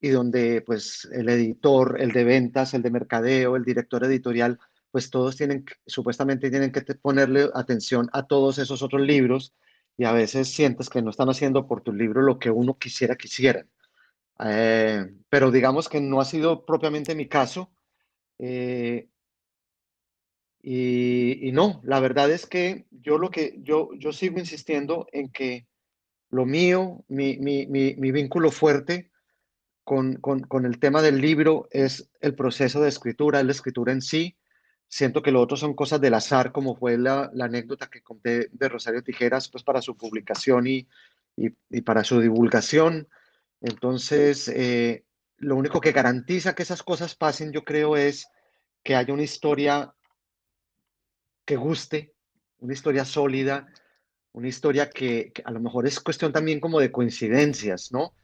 y 0.00 0.08
donde 0.08 0.60
pues 0.60 1.08
el 1.12 1.28
editor, 1.28 2.00
el 2.00 2.12
de 2.12 2.24
ventas, 2.24 2.74
el 2.74 2.82
de 2.82 2.90
mercadeo, 2.90 3.56
el 3.56 3.64
director 3.64 4.04
editorial, 4.04 4.58
pues 4.90 5.10
todos 5.10 5.36
tienen, 5.36 5.64
supuestamente 5.86 6.50
tienen 6.50 6.72
que 6.72 6.82
ponerle 6.96 7.48
atención 7.54 8.08
a 8.12 8.26
todos 8.26 8.58
esos 8.58 8.82
otros 8.82 9.02
libros 9.02 9.54
y 9.96 10.04
a 10.04 10.12
veces 10.12 10.48
sientes 10.48 10.90
que 10.90 11.02
no 11.02 11.10
están 11.10 11.28
haciendo 11.28 11.66
por 11.66 11.82
tu 11.82 11.92
libro 11.92 12.22
lo 12.22 12.38
que 12.38 12.50
uno 12.50 12.78
quisiera 12.78 13.16
que. 13.16 13.28
Eh, 14.40 15.06
pero 15.28 15.50
digamos 15.50 15.88
que 15.88 16.00
no 16.00 16.20
ha 16.20 16.24
sido 16.24 16.64
propiamente 16.64 17.14
mi 17.14 17.28
caso. 17.28 17.70
Eh, 18.38 19.08
y, 20.66 21.50
no, 21.52 21.80
la 21.84 22.00
verdad 22.00 22.30
es 22.30 22.46
que 22.46 22.86
yo 22.90 23.18
lo 23.18 23.30
que 23.30 23.58
yo, 23.58 23.90
yo 23.98 24.12
sigo 24.12 24.38
insistiendo 24.38 25.06
en 25.12 25.28
que 25.30 25.66
lo 26.30 26.46
mío, 26.46 27.04
mi, 27.08 27.36
mi, 27.36 27.66
mi, 27.66 27.94
mi 27.96 28.10
vínculo 28.10 28.50
fuerte 28.50 29.10
con, 29.84 30.16
con, 30.16 30.40
con, 30.40 30.64
el 30.64 30.78
tema 30.78 31.02
del 31.02 31.20
libro 31.20 31.68
es 31.70 32.10
el 32.20 32.34
proceso 32.34 32.80
de 32.80 32.88
escritura, 32.88 33.40
es 33.40 33.46
la 33.46 33.52
escritura 33.52 33.92
en 33.92 34.00
sí, 34.00 34.36
Siento 34.88 35.22
que 35.22 35.32
lo 35.32 35.40
otro 35.40 35.56
son 35.56 35.74
cosas 35.74 36.00
del 36.00 36.14
azar, 36.14 36.52
como 36.52 36.76
fue 36.76 36.96
la, 36.98 37.30
anécdota 37.40 37.88
que 37.88 38.02
conté 38.02 38.48
de 38.52 38.68
Rosario 38.68 39.02
Tijeras, 39.02 39.48
pues 39.48 39.64
para 39.64 39.82
su 39.82 39.96
publicación 39.96 40.66
y, 40.66 40.86
y, 41.36 41.80
para 41.80 42.04
su 42.04 42.20
divulgación. 42.20 43.08
Entonces, 43.60 44.48
eh, 44.48 45.04
lo 45.38 45.56
único 45.56 45.80
que 45.80 45.92
garantiza 45.92 46.54
que 46.54 46.62
esas 46.62 46.82
cosas 46.82 47.14
pasen, 47.16 47.52
yo 47.52 47.64
creo, 47.64 47.96
es 47.96 48.26
que 48.82 48.94
haya 48.94 49.12
una 49.12 49.22
historia 49.22 49.94
que 51.44 51.56
guste, 51.56 52.14
una 52.58 52.72
historia 52.72 53.04
sólida, 53.04 53.66
una 54.32 54.48
historia 54.48 54.90
que, 54.90 55.32
que, 55.32 55.42
a 55.44 55.50
lo 55.50 55.60
mejor 55.60 55.86
es 55.86 56.00
cuestión 56.00 56.32
también 56.32 56.60
como 56.60 56.80
de 56.80 56.92
coincidencias, 56.92 57.90
¿no? 57.92 58.14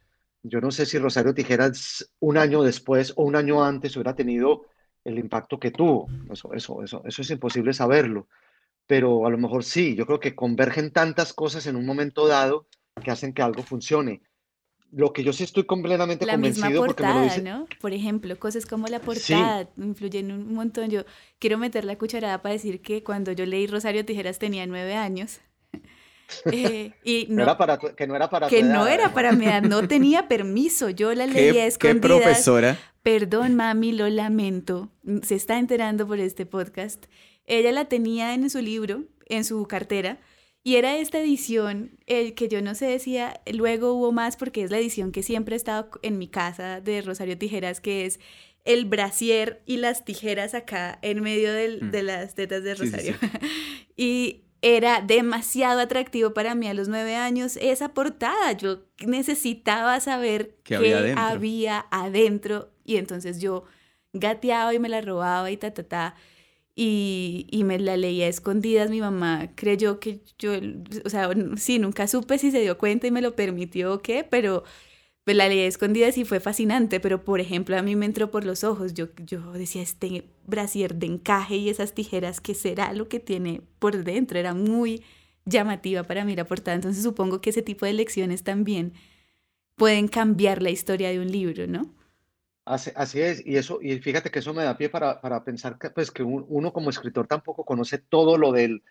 Yo 0.43 0.61
no 0.61 0.71
sé 0.71 0.87
si 0.87 0.99
Rosario 0.99 1.35
Tijeras 1.35 2.13
un 2.21 2.39
año 2.39 2.63
después 2.63 3.13
o 3.17 3.25
un 3.25 3.37
año 3.37 3.63
antes 3.63 3.95
hubiera 3.97 4.15
tenido 4.15 4.67
el 5.05 5.19
impacto 5.19 5.59
que 5.59 5.71
tuvo. 5.71 6.09
Eso, 6.31 6.53
eso, 6.55 6.83
eso, 6.83 7.03
eso 7.05 7.23
es 7.23 7.31
imposible 7.31 7.73
saberlo. 7.73 8.29
Pero 8.87 9.27
a 9.27 9.31
lo 9.31 9.39
mejor 9.39 9.65
sí, 9.65 9.95
yo 9.95 10.07
creo 10.07 10.21
que 10.21 10.35
convergen 10.35 10.93
tantas 10.93 11.33
cosas 11.33 11.67
en 11.67 11.77
un 11.77 11.87
momento 11.87 12.27
dado 12.27 12.67
que 13.03 13.11
hacen 13.11 13.33
que 13.33 13.43
algo 13.43 13.63
funcione. 13.63 14.23
Lo 14.93 15.13
que 15.13 15.23
yo 15.23 15.33
sí 15.33 15.45
estoy 15.45 15.65
completamente 15.65 16.27
la 16.27 16.33
convencido 16.33 16.69
misma 16.69 16.85
portada, 16.85 17.39
¿no? 17.39 17.67
Por 17.81 17.93
ejemplo, 17.93 18.37
cosas 18.41 18.67
como 18.67 18.89
la 18.89 19.01
portada 19.01 19.71
influyen 19.77 20.33
un 20.33 20.53
montón. 20.53 20.91
Yo 20.91 21.05
quiero 21.39 21.59
meter 21.59 21.85
la 21.85 21.97
cucharada 21.97 22.43
para 22.43 22.55
decir 22.55 22.83
que 22.83 23.05
cuando 23.05 23.31
yo 23.31 23.47
leí 23.47 23.69
Rosario 23.69 24.05
Tijeras 24.05 24.41
tenía 24.41 24.67
nueve 24.67 24.97
años. 24.97 25.41
Eh, 26.53 26.93
y 27.05 27.27
no, 27.29 27.43
era 27.43 27.57
para 27.57 27.79
que 27.79 28.07
no 28.07 28.17
era 28.17 28.31
para 28.31 28.49
que 28.49 28.63
no 28.63 28.87
era 28.87 29.13
para 29.13 29.33
mi 29.33 29.47
edad, 29.47 29.63
no 29.63 29.87
tenía 29.89 30.29
permiso, 30.29 30.91
yo 30.91 31.15
la 31.15 31.27
leía 31.27 31.67
escondida. 31.67 32.01
¿Qué 32.01 32.09
profesora? 32.09 32.79
Perdón, 33.03 33.57
mami, 33.57 33.93
lo 33.93 34.09
lamento. 34.09 34.91
Se 35.23 35.35
está 35.35 35.59
enterando 35.59 36.07
por 36.07 36.21
este 36.21 36.47
podcast. 36.47 37.07
Ella 37.47 37.73
la 37.73 37.87
tenía 37.87 38.35
en 38.35 38.49
su 38.51 38.61
libro, 38.61 39.05
en 39.27 39.45
su 39.45 39.67
cartera, 39.67 40.19
y 40.63 40.77
era 40.77 40.97
esta 40.99 41.19
edición 41.19 41.99
el 42.07 42.35
que 42.35 42.49
yo 42.49 42.61
no 42.61 42.75
sé 42.75 42.87
decía, 42.87 43.41
luego 43.51 43.95
hubo 43.95 44.13
más 44.13 44.37
porque 44.37 44.63
es 44.63 44.71
la 44.71 44.79
edición 44.79 45.11
que 45.11 45.23
siempre 45.23 45.55
ha 45.55 45.57
estado 45.57 45.91
en 46.03 46.19
mi 46.19 46.29
casa 46.29 46.81
de 46.81 47.01
Rosario 47.01 47.39
Tijeras, 47.39 47.81
que 47.81 48.05
es 48.05 48.21
el 48.65 48.85
brasier 48.85 49.63
y 49.65 49.79
las 49.79 50.05
tijeras 50.05 50.53
acá 50.53 50.99
en 51.01 51.23
medio 51.23 51.51
mm. 51.51 51.91
de 51.91 52.03
las 52.03 52.35
tetas 52.35 52.63
de 52.63 52.75
Rosario. 52.75 53.15
y 53.97 54.45
era 54.63 55.01
demasiado 55.01 55.81
atractivo 55.81 56.35
para 56.35 56.55
mí 56.55 56.67
a 56.69 56.75
los 56.75 56.89
nueve 56.89 57.17
años 57.17 57.57
esa 57.61 57.95
portada. 57.95 58.53
Yo 58.53 58.81
necesitaba 59.07 60.01
saber 60.01 60.57
qué, 60.65 61.15
había, 61.17 61.87
adentro? 61.91 62.71
Y 62.85 62.97
entonces 62.97 63.41
yo 63.41 63.65
gateaba 64.13 64.75
y 64.75 64.79
me 64.79 64.89
la 64.89 65.01
robaba 65.01 65.51
y 65.51 65.57
ta, 65.57 65.73
ta, 65.73 65.83
ta. 65.83 66.15
Y, 66.75 67.47
y, 67.51 67.65
me 67.65 67.79
la 67.79 67.97
leía 67.97 68.27
a 68.27 68.29
escondidas. 68.29 68.91
Mi 68.91 69.01
mamá 69.01 69.51
creyó 69.55 70.01
que 70.01 70.21
yo, 70.39 70.53
o 71.05 71.11
sea, 71.11 71.31
sí, 71.57 71.79
nunca 71.79 72.07
supe 72.07 72.39
si 72.39 72.51
se 72.51 72.61
dio 72.61 72.79
cuenta 72.79 73.07
y 73.07 73.11
me 73.11 73.21
lo 73.21 73.35
permitió 73.35 73.95
o 73.95 73.99
qué, 74.01 74.25
pero 74.25 74.65
pues 75.31 75.37
la 75.37 75.47
leí 75.47 75.61
escondida 75.61 76.09
y 76.09 76.25
fue 76.25 76.41
fascinante, 76.41 76.99
pero 76.99 77.23
por 77.23 77.39
ejemplo 77.39 77.79
a 77.79 77.83
mí 77.83 77.95
me 77.95 78.05
entró 78.05 78.33
por 78.33 78.45
los 78.45 78.65
ojos, 78.65 78.95
yo, 78.95 79.11
yo 79.25 79.53
decía, 79.53 79.81
este 79.81 80.25
brasier 80.45 80.97
de 80.97 81.07
encaje 81.07 81.55
y 81.55 81.69
esas 81.69 81.95
tijeras, 81.95 82.41
¿qué 82.41 82.53
será 82.53 82.93
lo 82.95 83.09
que 83.09 83.21
tiene 83.21 83.63
por 83.79 84.03
dentro? 84.03 84.41
Era 84.41 84.55
muy 84.55 85.05
llamativa 85.45 86.03
para 86.03 86.25
mí 86.25 86.35
la 86.35 86.47
portada, 86.47 86.75
entonces 86.75 87.05
supongo 87.05 87.41
que 87.41 87.51
ese 87.51 87.63
tipo 87.63 87.87
de 87.87 87.93
lecciones 87.93 88.43
también 88.43 88.93
pueden 89.77 90.09
cambiar 90.09 90.63
la 90.63 90.71
historia 90.71 91.11
de 91.11 91.21
un 91.21 91.31
libro, 91.31 91.69
¿no? 91.69 91.95
Así, 92.65 92.91
así 92.97 93.21
es, 93.21 93.47
y 93.47 93.57
eso, 93.57 93.79
y 93.81 94.01
fíjate 94.01 94.33
que 94.33 94.41
eso 94.41 94.53
me 94.53 94.65
da 94.65 94.77
pie 94.77 94.89
para, 94.89 95.21
para 95.21 95.45
pensar 95.45 95.79
que, 95.79 95.91
pues, 95.91 96.11
que 96.11 96.25
uno 96.25 96.73
como 96.73 96.91
escritor 96.91 97.29
tampoco 97.29 97.65
conoce 97.65 97.99
todo 97.99 98.37
lo 98.37 98.51
del, 98.51 98.83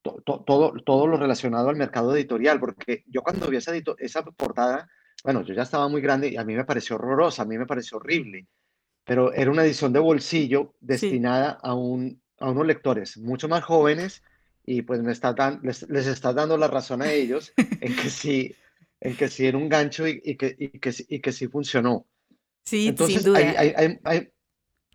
todo, 0.00 0.72
todo 0.82 1.06
lo 1.06 1.18
relacionado 1.18 1.68
al 1.68 1.76
mercado 1.76 2.16
editorial, 2.16 2.58
porque 2.58 3.04
yo 3.06 3.20
cuando 3.20 3.50
vi 3.50 3.58
esa, 3.58 3.74
esa 3.98 4.24
portada, 4.24 4.88
bueno, 5.24 5.42
yo 5.42 5.54
ya 5.54 5.62
estaba 5.62 5.88
muy 5.88 6.02
grande 6.02 6.28
y 6.28 6.36
a 6.36 6.44
mí 6.44 6.54
me 6.54 6.66
pareció 6.66 6.96
horrorosa, 6.96 7.42
a 7.42 7.46
mí 7.46 7.56
me 7.56 7.66
pareció 7.66 7.96
horrible, 7.96 8.46
pero 9.04 9.32
era 9.32 9.50
una 9.50 9.64
edición 9.64 9.90
de 9.94 9.98
bolsillo 9.98 10.74
destinada 10.80 11.58
a, 11.62 11.74
un, 11.74 12.20
a 12.38 12.50
unos 12.50 12.66
lectores 12.66 13.16
mucho 13.16 13.48
más 13.48 13.64
jóvenes 13.64 14.22
y 14.66 14.82
pues 14.82 15.02
me 15.02 15.12
está 15.12 15.32
dan, 15.32 15.60
les, 15.62 15.88
les 15.88 16.06
estás 16.06 16.34
dando 16.34 16.58
la 16.58 16.68
razón 16.68 17.00
a 17.00 17.10
ellos 17.10 17.54
en 17.80 17.96
que 17.96 18.10
sí, 18.10 18.54
en 19.00 19.16
que 19.16 19.28
sí 19.28 19.46
era 19.46 19.56
un 19.56 19.70
gancho 19.70 20.06
y, 20.06 20.20
y, 20.22 20.36
que, 20.36 20.54
y, 20.58 20.68
que, 20.78 20.92
y 21.08 21.20
que 21.20 21.32
sí 21.32 21.48
funcionó. 21.48 22.06
Sí, 22.64 22.88
Entonces, 22.88 23.22
sin 23.22 23.32
duda. 23.32 23.38
Hay, 23.38 23.72
hay, 23.76 23.98
hay, 24.04 24.32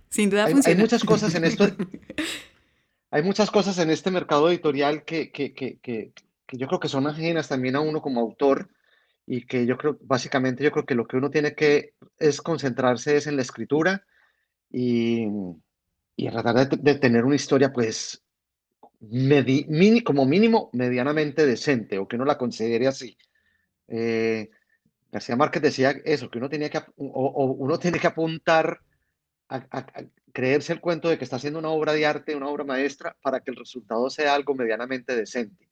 sin 0.09 0.29
duda 0.29 0.45
hay, 0.45 0.53
hay 0.63 0.75
muchas 0.75 1.03
cosas 1.03 1.33
en 1.33 1.43
esto. 1.43 1.67
hay 3.11 3.23
muchas 3.23 3.49
cosas 3.49 3.79
en 3.79 3.89
este 3.89 4.11
mercado 4.11 4.47
editorial 4.49 5.03
que, 5.03 5.31
que, 5.31 5.53
que, 5.53 5.79
que, 5.79 6.13
yo 6.51 6.67
creo 6.67 6.79
que 6.79 6.87
son 6.87 7.07
ajenas 7.07 7.47
también 7.47 7.75
a 7.75 7.79
uno 7.79 8.01
como 8.01 8.21
autor 8.21 8.69
y 9.31 9.45
que 9.45 9.67
yo 9.67 9.77
creo, 9.77 9.95
básicamente 10.01 10.63
yo 10.63 10.71
creo 10.71 10.87
que 10.87 10.95
lo 10.95 11.07
que 11.07 11.17
uno 11.17 11.29
tiene 11.29 11.53
que 11.53 11.93
es 12.17 12.41
concentrarse 12.41 13.15
es 13.15 13.27
en 13.27 13.35
la 13.35 13.43
escritura 13.43 14.03
y, 14.71 15.27
y 16.15 16.29
tratar 16.31 16.67
de, 16.67 16.77
de, 16.77 16.95
tener 16.99 17.25
una 17.25 17.35
historia, 17.35 17.71
pues, 17.71 18.23
mini, 19.01 20.01
como 20.01 20.25
mínimo, 20.25 20.71
medianamente 20.73 21.45
decente, 21.45 21.99
o 21.99 22.07
que 22.07 22.15
uno 22.15 22.25
la 22.25 22.39
considere 22.39 22.87
así. 22.87 23.15
Eh, 23.87 24.49
García 25.11 25.35
Márquez 25.35 25.61
decía 25.61 25.91
eso, 26.05 26.31
que 26.31 26.39
uno, 26.39 26.49
tenía 26.49 26.71
que, 26.71 26.79
o, 26.97 27.55
uno 27.59 27.77
tiene 27.77 27.99
que 27.99 28.07
apuntar 28.07 28.79
a, 29.47 29.57
a, 29.69 29.85
creerse 30.33 30.73
el 30.73 30.81
cuento 30.81 31.07
de 31.07 31.19
que 31.19 31.23
está 31.23 31.35
haciendo 31.35 31.59
una 31.59 31.69
obra 31.69 31.93
de 31.93 32.03
arte, 32.07 32.35
una 32.35 32.47
obra 32.47 32.63
maestra, 32.63 33.15
para 33.21 33.41
que 33.41 33.51
el 33.51 33.57
resultado 33.57 34.09
sea 34.09 34.33
algo 34.33 34.55
medianamente 34.55 35.15
decente. 35.15 35.68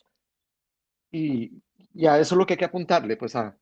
Y, 1.12 1.62
y 1.94 2.06
a 2.06 2.20
eso 2.20 2.36
es 2.36 2.38
lo 2.38 2.46
que 2.46 2.54
hay 2.54 2.58
que 2.58 2.66
apuntarle, 2.66 3.18
pues 3.18 3.36
a, 3.36 3.58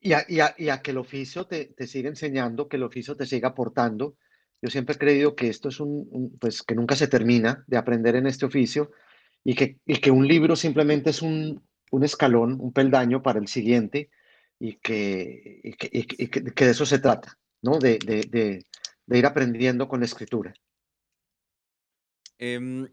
y, 0.00 0.12
a, 0.12 0.24
y, 0.28 0.40
a, 0.40 0.54
y, 0.56 0.68
a, 0.68 0.80
que 0.80 0.92
el 0.92 0.98
oficio 0.98 1.46
te, 1.46 1.66
te, 1.66 1.86
siga 1.86 2.08
enseñando, 2.08 2.68
que 2.68 2.76
el 2.76 2.84
oficio 2.84 3.16
te 3.16 3.26
siga 3.26 3.48
aportando. 3.48 4.16
Yo 4.62 4.70
siempre 4.70 4.94
he 4.94 4.98
creído 4.98 5.34
que 5.34 5.48
esto 5.48 5.68
es 5.68 5.80
un, 5.80 6.36
pues 6.40 6.62
que 6.62 6.74
nunca 6.74 6.94
se 6.94 7.08
termina 7.08 7.64
de 7.66 7.76
aprender 7.76 8.16
en 8.16 8.26
este 8.26 8.46
oficio 8.46 8.90
y 9.42 9.54
que, 9.54 9.78
que 10.00 10.10
un 10.10 10.26
libro 10.26 10.54
simplemente 10.54 11.10
es 11.10 11.22
un, 11.22 11.62
un 11.90 12.04
escalón, 12.04 12.60
un 12.60 12.72
peldaño 12.72 13.22
para 13.22 13.38
el 13.38 13.48
siguiente 13.48 14.10
y 14.58 14.74
que, 14.76 15.74
que, 15.78 16.30
que, 16.54 16.64
de 16.64 16.70
eso 16.70 16.84
se 16.84 16.98
trata, 16.98 17.38
¿no? 17.62 17.78
De, 17.78 17.98
de, 17.98 18.64
de, 19.06 19.18
ir 19.18 19.26
aprendiendo 19.26 19.88
con 19.88 20.00
la 20.00 20.06
escritura. 20.06 20.52
Um, 22.38 22.86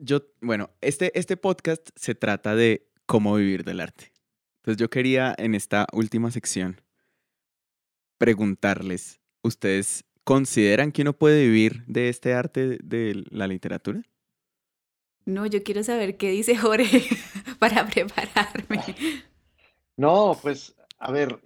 yo, 0.00 0.22
bueno, 0.40 0.70
este, 0.80 1.16
este 1.18 1.36
podcast 1.36 1.88
se 1.94 2.14
trata 2.14 2.54
de 2.54 2.88
cómo 3.06 3.36
vivir 3.36 3.64
del 3.64 3.80
arte. 3.80 4.12
Entonces 4.60 4.80
yo 4.80 4.90
quería 4.90 5.34
en 5.38 5.54
esta 5.54 5.86
última 5.92 6.30
sección 6.30 6.80
preguntarles, 8.18 9.20
¿ustedes 9.42 10.04
consideran 10.24 10.92
que 10.92 11.02
uno 11.02 11.12
puede 11.12 11.42
vivir 11.46 11.84
de 11.86 12.08
este 12.08 12.34
arte 12.34 12.78
de 12.82 13.24
la 13.30 13.46
literatura? 13.46 14.02
No, 15.24 15.46
yo 15.46 15.62
quiero 15.62 15.82
saber 15.82 16.16
qué 16.16 16.30
dice 16.30 16.56
Jorge 16.56 17.04
para 17.58 17.86
prepararme. 17.86 18.80
No, 19.96 20.36
pues, 20.40 20.74
a 20.98 21.12
ver, 21.12 21.38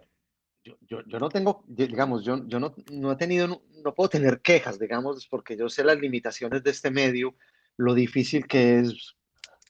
yo, 0.62 0.76
yo, 0.88 1.02
yo 1.06 1.18
no 1.18 1.28
tengo, 1.28 1.64
digamos, 1.66 2.24
yo, 2.24 2.46
yo 2.46 2.60
no, 2.60 2.74
no 2.90 3.12
he 3.12 3.16
tenido, 3.16 3.48
no, 3.48 3.62
no 3.82 3.94
puedo 3.94 4.08
tener 4.08 4.40
quejas, 4.40 4.78
digamos, 4.78 5.26
porque 5.26 5.56
yo 5.56 5.68
sé 5.68 5.84
las 5.84 5.98
limitaciones 5.98 6.62
de 6.62 6.70
este 6.70 6.90
medio, 6.90 7.34
lo 7.76 7.94
difícil 7.94 8.46
que 8.46 8.78
es 8.80 9.16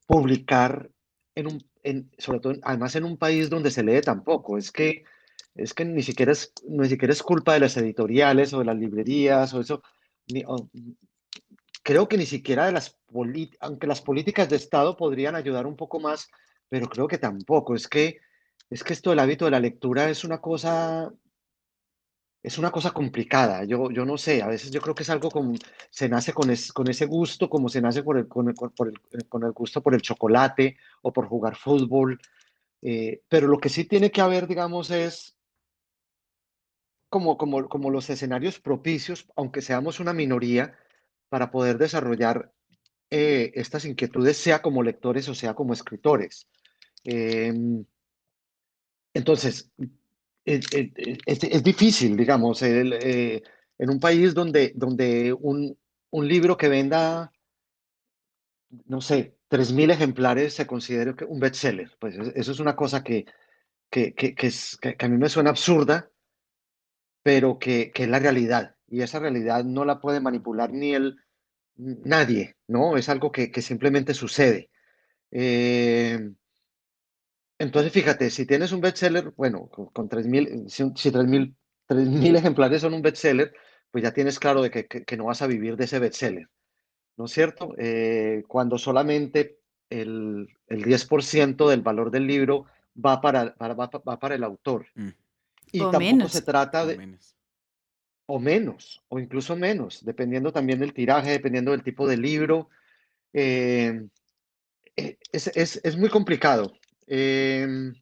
publicar 0.07 0.91
en 1.35 1.47
un, 1.47 1.71
en, 1.83 2.11
sobre 2.19 2.41
todo, 2.41 2.55
además 2.63 2.95
en 2.97 3.05
un 3.05 3.17
país 3.17 3.51
donde 3.51 3.71
se 3.71 3.83
lee 3.83 4.01
tan 4.01 4.25
poco. 4.25 4.59
Es 4.59 4.71
que, 4.71 5.05
es 5.55 5.75
que 5.75 5.85
ni 5.85 6.03
siquiera 6.03 6.33
es, 6.33 6.53
ni 6.69 6.89
siquiera 6.89 7.13
es 7.13 7.23
culpa 7.23 7.55
de 7.55 7.61
las 7.61 7.77
editoriales 7.77 8.53
o 8.53 8.59
de 8.61 8.65
las 8.67 8.77
librerías 8.77 9.55
o 9.55 9.61
eso. 9.61 9.83
Creo 11.83 12.09
que 12.09 12.17
ni 12.17 12.27
siquiera 12.27 12.67
de 12.67 12.73
las 12.73 12.97
aunque 13.61 13.87
las 13.87 14.01
políticas 14.01 14.49
de 14.49 14.57
Estado 14.57 14.97
podrían 14.97 15.37
ayudar 15.37 15.67
un 15.67 15.77
poco 15.77 16.01
más, 16.01 16.29
pero 16.69 16.89
creo 16.89 17.07
que 17.07 17.19
tampoco. 17.19 17.75
Es 17.75 17.89
que, 17.89 18.19
es 18.71 18.83
que 18.83 18.93
esto 18.93 19.11
del 19.11 19.21
hábito 19.21 19.45
de 19.45 19.53
la 19.53 19.61
lectura 19.61 20.11
es 20.11 20.25
una 20.25 20.41
cosa 20.41 21.13
es 22.45 22.59
una 22.59 22.71
cosa 22.71 22.91
complicada. 22.91 23.65
Yo, 23.65 23.91
yo 23.91 24.05
no 24.05 24.19
sé, 24.19 24.43
a 24.43 24.47
veces 24.47 24.71
yo 24.71 24.83
creo 24.83 24.95
que 24.95 25.03
es 25.03 25.09
algo 25.09 25.31
como 25.31 25.55
se 25.89 26.11
nace 26.11 26.35
con, 26.35 26.51
es, 26.51 26.75
con 26.75 26.89
ese 26.89 27.07
gusto, 27.07 27.49
como 27.49 27.71
se 27.71 27.81
nace 27.81 28.03
por 28.03 28.19
el, 28.19 28.29
con, 28.29 28.49
el, 28.49 28.55
con 29.29 29.45
el 29.45 29.53
gusto 29.53 29.83
por 29.83 29.95
el 29.95 30.03
chocolate 30.03 30.77
o 31.01 31.11
por 31.11 31.27
jugar 31.27 31.57
fútbol. 31.57 32.21
Eh, 32.83 33.23
pero 33.31 33.49
lo 33.49 33.59
que 33.59 33.71
sí 33.71 33.87
tiene 33.87 34.11
que 34.11 34.21
haber, 34.21 34.47
digamos, 34.47 34.91
es 34.91 35.39
como, 37.09 37.39
como, 37.39 37.67
como 37.67 37.91
los 37.91 38.11
escenarios 38.11 38.61
propicios, 38.61 39.27
aunque 39.37 39.63
seamos 39.63 39.99
una 39.99 40.13
minoría, 40.13 40.77
para 41.31 41.51
poder 41.51 41.79
desarrollar 41.79 42.53
eh, 43.09 43.53
estas 43.55 43.87
inquietudes, 43.87 44.37
sea 44.37 44.61
como 44.61 44.83
lectores 44.83 45.31
o 45.31 45.35
sea 45.35 45.55
como 45.55 45.73
escritores. 45.73 46.47
Eh, 47.05 47.55
entonces, 49.15 49.73
es, 50.45 51.63
difícil, 51.63 52.17
digamos, 52.17 52.63
eh, 52.63 53.43
en 53.79 53.91
un 53.91 53.99
país 53.99 54.35
donde, 54.35 54.73
donde 54.75 55.33
un, 55.33 55.77
un, 56.11 56.29
libro 56.29 56.57
que 56.57 56.69
venda, 56.69 57.33
no 58.87 59.01
sé, 59.01 59.37
3.000 59.51 59.93
ejemplares 59.93 60.55
se 60.55 60.67
considere 60.67 61.15
un 61.27 61.41
bestseller. 61.41 61.91
Pues 61.99 62.17
eso 62.35 62.53
es 62.53 62.61
una 62.61 62.77
cosa 62.77 63.03
que, 63.03 63.25
que, 63.91 64.15
que, 64.15 64.35
que 64.35 64.47
es, 64.49 64.77
que, 64.77 64.97
a 64.99 65.09
mí 65.09 65.17
me 65.17 65.29
suena 65.29 65.51
absurda, 65.51 66.11
pero 67.23 67.59
que, 67.59 67.93
es 67.95 68.09
la 68.09 68.19
realidad. 68.19 68.77
Y 68.87 69.01
esa 69.01 69.19
realidad 69.19 69.65
no 69.65 69.85
la 69.85 70.01
puede 70.01 70.21
manipular 70.21 70.73
ni 70.73 70.95
el, 70.95 71.17
nadie, 71.77 72.57
¿no? 72.69 72.97
Es 72.97 73.09
algo 73.09 73.33
que, 73.33 73.51
simplemente 73.63 74.15
sucede. 74.15 74.71
Eh, 75.31 76.31
entonces, 77.59 77.93
fíjate, 77.93 78.31
si 78.31 78.47
tienes 78.47 78.73
un 78.73 78.81
bestseller, 78.81 79.33
bueno, 79.37 79.69
con, 79.69 79.87
con 79.87 80.09
3.000, 80.09 80.69
si, 80.69 80.85
si 80.97 81.11
3.000 81.11 81.55
ejemplares 82.37 82.81
son 82.81 82.95
un 82.95 83.03
bestseller, 83.03 83.53
pues 83.91 84.03
ya 84.03 84.13
tienes 84.13 84.39
claro 84.39 84.63
de 84.63 84.71
que, 84.71 84.87
que, 84.87 85.05
que, 85.05 85.17
no 85.17 85.27
vas 85.27 85.43
a 85.43 85.47
vivir 85.47 85.77
de 85.77 85.85
ese 85.85 86.01
bestseller, 86.01 86.49
¿no 87.17 87.27
es 87.27 87.31
cierto? 87.31 87.75
Eh, 87.79 88.43
cuando 88.49 88.77
solamente 88.77 89.61
el, 89.89 90.49
el 90.67 90.85
10% 90.85 91.69
del 91.69 91.83
valor 91.83 92.11
del 92.11 92.27
libro 92.27 92.67
va 93.05 93.21
para, 93.21 93.55
para, 93.55 93.75
va, 93.75 93.87
va 93.87 94.19
para 94.19 94.35
el 94.35 94.43
autor. 94.43 94.87
Mm. 94.95 95.09
Y 95.73 95.81
o 95.81 95.91
tampoco 95.91 95.99
menos. 96.01 96.33
se 96.33 96.43
trata 96.43 96.83
O 96.83 96.87
de... 96.87 96.97
menos. 96.97 97.37
O 98.27 98.39
menos, 98.41 99.03
o 99.09 99.19
incluso 99.19 99.55
menos, 99.55 100.03
dependiendo 100.03 100.51
también 100.51 100.81
del 100.81 100.95
tiraje, 100.95 101.31
dependiendo 101.31 101.73
del 101.73 101.83
tipo 101.83 102.09
de 102.09 102.17
libro. 102.17 102.71
Eh, 103.35 104.07
es, 104.97 105.49
es, 105.49 105.81
es 105.85 105.97
muy 105.97 106.09
complicado. 106.09 106.73
Eh, 107.07 107.93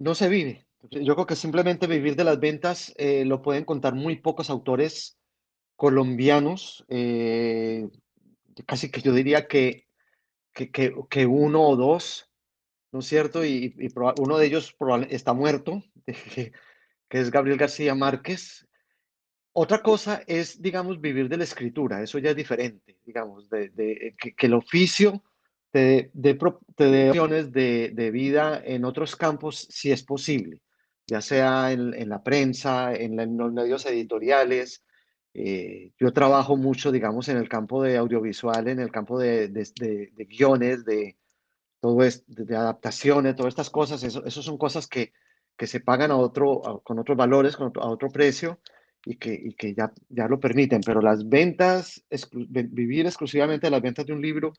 no 0.00 0.14
se 0.14 0.28
vive. 0.28 0.66
Yo 0.90 1.14
creo 1.14 1.26
que 1.26 1.36
simplemente 1.36 1.86
vivir 1.86 2.16
de 2.16 2.24
las 2.24 2.40
ventas 2.40 2.92
eh, 2.96 3.24
lo 3.26 3.42
pueden 3.42 3.64
contar 3.64 3.94
muy 3.94 4.16
pocos 4.16 4.48
autores 4.48 5.18
colombianos. 5.76 6.84
Eh, 6.88 7.88
casi 8.66 8.90
que 8.90 9.02
yo 9.02 9.12
diría 9.12 9.46
que, 9.46 9.86
que, 10.54 10.70
que, 10.70 10.94
que, 11.10 11.26
uno 11.26 11.62
o 11.62 11.76
dos, 11.76 12.30
¿no 12.92 13.00
es 13.00 13.06
cierto? 13.06 13.44
Y, 13.44 13.76
y 13.78 13.88
uno 14.18 14.38
de 14.38 14.46
ellos 14.46 14.74
está 15.10 15.34
muerto, 15.34 15.82
que, 16.06 16.52
es 17.10 17.30
Gabriel 17.30 17.58
García 17.58 17.94
Márquez. 17.94 18.66
Otra 19.52 19.82
cosa 19.82 20.22
es, 20.26 20.62
digamos, 20.62 21.00
vivir 21.00 21.28
de 21.28 21.36
la 21.36 21.44
escritura. 21.44 22.02
Eso 22.02 22.18
ya 22.18 22.30
es 22.30 22.36
diferente, 22.36 22.98
digamos, 23.04 23.50
de, 23.50 23.68
de 23.70 24.14
que, 24.18 24.34
que 24.34 24.46
el 24.46 24.54
oficio 24.54 25.22
te 25.70 26.10
dé 26.12 26.38
opciones 27.10 27.52
de, 27.52 27.92
de, 27.94 28.10
vida 28.10 28.60
en 28.64 28.84
otros 28.84 29.16
campos 29.16 29.66
si 29.70 29.92
es 29.92 30.02
posible, 30.02 30.62
ya 31.06 31.20
sea 31.20 31.72
en, 31.72 31.94
en 31.94 32.08
la 32.08 32.22
prensa, 32.22 32.94
en, 32.94 33.16
los 33.36 33.52
medios 33.52 33.86
editoriales. 33.86 34.82
Eh, 35.32 35.92
yo 35.98 36.12
trabajo 36.12 36.56
mucho, 36.56 36.90
digamos, 36.90 37.28
en 37.28 37.36
el 37.36 37.48
campo 37.48 37.82
de 37.82 37.96
audiovisual, 37.96 38.66
en 38.68 38.80
el 38.80 38.90
campo 38.90 39.18
de, 39.18 39.48
de, 39.48 40.10
de 40.12 40.24
guiones, 40.24 40.84
de, 40.84 41.16
todo 41.80 42.02
es, 42.02 42.24
de, 42.26 42.56
adaptaciones, 42.56 43.36
todas 43.36 43.52
estas 43.52 43.70
cosas. 43.70 44.02
Eso, 44.02 44.24
eso 44.24 44.42
son 44.42 44.58
cosas 44.58 44.86
que, 44.86 45.12
que 45.56 45.66
se 45.66 45.80
pagan 45.80 46.10
a 46.10 46.16
otro, 46.16 46.82
con 46.84 46.98
otros 46.98 47.16
valores, 47.16 47.56
con 47.56 47.68
otro, 47.68 47.82
a 47.82 47.90
otro 47.90 48.08
precio 48.08 48.60
y 49.04 49.16
que, 49.16 49.32
y 49.32 49.54
que 49.54 49.74
ya, 49.74 49.92
ya 50.08 50.28
lo 50.28 50.40
permiten. 50.40 50.80
Pero 50.84 51.00
las 51.00 51.28
ventas, 51.28 52.04
vivir 52.42 53.06
exclusivamente 53.06 53.66
de 53.66 53.70
las 53.70 53.82
ventas 53.82 54.06
de 54.06 54.12
un 54.12 54.22
libro, 54.22 54.52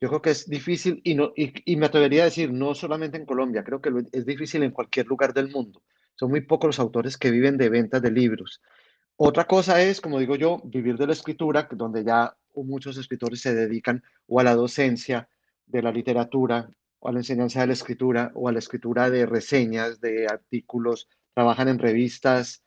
yo 0.00 0.08
creo 0.08 0.22
que 0.22 0.30
es 0.30 0.48
difícil 0.48 1.00
y, 1.04 1.14
no, 1.14 1.32
y, 1.36 1.52
y, 1.70 1.76
me 1.76 1.86
atrevería 1.86 2.22
a 2.22 2.26
decir, 2.26 2.52
no 2.52 2.74
solamente 2.74 3.16
en 3.16 3.24
Colombia, 3.24 3.64
creo 3.64 3.80
que 3.80 3.90
es 4.12 4.26
difícil 4.26 4.62
en 4.62 4.72
cualquier 4.72 5.06
lugar 5.06 5.32
del 5.32 5.50
mundo. 5.50 5.82
Son 6.14 6.30
muy 6.30 6.42
pocos 6.42 6.68
los 6.68 6.78
autores 6.78 7.16
que 7.16 7.30
viven 7.30 7.56
de 7.56 7.68
ventas 7.68 8.02
de 8.02 8.10
libros. 8.10 8.60
Otra 9.16 9.46
cosa 9.46 9.80
es, 9.80 10.00
como 10.00 10.18
digo 10.18 10.36
yo, 10.36 10.60
vivir 10.64 10.98
de 10.98 11.06
la 11.06 11.14
escritura, 11.14 11.66
donde 11.72 12.04
ya 12.04 12.36
muchos 12.54 12.98
escritores 12.98 13.40
se 13.40 13.54
dedican 13.54 14.02
o 14.26 14.40
a 14.40 14.44
la 14.44 14.54
docencia 14.54 15.28
de 15.66 15.82
la 15.82 15.90
literatura, 15.90 16.68
o 16.98 17.08
a 17.08 17.12
la 17.12 17.20
enseñanza 17.20 17.60
de 17.60 17.68
la 17.68 17.72
escritura, 17.72 18.30
o 18.34 18.48
a 18.48 18.52
la 18.52 18.58
escritura 18.58 19.08
de 19.10 19.24
reseñas, 19.24 20.00
de 20.00 20.26
artículos, 20.26 21.08
trabajan 21.32 21.68
en 21.68 21.78
revistas, 21.78 22.62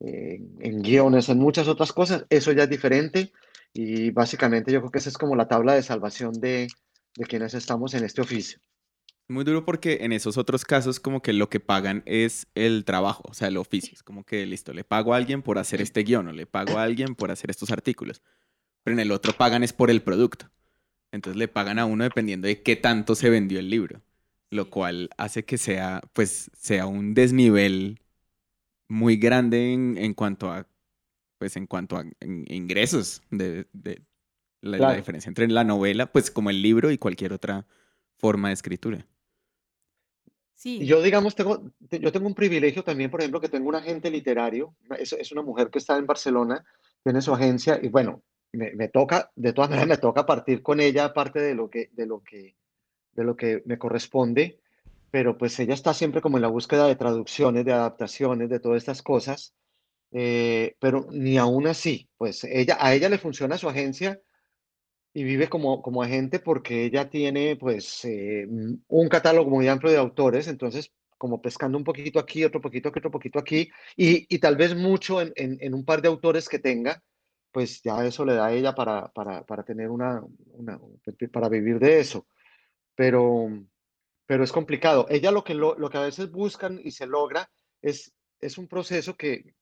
eh, 0.00 0.40
en 0.60 0.82
guiones, 0.82 1.30
en 1.30 1.38
muchas 1.38 1.68
otras 1.68 1.92
cosas. 1.92 2.26
Eso 2.28 2.52
ya 2.52 2.64
es 2.64 2.70
diferente 2.70 3.32
y 3.74 4.10
básicamente 4.10 4.72
yo 4.72 4.80
creo 4.80 4.90
que 4.90 4.98
esa 4.98 5.10
es 5.10 5.18
como 5.18 5.36
la 5.36 5.48
tabla 5.48 5.74
de 5.74 5.82
salvación 5.82 6.32
de, 6.40 6.68
de 7.16 7.24
quienes 7.26 7.54
estamos 7.54 7.92
en 7.94 8.04
este 8.04 8.22
oficio. 8.22 8.60
Muy 9.26 9.44
duro 9.44 9.64
porque 9.64 9.98
en 10.02 10.12
esos 10.12 10.36
otros 10.36 10.64
casos 10.64 11.00
como 11.00 11.22
que 11.22 11.32
lo 11.32 11.48
que 11.48 11.58
pagan 11.58 12.02
es 12.04 12.46
el 12.54 12.84
trabajo, 12.84 13.24
o 13.26 13.34
sea, 13.34 13.48
el 13.48 13.56
oficio. 13.56 13.92
Es 13.94 14.02
como 14.02 14.24
que, 14.24 14.44
listo, 14.46 14.72
le 14.74 14.84
pago 14.84 15.14
a 15.14 15.16
alguien 15.16 15.42
por 15.42 15.58
hacer 15.58 15.80
este 15.80 16.02
guion 16.02 16.28
o 16.28 16.32
le 16.32 16.46
pago 16.46 16.78
a 16.78 16.82
alguien 16.82 17.14
por 17.14 17.30
hacer 17.30 17.50
estos 17.50 17.70
artículos. 17.70 18.22
Pero 18.82 18.94
en 18.94 19.00
el 19.00 19.10
otro 19.10 19.32
pagan 19.32 19.64
es 19.64 19.72
por 19.72 19.90
el 19.90 20.02
producto. 20.02 20.50
Entonces 21.10 21.38
le 21.38 21.48
pagan 21.48 21.78
a 21.78 21.86
uno 21.86 22.04
dependiendo 22.04 22.46
de 22.48 22.62
qué 22.62 22.76
tanto 22.76 23.14
se 23.14 23.30
vendió 23.30 23.58
el 23.58 23.70
libro. 23.70 24.02
Lo 24.50 24.68
cual 24.68 25.08
hace 25.16 25.44
que 25.44 25.56
sea, 25.56 26.02
pues, 26.12 26.50
sea 26.54 26.86
un 26.86 27.14
desnivel 27.14 28.00
muy 28.88 29.16
grande 29.16 29.72
en, 29.72 30.14
cuanto 30.14 30.50
a, 30.52 30.66
pues 31.44 31.58
en 31.58 31.66
cuanto 31.66 31.98
a 31.98 32.06
ingresos 32.22 33.20
de, 33.30 33.66
la, 34.62 34.94
diferencia 34.94 35.28
entre 35.28 35.46
la 35.46 35.62
novela, 35.62 36.10
pues 36.10 36.30
como 36.30 36.48
el 36.48 36.62
libro 36.62 36.90
y 36.90 36.96
cualquier 36.96 37.34
otra 37.34 37.66
forma 38.16 38.48
de 38.48 38.54
escritura. 38.54 39.06
Sí. 40.54 40.86
Yo, 40.86 41.02
digamos, 41.02 41.34
tengo, 41.34 41.70
yo 41.80 42.12
tengo 42.12 42.26
un 42.26 42.34
privilegio 42.34 42.82
también, 42.82 43.10
por 43.10 43.20
ejemplo, 43.20 43.42
que 43.42 43.50
tengo 43.50 43.68
un 43.68 43.74
agente 43.74 44.10
literario, 44.10 44.74
es, 44.98 45.12
es 45.12 45.32
una 45.32 45.42
mujer 45.42 45.68
que 45.68 45.80
está 45.80 45.98
en 45.98 46.06
Barcelona, 46.06 46.64
tiene 47.02 47.20
su 47.20 47.34
agencia 47.34 47.78
y 47.82 47.88
bueno, 47.88 48.22
me, 48.52 48.72
me, 48.74 48.88
toca, 48.88 49.30
de 49.36 49.52
todas 49.52 49.68
maneras 49.68 49.88
me 49.90 49.98
toca 49.98 50.24
partir 50.24 50.62
con 50.62 50.80
ella 50.80 51.12
parte 51.12 51.40
de 51.40 51.54
lo 51.54 51.68
que, 51.68 51.90
de 51.92 52.06
lo 52.06 52.22
que, 52.22 52.56
de 53.12 53.22
lo 53.22 53.36
que 53.36 53.62
me 53.66 53.76
corresponde, 53.76 54.60
pero 55.10 55.36
pues 55.36 55.60
ella 55.60 55.74
está 55.74 55.92
siempre 55.92 56.22
como 56.22 56.38
en 56.38 56.42
la 56.42 56.48
búsqueda 56.48 56.86
de 56.86 56.96
traducciones, 56.96 57.66
de 57.66 57.74
adaptaciones, 57.74 58.48
de 58.48 58.60
todas 58.60 58.78
estas 58.78 59.02
cosas, 59.02 59.54
eh, 60.16 60.76
pero 60.78 61.08
ni 61.10 61.38
aún 61.38 61.66
así, 61.66 62.08
pues 62.16 62.44
ella, 62.44 62.76
a 62.78 62.94
ella 62.94 63.08
le 63.08 63.18
funciona 63.18 63.58
su 63.58 63.68
agencia 63.68 64.20
y 65.12 65.24
vive 65.24 65.48
como, 65.48 65.82
como 65.82 66.04
agente 66.04 66.38
porque 66.38 66.84
ella 66.84 67.10
tiene 67.10 67.56
pues 67.56 68.04
eh, 68.04 68.46
un 68.48 69.08
catálogo 69.08 69.50
muy 69.50 69.66
amplio 69.66 69.90
de 69.90 69.98
autores, 69.98 70.46
entonces 70.46 70.92
como 71.18 71.42
pescando 71.42 71.76
un 71.76 71.82
poquito 71.82 72.20
aquí, 72.20 72.44
otro 72.44 72.60
poquito 72.60 72.90
aquí, 72.90 72.98
otro 73.00 73.10
poquito 73.10 73.40
aquí, 73.40 73.68
y, 73.96 74.32
y 74.32 74.38
tal 74.38 74.56
vez 74.56 74.76
mucho 74.76 75.20
en, 75.20 75.32
en, 75.34 75.74
un 75.74 75.84
par 75.84 76.00
de 76.00 76.08
autores 76.08 76.48
que 76.48 76.60
tenga, 76.60 77.02
pues 77.50 77.82
ya 77.82 78.06
eso 78.06 78.24
le 78.24 78.34
da 78.34 78.46
a 78.46 78.52
ella 78.52 78.72
para, 78.74 79.08
para, 79.08 79.44
para 79.44 79.64
tener 79.64 79.90
una, 79.90 80.22
una, 80.52 80.78
para 81.32 81.48
vivir 81.48 81.80
de 81.80 81.98
eso. 81.98 82.26
Pero, 82.94 83.48
pero 84.26 84.44
es 84.44 84.52
complicado. 84.52 85.06
Ella 85.08 85.32
lo 85.32 85.42
que, 85.42 85.54
lo, 85.54 85.76
lo 85.76 85.90
que 85.90 85.98
a 85.98 86.02
veces 86.02 86.30
buscan 86.30 86.80
y 86.82 86.92
se 86.92 87.06
logra 87.06 87.50
es, 87.82 88.12
es 88.40 88.58
un 88.58 88.68
proceso 88.68 89.16
que, 89.16 89.54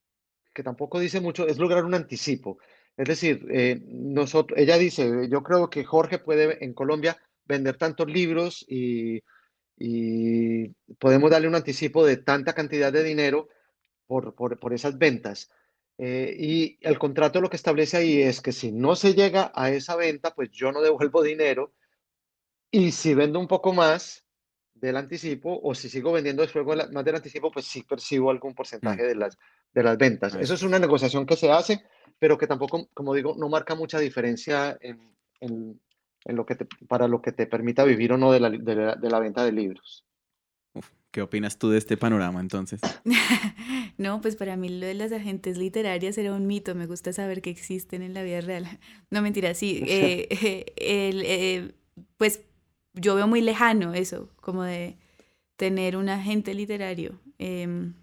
que 0.53 0.63
tampoco 0.63 1.01
dice 1.01 1.21
mucho, 1.21 1.47
es 1.47 1.59
lograr 1.59 1.85
un 1.85 1.95
anticipo. 1.95 2.59
Es 2.97 3.09
decir, 3.09 3.47
eh, 3.51 3.81
nosotros, 3.87 4.59
ella 4.59 4.77
dice, 4.77 5.29
yo 5.29 5.43
creo 5.43 5.71
que 5.71 5.85
Jorge 5.85 6.19
puede 6.19 6.63
en 6.65 6.75
Colombia 6.75 7.17
vender 7.45 7.77
tantos 7.77 8.07
libros 8.09 8.65
y, 8.69 9.23
podemos 10.99 11.31
darle 11.31 11.49
un 11.49 11.57
anticipo 11.57 12.07
de 12.07 12.19
tanta 12.19 12.53
cantidad 12.53 12.93
de 12.93 13.03
dinero 13.03 13.49
por, 14.07 14.35
por, 14.35 14.73
esas 14.73 14.97
ventas. 14.97 15.51
Eh, 15.99 16.37
y 16.39 16.79
el 16.83 16.99
contrato 16.99 17.41
lo 17.41 17.51
que 17.51 17.57
establece 17.57 17.97
ahí 17.97 18.23
es 18.23 18.41
que 18.41 18.53
si 18.53 18.71
no 18.71 18.95
se 18.95 19.15
llega 19.15 19.51
a 19.55 19.71
esa 19.71 19.97
venta, 19.97 20.35
pues 20.35 20.51
yo 20.53 20.71
no 20.71 20.83
devuelvo 20.83 21.23
dinero. 21.23 21.73
Y 22.71 22.93
si 22.93 23.15
vendo 23.15 23.41
un 23.41 23.49
poco 23.49 23.73
más 23.73 24.25
del 24.83 24.99
anticipo, 24.99 25.59
o 25.63 25.75
si 25.75 25.89
sigo 25.89 26.13
vendiendo 26.13 26.43
después 26.43 26.67
más 26.93 27.05
del 27.05 27.15
anticipo, 27.15 27.51
pues 27.51 27.65
sí 27.65 27.83
percibo 27.83 28.31
algún 28.31 28.55
porcentaje 28.55 29.03
mm. 29.03 29.07
de, 29.07 29.15
las, 29.15 29.39
de 29.73 29.83
las 29.83 29.97
ventas. 29.97 30.35
Eso 30.35 30.53
es 30.53 30.63
una 30.63 30.79
negociación 30.79 31.25
que 31.25 31.37
se 31.37 31.51
hace 31.51 31.83
pero 32.23 32.39
que 32.39 32.47
tampoco, 32.47 32.89
como 32.95 33.15
digo, 33.15 33.35
no 33.37 33.49
marca 33.49 33.75
mucha 33.75 33.99
diferencia 33.99 34.79
en, 34.81 35.11
en, 35.41 35.81
lo 36.25 36.47
que 36.47 36.55
para 36.87 37.09
lo 37.09 37.21
que 37.21 37.33
te 37.33 37.49
permita 37.49 37.83
vivir 37.83 38.13
o 38.13 38.17
no 38.17 38.31
de 38.31 38.39
la, 38.39 38.49
de 38.49 39.11
la, 39.11 39.19
venta 39.19 39.45
de 39.45 39.51
libros. 39.51 40.05
¿Qué 41.11 41.21
opinas 41.21 41.59
tú 41.59 41.71
de 41.71 41.79
este 41.79 41.97
panorama 41.97 42.39
entonces? 42.39 42.81
no, 43.99 44.21
pues 44.21 44.37
para 44.37 44.57
mí 44.57 44.69
lo 44.69 44.87
de 44.87 44.95
las 44.95 45.11
agentes 45.11 45.59
literarias 45.59 46.17
era 46.17 46.33
un 46.33 46.47
mito, 46.47 46.77
me 46.77 46.87
gusta 46.87 47.13
saber 47.13 47.43
que 47.43 47.51
existen 47.51 48.03
en 48.03 48.15
la 48.15 48.23
vida 48.23 48.41
real. 48.41 48.69
No, 49.11 49.21
mentira, 49.21 49.53
sí. 49.55 49.83
Eh, 49.89 50.29
eh, 50.77 51.73
pues 52.19 52.43
yo 52.95 53.15
veo 53.15 53.27
muy 53.27 53.41
lejano 53.41 53.95
eso, 53.95 54.29
como 54.41 54.63
de 54.63 54.97
tener 55.57 55.97
un 55.97 56.09
agente 56.09 56.55
literario. 56.55 57.21
Em, 57.39 57.95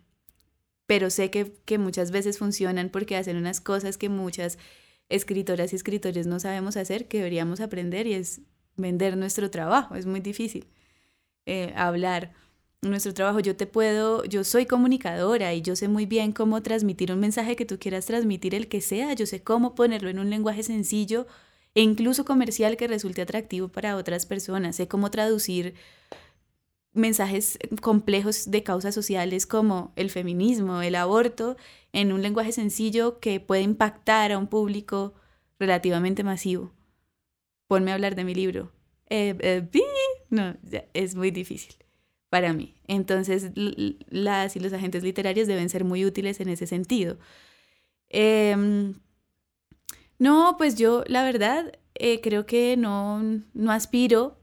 pero 0.85 1.09
sé 1.09 1.29
que, 1.29 1.77
muchas 1.77 2.11
veces 2.11 2.39
funcionan 2.39 2.89
porque 2.89 3.15
hacen 3.15 3.37
unas 3.37 3.61
cosas 3.61 3.97
que 3.97 4.09
muchas 4.09 4.57
escritoras 5.09 5.73
y 5.73 5.75
escritores 5.75 6.27
no 6.27 6.39
sabemos 6.39 6.77
hacer, 6.77 7.07
que 7.07 7.17
deberíamos 7.17 7.61
aprender 7.61 8.07
y 8.07 8.13
es 8.13 8.41
vender 8.75 9.17
nuestro 9.17 9.51
trabajo, 9.51 9.95
es 9.95 10.05
muy 10.05 10.19
difícil 10.19 10.67
eh, 11.45 11.73
hablar 11.75 12.33
nuestro 12.81 13.13
trabajo. 13.13 13.39
Yo 13.39 13.55
te 13.55 13.67
puedo, 13.67 14.23
yo 14.25 14.43
soy 14.43 14.65
comunicadora 14.65 15.53
y 15.53 15.61
yo 15.61 15.75
sé 15.75 15.87
muy 15.87 16.05
bien 16.05 16.31
cómo 16.31 16.63
transmitir 16.63 17.11
un 17.11 17.19
mensaje 17.19 17.55
que 17.55 17.65
tú 17.65 17.77
quieras 17.77 18.05
transmitir, 18.05 18.55
el 18.55 18.67
que 18.67 18.81
sea, 18.81 19.13
yo 19.13 19.25
sé 19.25 19.43
cómo 19.43 19.75
ponerlo 19.75 20.09
en 20.09 20.19
un 20.19 20.29
lenguaje 20.29 20.63
sencillo 20.63 21.27
e 21.79 21.81
incluso 21.81 22.25
comercial 22.25 22.75
que 22.75 22.89
resulte 22.89 23.21
atractivo 23.21 23.69
para 23.69 23.95
otras 23.95 24.25
personas, 24.25 24.75
sé 24.75 24.89
cómo 24.89 25.11
traducir 25.11 25.75
mensajes 26.91 27.57
complejos 27.81 28.51
de 28.51 28.63
causas 28.63 28.93
sociales 28.93 29.45
como 29.45 29.93
el 29.95 30.09
feminismo, 30.09 30.81
el 30.81 30.95
aborto, 30.95 31.55
en 31.93 32.11
un 32.11 32.21
lenguaje 32.21 32.51
sencillo 32.51 33.21
que 33.21 33.39
puede 33.39 33.61
impactar 33.61 34.33
a 34.33 34.37
un 34.37 34.47
público 34.47 35.13
relativamente 35.57 36.21
masivo. 36.21 36.73
Ponme 37.67 37.91
a 37.91 37.93
hablar 37.93 38.15
de 38.15 38.25
mi 38.25 38.35
libro. 38.35 38.73
Eh, 39.09 39.37
eh, 39.39 39.69
no, 40.29 40.57
es 40.93 41.15
muy 41.15 41.31
difícil 41.31 41.75
para 42.29 42.51
mí. 42.51 42.75
Entonces, 42.87 43.51
las 43.55 44.57
y 44.57 44.59
los 44.59 44.73
agentes 44.73 45.03
literarios 45.03 45.47
deben 45.47 45.69
ser 45.69 45.85
muy 45.85 46.03
útiles 46.03 46.41
en 46.41 46.49
ese 46.49 46.67
sentido. 46.67 47.17
Em, 48.09 48.95
no, 50.19 50.55
pues 50.57 50.75
yo, 50.75 51.03
la 51.07 51.23
verdad, 51.23 51.73
eh, 51.95 52.21
creo 52.21 52.45
que 52.45 52.77
no, 52.77 53.21
no 53.53 53.71
aspiro 53.71 54.39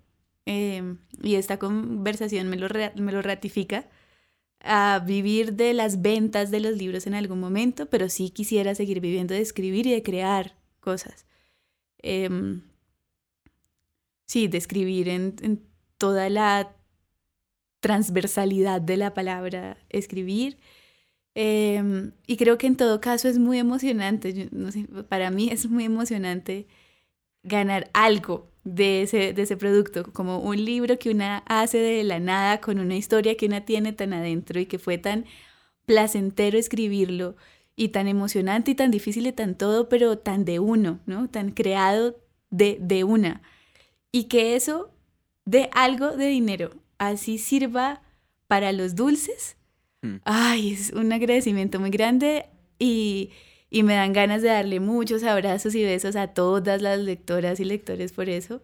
Em, 0.46 0.98
y 1.22 1.34
esta 1.34 1.58
conversación 1.58 2.48
me 2.48 2.56
lo, 2.56 2.68
me 2.94 3.12
lo 3.12 3.20
ratifica, 3.20 3.88
a 4.60 5.00
vivir 5.04 5.54
de 5.54 5.74
las 5.74 6.02
ventas 6.02 6.50
de 6.50 6.60
los 6.60 6.76
libros 6.76 7.06
en 7.06 7.14
algún 7.14 7.40
momento, 7.40 7.86
pero 7.86 8.08
sí 8.08 8.30
quisiera 8.30 8.74
seguir 8.74 9.00
viviendo 9.00 9.34
de 9.34 9.40
escribir 9.40 9.86
y 9.86 9.92
de 9.92 10.02
crear 10.02 10.56
cosas. 10.80 11.26
Em, 11.98 12.62
sí, 14.26 14.48
de 14.48 14.58
escribir 14.58 15.08
en, 15.08 15.66
toda 15.98 16.28
la 16.30 16.76
transversalidad 17.80 18.80
de 18.80 18.96
la 18.96 19.14
palabra 19.14 19.78
escribir. 19.88 20.58
Em, 21.38 22.12
y 22.26 22.38
creo 22.38 22.56
que 22.56 22.66
en 22.66 22.76
todo 22.76 22.98
caso 23.02 23.28
es 23.28 23.38
muy 23.38 23.58
emocionante, 23.58 24.48
para 25.10 25.30
mí 25.30 25.50
es 25.52 25.68
muy 25.68 25.84
emocionante 25.84 26.66
ganar 27.42 27.90
algo 27.92 28.48
de 28.64 29.02
ese, 29.02 29.34
de 29.34 29.42
ese 29.42 29.58
producto, 29.58 30.10
como 30.14 30.38
un 30.38 30.64
libro 30.64 30.98
que 30.98 31.10
una 31.10 31.38
hace 31.46 31.76
de 31.76 32.04
la 32.04 32.20
nada 32.20 32.62
con 32.62 32.78
una 32.78 32.96
historia 32.96 33.36
que 33.36 33.44
una 33.46 33.66
tiene 33.66 33.92
tan 33.92 34.14
adentro 34.14 34.58
y 34.60 34.64
que 34.64 34.78
fue 34.78 34.96
tan 34.96 35.26
placentero 35.84 36.56
escribirlo 36.56 37.36
y 37.76 37.88
tan 37.88 38.08
emocionante 38.08 38.70
y 38.70 38.74
tan 38.74 38.90
difícil 38.90 39.26
y 39.26 39.32
tan 39.32 39.56
todo, 39.56 39.90
pero 39.90 40.16
tan 40.16 40.46
de 40.46 40.58
uno, 40.58 41.00
¿no? 41.04 41.28
Tan 41.28 41.50
creado 41.50 42.16
de, 42.48 42.78
de 42.80 43.04
una. 43.04 43.42
Y 44.10 44.24
que 44.24 44.56
eso 44.56 44.90
de 45.44 45.68
algo 45.74 46.12
de 46.16 46.28
dinero, 46.28 46.70
así 46.96 47.36
sirva 47.36 48.00
para 48.48 48.72
los 48.72 48.94
dulces. 48.94 49.56
Mm. 50.02 50.16
Ay, 50.24 50.72
es 50.72 50.92
un 50.92 51.12
agradecimiento 51.12 51.80
muy 51.80 51.90
grande 51.90 52.46
y 52.78 53.30
y 53.70 53.82
me 53.82 53.94
dan 53.94 54.12
ganas 54.12 54.42
de 54.42 54.48
darle 54.48 54.80
muchos 54.80 55.22
abrazos 55.24 55.74
y 55.74 55.84
besos 55.84 56.16
a 56.16 56.28
todas 56.28 56.80
las 56.82 57.00
lectoras 57.00 57.60
y 57.60 57.64
lectores 57.64 58.12
por 58.12 58.28
eso, 58.28 58.62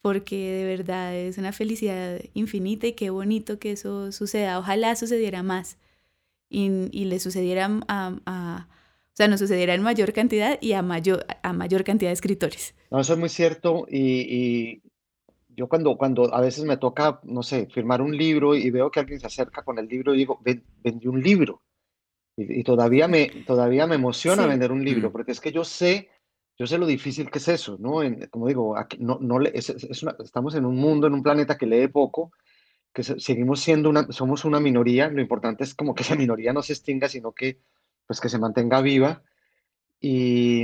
porque 0.00 0.52
de 0.52 0.64
verdad 0.64 1.14
es 1.14 1.38
una 1.38 1.52
felicidad 1.52 2.20
infinita 2.34 2.86
y 2.86 2.94
qué 2.94 3.10
bonito 3.10 3.58
que 3.58 3.72
eso 3.72 4.10
suceda. 4.12 4.58
Ojalá 4.58 4.96
sucediera 4.96 5.42
más 5.42 5.76
y, 6.48 6.88
y 6.92 7.04
le 7.04 7.20
sucediera 7.20 7.68
a, 7.88 8.68
o 8.68 9.16
sea, 9.16 9.28
nos 9.28 9.40
sucediera 9.40 9.74
en 9.74 9.82
mayor 9.82 10.12
cantidad 10.12 10.58
y 10.60 10.72
a 10.72 10.82
mayor, 10.82 11.26
a 11.42 11.52
mayor 11.52 11.84
cantidad 11.84 12.10
de 12.10 12.14
escritores. 12.14 12.74
No, 12.90 13.00
eso 13.00 13.12
es 13.12 13.18
muy 13.18 13.28
cierto 13.28 13.86
y, 13.90 14.80
yo 15.58 15.68
cuando, 15.68 15.96
cuando 15.96 16.32
a 16.32 16.40
veces 16.40 16.62
me 16.64 16.76
toca, 16.76 17.18
no 17.24 17.42
sé, 17.42 17.66
firmar 17.66 18.00
un 18.00 18.16
libro 18.16 18.54
y 18.54 18.70
veo 18.70 18.92
que 18.92 19.00
alguien 19.00 19.18
se 19.18 19.26
acerca 19.26 19.64
con 19.64 19.76
el 19.80 19.88
libro 19.88 20.14
y 20.14 20.18
digo, 20.18 20.40
vendí 20.44 21.08
un 21.08 21.20
libro. 21.20 21.62
Y, 22.36 22.62
todavía, 22.62 23.08
me, 23.08 23.26
todavía 23.44 23.88
me 23.88 23.96
emociona 23.96 24.46
vender 24.46 24.70
un 24.70 24.84
libro, 24.84 25.10
porque 25.10 25.32
es 25.32 25.40
que 25.40 25.50
yo 25.50 25.64
sé, 25.64 26.10
yo 26.56 26.68
sé 26.68 26.78
lo 26.78 26.86
difícil 26.86 27.28
que 27.28 27.38
es 27.38 27.48
eso, 27.48 27.76
¿no? 27.80 28.00
como 28.30 28.46
digo, 28.46 28.76
no, 29.00 29.18
no 29.20 29.42
es, 29.42 29.70
estamos 29.70 30.54
en 30.54 30.64
un 30.64 30.76
mundo, 30.76 31.08
en 31.08 31.14
un 31.14 31.24
planeta 31.24 31.58
que 31.58 31.66
lee 31.66 31.88
poco, 31.88 32.30
que 32.94 33.02
seguimos 33.02 33.58
siendo 33.58 33.90
una, 33.90 34.12
somos 34.12 34.44
una 34.44 34.60
minoría, 34.60 35.08
lo 35.08 35.20
importante 35.20 35.64
es 35.64 35.74
como 35.74 35.92
que 35.92 36.02
esa 36.04 36.14
minoría 36.14 36.52
no 36.52 36.62
se 36.62 36.74
extinga, 36.74 37.08
sino 37.08 37.32
que, 37.32 37.58
pues, 38.06 38.20
que 38.20 38.28
se 38.28 38.38
mantenga 38.38 38.80
viva. 38.80 39.24
Y, 40.00 40.62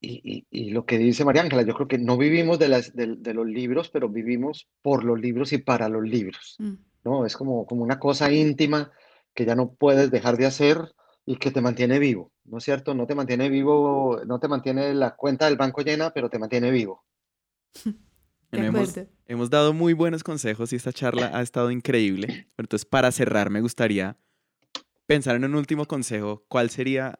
y, 0.00 0.46
y, 0.50 0.70
lo 0.70 0.86
que 0.86 0.96
dice 0.96 1.24
María 1.24 1.42
Ángela, 1.42 1.62
yo 1.62 1.74
creo 1.74 1.88
que 1.88 1.98
no 1.98 2.16
vivimos 2.16 2.58
de, 2.58 2.68
las, 2.68 2.94
de, 2.94 3.16
de, 3.16 3.34
los 3.34 3.46
libros, 3.46 3.90
pero 3.90 4.08
vivimos 4.08 4.68
por 4.80 5.02
los 5.04 5.18
libros 5.18 5.52
y 5.52 5.58
para 5.58 5.88
los 5.88 6.04
libros, 6.04 6.56
mm. 6.58 6.74
¿no? 7.04 7.26
Es 7.26 7.36
como, 7.36 7.66
como 7.66 7.82
una 7.82 7.98
cosa 7.98 8.30
íntima 8.30 8.92
que 9.34 9.44
ya 9.44 9.56
no 9.56 9.72
puedes 9.72 10.10
dejar 10.10 10.36
de 10.36 10.46
hacer 10.46 10.78
y 11.26 11.36
que 11.36 11.50
te 11.50 11.60
mantiene 11.60 11.98
vivo, 11.98 12.32
¿no 12.44 12.58
es 12.58 12.64
cierto? 12.64 12.94
No 12.94 13.06
te 13.06 13.14
mantiene 13.14 13.48
vivo, 13.48 14.20
no 14.24 14.38
te 14.38 14.48
mantiene 14.48 14.94
la 14.94 15.16
cuenta 15.16 15.46
del 15.46 15.56
banco 15.56 15.82
llena, 15.82 16.10
pero 16.12 16.30
te 16.30 16.38
mantiene 16.38 16.70
vivo. 16.70 17.04
hemos, 18.52 18.94
hemos, 19.26 19.50
dado 19.50 19.72
muy 19.72 19.94
buenos 19.94 20.22
consejos 20.22 20.72
y 20.72 20.76
esta 20.76 20.92
charla 20.92 21.32
ha 21.34 21.42
estado 21.42 21.70
increíble. 21.70 22.46
Entonces, 22.56 22.86
para 22.86 23.10
cerrar, 23.10 23.50
me 23.50 23.60
gustaría 23.60 24.16
pensar 25.06 25.36
en 25.36 25.44
un 25.44 25.54
último 25.54 25.86
consejo, 25.86 26.44
¿cuál 26.48 26.70
sería 26.70 27.18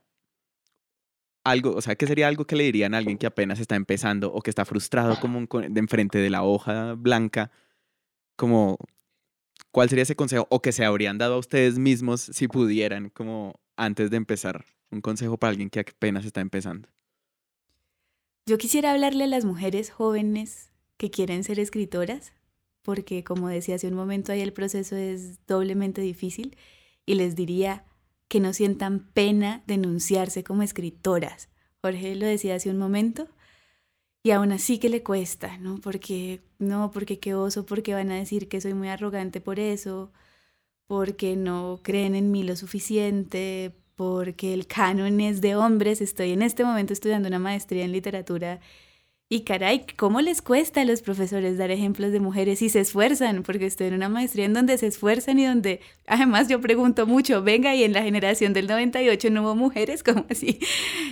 algo, 1.50 1.74
o 1.74 1.80
sea, 1.80 1.96
qué 1.96 2.06
sería 2.06 2.28
algo 2.28 2.46
que 2.46 2.56
le 2.56 2.64
dirían 2.64 2.94
a 2.94 2.98
alguien 2.98 3.18
que 3.18 3.26
apenas 3.26 3.60
está 3.60 3.76
empezando 3.76 4.32
o 4.32 4.40
que 4.40 4.50
está 4.50 4.64
frustrado 4.64 5.18
como 5.20 5.46
de 5.46 5.80
enfrente 5.80 6.18
de 6.18 6.30
la 6.30 6.42
hoja 6.42 6.94
blanca? 6.94 7.50
Como, 8.36 8.78
¿cuál 9.70 9.88
sería 9.88 10.02
ese 10.02 10.16
consejo? 10.16 10.46
O 10.50 10.62
que 10.62 10.72
se 10.72 10.84
habrían 10.84 11.18
dado 11.18 11.34
a 11.34 11.38
ustedes 11.38 11.78
mismos 11.78 12.20
si 12.20 12.48
pudieran, 12.48 13.10
como 13.10 13.54
antes 13.76 14.10
de 14.10 14.16
empezar, 14.16 14.64
un 14.90 15.00
consejo 15.00 15.36
para 15.38 15.50
alguien 15.50 15.70
que 15.70 15.80
apenas 15.80 16.24
está 16.24 16.40
empezando. 16.40 16.88
Yo 18.46 18.58
quisiera 18.58 18.92
hablarle 18.92 19.24
a 19.24 19.28
las 19.28 19.44
mujeres 19.44 19.90
jóvenes 19.90 20.70
que 20.96 21.10
quieren 21.10 21.44
ser 21.44 21.60
escritoras, 21.60 22.32
porque 22.82 23.22
como 23.22 23.48
decía 23.48 23.74
hace 23.74 23.88
un 23.88 23.94
momento, 23.94 24.32
ahí 24.32 24.40
el 24.40 24.52
proceso 24.52 24.96
es 24.96 25.44
doblemente 25.46 26.00
difícil 26.00 26.56
y 27.04 27.14
les 27.14 27.36
diría 27.36 27.84
que 28.28 28.40
no 28.40 28.52
sientan 28.52 29.00
pena 29.12 29.62
denunciarse 29.66 30.44
como 30.44 30.62
escritoras. 30.62 31.48
Jorge 31.82 32.14
lo 32.14 32.26
decía 32.26 32.54
hace 32.54 32.70
un 32.70 32.78
momento. 32.78 33.28
Y 34.22 34.32
aún 34.32 34.52
así 34.52 34.78
que 34.78 34.88
le 34.88 35.02
cuesta, 35.02 35.56
¿no? 35.58 35.80
Porque, 35.80 36.42
no, 36.58 36.90
porque 36.90 37.18
qué 37.18 37.34
oso, 37.34 37.64
porque 37.64 37.94
van 37.94 38.10
a 38.10 38.16
decir 38.16 38.48
que 38.48 38.60
soy 38.60 38.74
muy 38.74 38.88
arrogante 38.88 39.40
por 39.40 39.58
eso, 39.58 40.12
porque 40.86 41.36
no 41.36 41.80
creen 41.82 42.14
en 42.14 42.30
mí 42.30 42.42
lo 42.42 42.56
suficiente, 42.56 43.74
porque 43.94 44.54
el 44.54 44.66
canon 44.66 45.20
es 45.20 45.40
de 45.40 45.56
hombres. 45.56 46.00
Estoy 46.00 46.32
en 46.32 46.42
este 46.42 46.64
momento 46.64 46.92
estudiando 46.92 47.28
una 47.28 47.38
maestría 47.38 47.84
en 47.84 47.92
literatura 47.92 48.60
y 49.30 49.42
caray, 49.42 49.84
¿cómo 49.96 50.22
les 50.22 50.40
cuesta 50.40 50.80
a 50.80 50.84
los 50.86 51.02
profesores 51.02 51.58
dar 51.58 51.70
ejemplos 51.70 52.12
de 52.12 52.20
mujeres 52.20 52.62
y 52.62 52.70
se 52.70 52.80
esfuerzan? 52.80 53.42
Porque 53.42 53.66
estoy 53.66 53.88
en 53.88 53.94
una 53.94 54.08
maestría 54.08 54.46
en 54.46 54.54
donde 54.54 54.78
se 54.78 54.86
esfuerzan 54.86 55.38
y 55.38 55.44
donde, 55.44 55.80
además 56.06 56.48
yo 56.48 56.62
pregunto 56.62 57.06
mucho, 57.06 57.42
venga, 57.42 57.74
y 57.74 57.84
en 57.84 57.92
la 57.92 58.02
generación 58.02 58.54
del 58.54 58.66
98 58.66 59.28
no 59.30 59.42
hubo 59.42 59.54
mujeres, 59.54 60.02
¿cómo 60.04 60.24
así? 60.30 60.60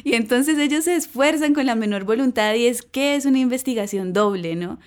Y 0.02 0.14
entonces 0.14 0.58
ellos 0.58 0.84
se 0.84 0.96
esfuerzan 0.96 1.52
con 1.52 1.66
la 1.66 1.74
menor 1.74 2.04
voluntad 2.04 2.54
y 2.54 2.66
es 2.66 2.80
que 2.80 3.16
es 3.16 3.26
una 3.26 3.38
investigación 3.38 4.14
doble, 4.14 4.56
¿no? 4.56 4.78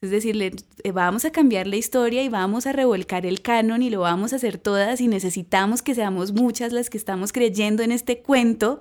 Es 0.00 0.10
decir, 0.10 0.42
eh, 0.42 0.90
vamos 0.90 1.24
a 1.24 1.30
cambiar 1.30 1.68
la 1.68 1.76
historia 1.76 2.24
y 2.24 2.28
vamos 2.28 2.66
a 2.66 2.72
revolcar 2.72 3.24
el 3.26 3.42
canon 3.42 3.82
y 3.82 3.90
lo 3.90 4.00
vamos 4.00 4.32
a 4.32 4.36
hacer 4.36 4.58
todas 4.58 5.00
y 5.00 5.06
necesitamos 5.06 5.82
que 5.82 5.94
seamos 5.94 6.32
muchas 6.32 6.72
las 6.72 6.90
que 6.90 6.98
estamos 6.98 7.32
creyendo 7.32 7.84
en 7.84 7.92
este 7.92 8.20
cuento, 8.22 8.80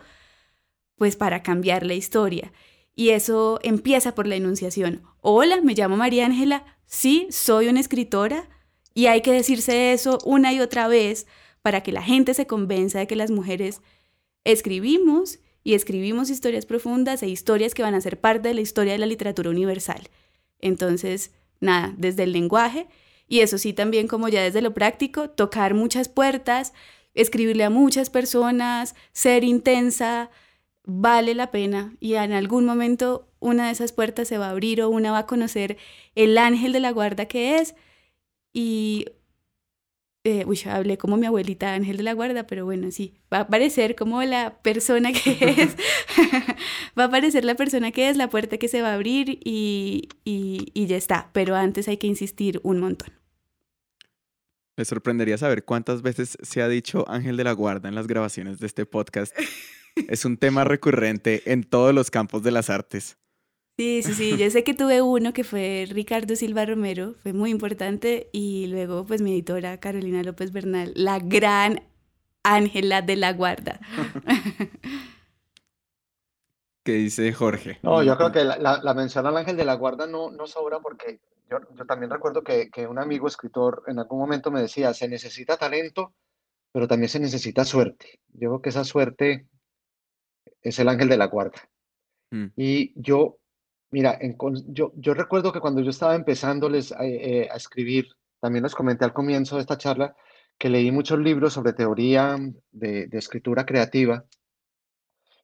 pues 0.95 1.16
para 1.16 1.43
cambiar 1.43 1.86
la 1.86 1.93
historia. 1.93 2.52
Y 2.96 3.10
eso 3.10 3.60
empieza 3.64 4.16
por 4.16 4.28
la 4.28 4.36
enunciación. 4.36 5.04
Hola, 5.22 5.62
me 5.62 5.74
llamo 5.74 5.98
María 5.98 6.26
Ángela, 6.26 6.66
sí, 6.86 7.28
soy 7.32 7.68
una 7.68 7.80
escritora 7.80 8.50
y 8.94 9.06
hay 9.06 9.22
que 9.22 9.32
decirse 9.32 9.94
eso 9.94 10.20
una 10.26 10.54
y 10.54 10.60
otra 10.60 10.88
vez 10.88 11.26
para 11.62 11.82
que 11.82 11.92
la 11.92 12.02
gente 12.02 12.34
se 12.34 12.48
convenza 12.48 13.00
de 13.00 13.08
que 13.08 13.16
las 13.16 13.32
mujeres 13.32 13.82
escribimos 14.44 15.39
y 15.64 15.76
escribimos 15.76 16.30
historias 16.30 16.66
profundas 16.66 17.22
e 17.24 17.30
historias 17.30 17.74
que 17.74 17.84
van 17.84 17.94
a 17.94 18.02
ser 18.02 18.20
parte 18.20 18.50
de 18.50 18.56
la 18.56 18.62
historia 18.62 18.94
de 18.94 19.00
la 19.00 19.06
literatura 19.06 19.50
universal. 19.50 20.10
Entonces, 20.60 21.32
nada, 21.60 21.94
desde 21.98 22.24
el 22.24 22.34
lenguaje 22.34 22.88
y 23.28 23.39
eso 23.39 23.58
sí 23.58 23.72
también 23.72 24.08
como 24.08 24.28
ya 24.28 24.42
desde 24.42 24.62
lo 24.62 24.74
práctico, 24.74 25.30
tocar 25.30 25.74
muchas 25.74 26.10
puertas, 26.10 26.74
escribirle 27.14 27.64
a 27.64 27.70
muchas 27.70 28.10
personas, 28.10 28.94
ser 29.14 29.46
intensa, 29.46 30.30
vale 30.84 31.36
la 31.36 31.52
pena 31.52 31.96
y 32.00 32.16
en 32.16 32.32
algún 32.32 32.66
momento 32.66 33.28
una 33.40 33.68
de 33.68 33.72
esas 33.72 33.92
puertas 33.92 34.28
se 34.28 34.38
va 34.38 34.48
a 34.48 34.52
abrir 34.52 34.82
o 34.82 34.90
una 34.90 35.12
va 35.12 35.20
a 35.20 35.26
conocer 35.26 35.78
el 36.16 36.38
ángel 36.38 36.74
de 36.74 36.80
la 36.80 36.92
guarda 36.92 37.26
que 37.26 37.60
es 37.60 37.76
y 38.54 39.06
eh, 40.24 40.44
uy, 40.46 40.60
hablé 40.66 41.00
como 41.00 41.18
mi 41.18 41.26
abuelita 41.26 41.74
Ángel 41.74 41.98
de 41.98 42.04
la 42.04 42.14
Guarda, 42.14 42.46
pero 42.46 42.64
bueno, 42.64 42.92
sí, 42.92 43.16
va 43.34 43.40
a 43.40 43.42
aparecer 43.42 43.96
como 43.96 44.22
la 44.22 44.62
persona 44.62 45.12
que 45.14 45.32
es, 45.32 45.76
va 46.98 47.04
a 47.04 47.08
aparecer 47.08 47.44
la 47.44 47.56
persona 47.56 47.92
que 47.92 48.08
es, 48.08 48.18
la 48.18 48.30
puerta 48.30 48.58
que 48.58 48.68
se 48.68 48.84
va 48.84 48.90
a 48.90 48.94
abrir 48.94 49.40
y, 49.44 50.10
y, 50.24 50.68
y 50.76 50.86
ya 50.86 50.96
está, 50.96 51.32
pero 51.34 51.56
antes 51.56 51.88
hay 51.88 51.98
que 51.98 52.06
insistir 52.06 52.60
un 52.64 52.80
montón. 52.80 53.10
Me 54.78 54.86
sorprendería 54.86 55.38
saber 55.40 55.66
cuántas 55.66 56.04
veces 56.04 56.38
se 56.42 56.62
ha 56.62 56.68
dicho 56.68 57.04
Ángel 57.10 57.36
de 57.36 57.44
la 57.44 57.54
Guarda 57.54 57.90
en 57.90 57.96
las 57.96 58.08
grabaciones 58.08 58.60
de 58.60 58.68
este 58.68 58.86
podcast. 58.86 59.36
es 59.96 60.26
un 60.26 60.38
tema 60.38 60.64
recurrente 60.64 61.52
en 61.52 61.64
todos 61.64 61.94
los 61.94 62.12
campos 62.12 62.44
de 62.44 62.52
las 62.52 62.70
artes. 62.70 63.18
Sí, 63.78 64.04
sí, 64.04 64.14
sí. 64.14 64.38
Yo 64.38 64.50
sé 64.52 64.64
que 64.64 64.74
tuve 64.74 65.02
uno 65.02 65.34
que 65.34 65.44
fue 65.44 65.88
Ricardo 65.89 66.36
Silva 66.36 66.66
Romero, 66.66 67.16
fue 67.24 67.34
muy 67.34 67.50
importante, 67.50 68.30
y 68.32 68.68
luego 68.68 69.06
pues 69.06 69.22
mi 69.22 69.34
editora 69.34 69.80
Carolina 69.80 70.22
López 70.24 70.52
Bernal, 70.52 70.92
la 70.96 71.20
gran 71.20 71.82
Ángela 72.44 73.02
de 73.02 73.16
la 73.16 73.34
Guarda. 73.34 73.80
¿Qué 76.84 76.94
dice 76.94 77.32
Jorge? 77.32 77.80
No, 77.84 78.02
yo 78.04 78.18
creo 78.18 78.32
que 78.32 78.44
la, 78.44 78.94
mención 78.96 79.26
al 79.26 79.38
Ángel 79.38 79.56
de 79.56 79.66
la 79.66 79.76
Guarda 79.76 80.08
no, 80.08 80.32
no 80.32 80.48
sobra 80.48 80.80
porque 80.80 81.20
yo, 81.50 81.60
también 81.86 82.10
recuerdo 82.10 82.44
que, 82.44 82.70
que 82.72 82.88
un 82.88 82.98
amigo 82.98 83.28
escritor 83.28 83.84
en 83.88 84.00
algún 84.00 84.20
momento 84.20 84.50
me 84.52 84.62
decía, 84.62 84.94
se 84.94 85.08
necesita 85.08 85.58
talento, 85.58 86.14
pero 86.72 86.88
también 86.88 87.10
se 87.10 87.20
necesita 87.20 87.66
suerte. 87.66 88.20
Yo 88.30 88.50
creo 88.50 88.62
que 88.62 88.70
esa 88.70 88.84
suerte 88.84 89.48
es 90.62 90.80
el 90.80 90.89
ángel 90.89 91.09
de 91.09 91.18
la 91.18 91.28
guarda. 91.28 91.70
Mm. 92.32 92.47
Y 92.55 92.93
yo, 93.01 93.39
mira, 93.91 94.20
yo, 94.68 94.93
yo 94.95 95.14
recuerdo 95.14 95.51
que 95.51 95.59
cuando 95.59 95.82
yo 95.82 95.89
estaba 95.89 96.16
empezándoles 96.16 96.91
a, 96.91 97.05
eh, 97.05 97.49
a 97.51 97.55
escribir, 97.55 98.07
también 98.39 98.64
les 98.64 98.76
comenté 98.76 99.05
al 99.05 99.14
comienzo 99.14 99.55
de 99.55 99.62
esta 99.62 99.78
charla, 99.78 100.16
que 100.57 100.70
leí 100.70 100.91
muchos 100.91 101.20
libros 101.20 101.53
sobre 101.53 101.74
teoría 101.74 102.38
de, 102.72 103.07
de 103.07 103.18
escritura 103.18 103.66
creativa 103.66 104.26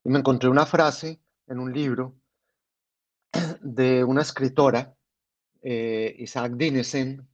y 0.04 0.10
me 0.10 0.20
encontré 0.20 0.48
una 0.50 0.66
frase 0.66 1.20
en 1.48 1.60
un 1.60 1.74
libro 1.74 2.16
de 3.62 4.04
una 4.04 4.22
escritora, 4.22 4.96
eh, 5.62 6.16
Isaac 6.20 6.54
Dinesen, 6.54 7.28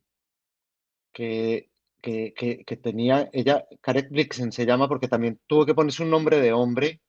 que, 1.11 1.69
que, 2.01 2.33
que, 2.33 2.77
tenía, 2.77 3.29
ella, 3.31 3.65
Karen 3.79 4.07
Blixen 4.09 4.51
se 4.51 4.65
llama 4.65 4.87
porque 4.87 5.07
también 5.07 5.39
tuvo 5.45 5.65
que 5.65 5.75
ponerse 5.75 6.01
un 6.01 6.09
nombre 6.09 6.39
de 6.39 6.51
hombre 6.51 7.01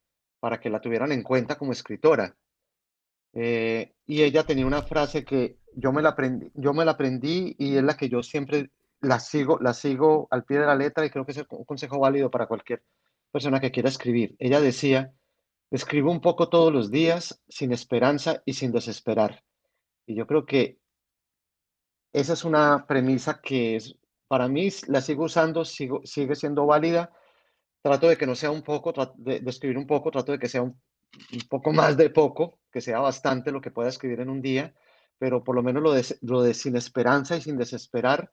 para 0.44 0.60
que 0.60 0.68
la 0.68 0.78
tuvieran 0.78 1.10
en 1.10 1.22
cuenta 1.22 1.56
como 1.56 1.72
escritora. 1.72 2.36
Eh, 3.32 3.94
y 4.04 4.22
ella 4.22 4.44
tenía 4.44 4.66
una 4.66 4.82
frase 4.82 5.24
que 5.24 5.56
yo 5.74 5.90
me 5.90 6.02
la 6.02 6.10
aprendí, 6.10 6.50
yo 6.52 6.74
me 6.74 6.84
la 6.84 6.90
aprendí 6.90 7.56
y 7.58 7.78
es 7.78 7.82
la 7.82 7.96
que 7.96 8.10
yo 8.10 8.22
siempre 8.22 8.70
la 9.00 9.20
sigo, 9.20 9.58
la 9.62 9.72
sigo 9.72 10.28
al 10.30 10.44
pie 10.44 10.58
de 10.58 10.66
la 10.66 10.74
letra 10.74 11.06
y 11.06 11.08
creo 11.08 11.24
que 11.24 11.32
es 11.32 11.42
un 11.48 11.64
consejo 11.64 11.98
válido 11.98 12.30
para 12.30 12.46
cualquier 12.46 12.82
persona 13.32 13.58
que 13.58 13.70
quiera 13.70 13.88
escribir. 13.88 14.36
Ella 14.38 14.60
decía, 14.60 15.14
escribo 15.70 16.10
un 16.10 16.20
poco 16.20 16.50
todos 16.50 16.70
los 16.70 16.90
días, 16.90 17.42
sin 17.48 17.72
esperanza 17.72 18.42
y 18.44 18.52
sin 18.52 18.70
desesperar. 18.70 19.42
Y 20.04 20.14
yo 20.14 20.26
creo 20.26 20.44
que 20.44 20.78
esa 22.12 22.34
es 22.34 22.44
una 22.44 22.84
premisa 22.86 23.40
que 23.40 23.76
es, 23.76 23.96
para 24.28 24.46
mí 24.48 24.68
la 24.88 25.00
sigo 25.00 25.24
usando, 25.24 25.64
sigo, 25.64 26.02
sigue 26.04 26.34
siendo 26.34 26.66
válida 26.66 27.14
trato 27.84 28.08
de 28.08 28.16
que 28.16 28.26
no 28.26 28.34
sea 28.34 28.50
un 28.50 28.62
poco, 28.62 28.94
de, 29.16 29.42
escribir 29.46 29.76
un 29.76 29.86
poco, 29.86 30.10
trato 30.10 30.32
de 30.32 30.38
que 30.38 30.48
sea 30.48 30.62
un, 30.62 30.80
poco 31.50 31.70
más 31.70 31.98
de 31.98 32.08
poco, 32.08 32.58
que 32.72 32.80
sea 32.80 32.98
bastante 32.98 33.52
lo 33.52 33.60
que 33.60 33.70
pueda 33.70 33.90
escribir 33.90 34.20
en 34.20 34.30
un 34.30 34.40
día, 34.40 34.74
pero 35.18 35.44
por 35.44 35.54
lo 35.54 35.62
menos 35.62 35.82
lo 35.82 35.92
de, 35.92 36.02
lo 36.22 36.40
de 36.40 36.54
sin 36.54 36.76
esperanza 36.76 37.36
y 37.36 37.42
sin 37.42 37.58
desesperar 37.58 38.32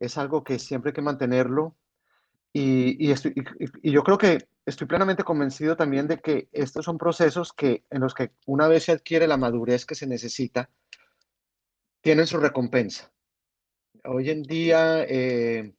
es 0.00 0.16
algo 0.16 0.42
que 0.42 0.58
siempre 0.58 0.90
hay 0.90 0.94
que 0.94 1.02
mantenerlo. 1.02 1.76
Y, 2.54 3.10
y, 3.10 3.14
y, 3.82 3.92
yo 3.92 4.02
creo 4.02 4.16
que 4.16 4.48
estoy 4.64 4.86
plenamente 4.86 5.24
convencido 5.24 5.76
también 5.76 6.08
de 6.08 6.16
que 6.16 6.48
estos 6.52 6.86
son 6.86 6.96
procesos 6.96 7.52
que, 7.52 7.84
en 7.90 8.00
los 8.00 8.14
que 8.14 8.30
una 8.46 8.66
vez 8.66 8.84
se 8.84 8.92
adquiere 8.92 9.28
la 9.28 9.36
madurez 9.36 9.84
que 9.84 9.94
se 9.94 10.06
necesita, 10.06 10.70
tienen 12.00 12.26
su 12.26 12.38
recompensa. 12.38 13.12
Hoy 14.04 14.30
en 14.30 14.42
día, 14.42 15.04
eh, 15.04 15.74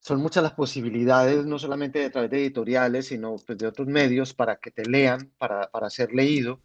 son 0.00 0.20
muchas 0.20 0.42
las 0.42 0.52
posibilidades, 0.52 1.44
no 1.44 1.58
solamente 1.58 2.04
a 2.04 2.10
través 2.10 2.30
de 2.30 2.40
editoriales, 2.40 3.06
sino 3.08 3.36
pues, 3.46 3.58
de 3.58 3.66
otros 3.66 3.86
medios 3.86 4.34
para 4.34 4.56
que 4.56 4.70
te 4.70 4.84
lean, 4.86 5.30
para, 5.38 5.70
para 5.70 5.90
ser 5.90 6.12
leído. 6.12 6.60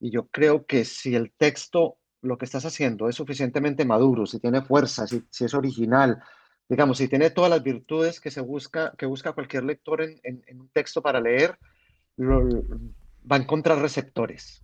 Y 0.00 0.10
yo 0.10 0.28
creo 0.28 0.64
que 0.64 0.84
si 0.84 1.14
el 1.16 1.32
texto, 1.32 1.98
lo 2.22 2.38
que 2.38 2.44
estás 2.44 2.64
haciendo, 2.64 3.08
es 3.08 3.16
suficientemente 3.16 3.84
maduro, 3.84 4.26
si 4.26 4.38
tiene 4.38 4.62
fuerza, 4.62 5.06
si, 5.06 5.24
si 5.28 5.44
es 5.44 5.54
original, 5.54 6.22
digamos, 6.68 6.98
si 6.98 7.08
tiene 7.08 7.30
todas 7.30 7.50
las 7.50 7.62
virtudes 7.62 8.20
que 8.20 8.30
se 8.30 8.40
busca, 8.40 8.94
que 8.96 9.06
busca 9.06 9.32
cualquier 9.32 9.64
lector 9.64 10.02
en, 10.02 10.20
en, 10.22 10.60
un 10.60 10.68
texto 10.68 11.02
para 11.02 11.20
leer, 11.20 11.58
va 12.20 13.36
a 13.36 13.38
encontrar 13.38 13.78
receptores, 13.78 14.62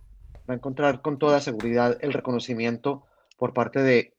va 0.49 0.53
a 0.53 0.57
encontrar 0.57 1.01
con 1.01 1.17
toda 1.17 1.41
seguridad 1.41 1.97
el 2.01 2.13
reconocimiento 2.13 3.05
por 3.37 3.53
parte 3.53 3.81
de 3.81 4.15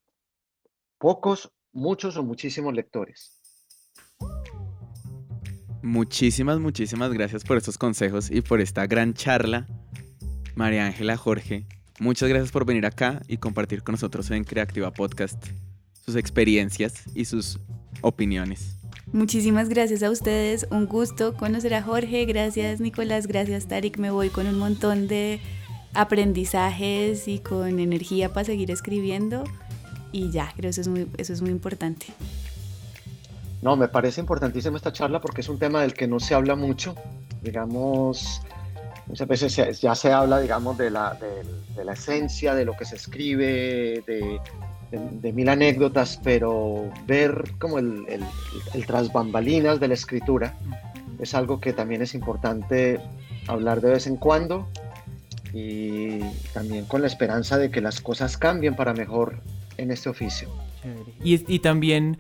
pocos, 0.99 1.53
muchos 1.73 2.17
o 2.17 2.23
muchísimos 2.23 2.75
lectores. 2.75 3.36
Muchísimas, 5.87 6.59
muchísimas 6.59 7.13
gracias 7.13 7.45
por 7.45 7.57
estos 7.57 7.79
consejos 7.79 8.29
y 8.29 8.41
por 8.41 8.61
esta 8.61 8.89
gran 8.89 9.15
charla. 9.15 9.69
María 10.57 10.85
Ángela 10.85 11.17
Jorge, 11.17 11.65
muchas 12.01 12.29
gracias 12.29 12.51
por 12.51 12.65
venir 12.65 12.85
acá 12.87 13.23
y 13.29 13.37
compartir 13.37 13.85
con 13.85 13.93
nosotros 13.93 14.29
en 14.33 14.43
Creativa 14.43 14.93
Podcast 14.93 15.47
sus 16.05 16.17
experiencias 16.17 17.05
y 17.15 17.25
sus 17.25 17.61
opiniones. 18.01 18.79
Muchísimas 19.13 19.69
gracias 19.69 20.03
a 20.03 20.11
ustedes, 20.11 20.67
un 20.73 20.87
gusto 20.87 21.35
conocer 21.35 21.73
a 21.75 21.83
Jorge, 21.85 22.25
gracias 22.25 22.81
Nicolás, 22.81 23.29
gracias 23.29 23.69
Tarik, 23.69 23.99
me 23.99 24.11
voy 24.11 24.31
con 24.31 24.49
un 24.49 24.59
montón 24.59 25.07
de 25.07 25.39
aprendizajes 25.95 27.29
y 27.29 27.39
con 27.39 27.79
energía 27.79 28.33
para 28.33 28.45
seguir 28.45 28.73
escribiendo 28.73 29.45
y 30.11 30.33
ya, 30.33 30.53
creo 30.57 30.63
que 30.63 30.69
eso 30.71 30.81
es 30.81 30.89
muy, 30.89 31.07
eso 31.17 31.33
es 31.33 31.43
muy 31.43 31.51
importante. 31.51 32.07
No, 33.63 33.77
me 33.77 33.89
parece 33.89 34.21
importantísima 34.21 34.77
esta 34.77 34.93
charla 34.93 35.21
porque 35.21 35.41
es 35.41 35.49
un 35.49 35.59
tema 35.59 35.81
del 35.81 35.95
que 35.95 36.07
no 36.07 36.21
se 36.21 36.35
habla 36.35 36.57
mucho, 36.57 36.95
digamos, 37.43 38.43
muchas 39.07 39.29
veces 39.29 39.81
ya 39.81 39.95
se 39.95 40.13
habla, 40.13 40.41
digamos, 40.41 40.77
de 40.79 40.91
la, 40.91 41.17
de, 41.75 41.85
la 41.85 41.93
esencia, 41.93 42.55
de 42.55 42.65
lo 42.65 42.77
que 42.77 42.85
se 42.85 42.97
escribe, 42.97 44.03
de, 44.07 45.33
mil 45.33 45.49
anécdotas, 45.49 46.21
pero 46.23 46.91
ver 47.07 47.53
como 47.59 47.79
el, 47.79 48.05
el, 48.09 48.25
el, 48.75 48.87
tras 48.87 49.13
bambalinas 49.13 49.81
de 49.81 49.89
la 49.89 49.95
escritura 49.95 50.55
es 51.19 51.35
algo 51.35 51.61
que 51.61 51.73
también 51.73 52.03
es 52.03 52.15
importante 52.15 53.01
hablar 53.49 53.81
de 53.81 53.91
vez 53.91 54.07
en 54.07 54.17
cuando 54.17 54.69
y 55.53 56.21
también 56.53 56.85
con 56.85 57.01
la 57.01 57.07
esperanza 57.07 57.59
de 57.59 57.71
que 57.71 57.81
las 57.81 58.01
cosas 58.01 58.37
cambien 58.37 58.77
para 58.77 58.93
mejor 58.93 59.41
en 59.77 59.91
este 59.91 60.09
oficio. 60.09 60.51
Y, 61.23 61.53
y 61.53 61.59
también, 61.59 62.19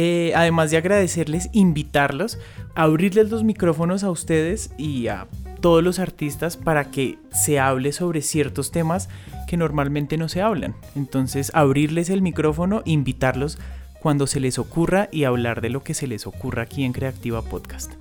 eh, 0.00 0.32
además 0.36 0.70
de 0.70 0.76
agradecerles, 0.76 1.50
invitarlos 1.52 2.38
a 2.76 2.84
abrirles 2.84 3.30
los 3.30 3.42
micrófonos 3.42 4.04
a 4.04 4.12
ustedes 4.12 4.70
y 4.78 5.08
a 5.08 5.26
todos 5.60 5.82
los 5.82 5.98
artistas 5.98 6.56
para 6.56 6.92
que 6.92 7.18
se 7.32 7.58
hable 7.58 7.90
sobre 7.90 8.22
ciertos 8.22 8.70
temas 8.70 9.08
que 9.48 9.56
normalmente 9.56 10.16
no 10.16 10.28
se 10.28 10.40
hablan. 10.40 10.76
Entonces, 10.94 11.50
abrirles 11.52 12.10
el 12.10 12.22
micrófono, 12.22 12.82
invitarlos 12.84 13.58
cuando 14.00 14.28
se 14.28 14.38
les 14.38 14.60
ocurra 14.60 15.08
y 15.10 15.24
hablar 15.24 15.60
de 15.62 15.70
lo 15.70 15.82
que 15.82 15.94
se 15.94 16.06
les 16.06 16.28
ocurra 16.28 16.62
aquí 16.62 16.84
en 16.84 16.92
Creativa 16.92 17.42
Podcast. 17.42 17.94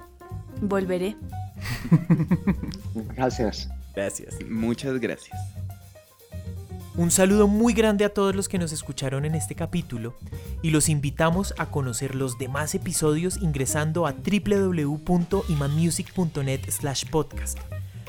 Volveré. 0.61 1.15
gracias. 3.15 3.71
Gracias. 3.95 4.37
Muchas 4.47 4.99
gracias. 4.99 5.35
Un 6.97 7.11
saludo 7.11 7.47
muy 7.47 7.73
grande 7.73 8.03
a 8.05 8.09
todos 8.09 8.35
los 8.35 8.49
que 8.49 8.57
nos 8.57 8.71
escucharon 8.71 9.23
en 9.23 9.35
este 9.35 9.53
capítulo 9.53 10.15
y 10.63 10.71
los 10.71 10.89
invitamos 10.89 11.53
a 11.59 11.67
conocer 11.67 12.15
los 12.15 12.39
demás 12.39 12.73
episodios 12.73 13.37
ingresando 13.37 14.07
a 14.07 14.13
www.imanmusic.net 14.13 16.61
podcast. 17.11 17.59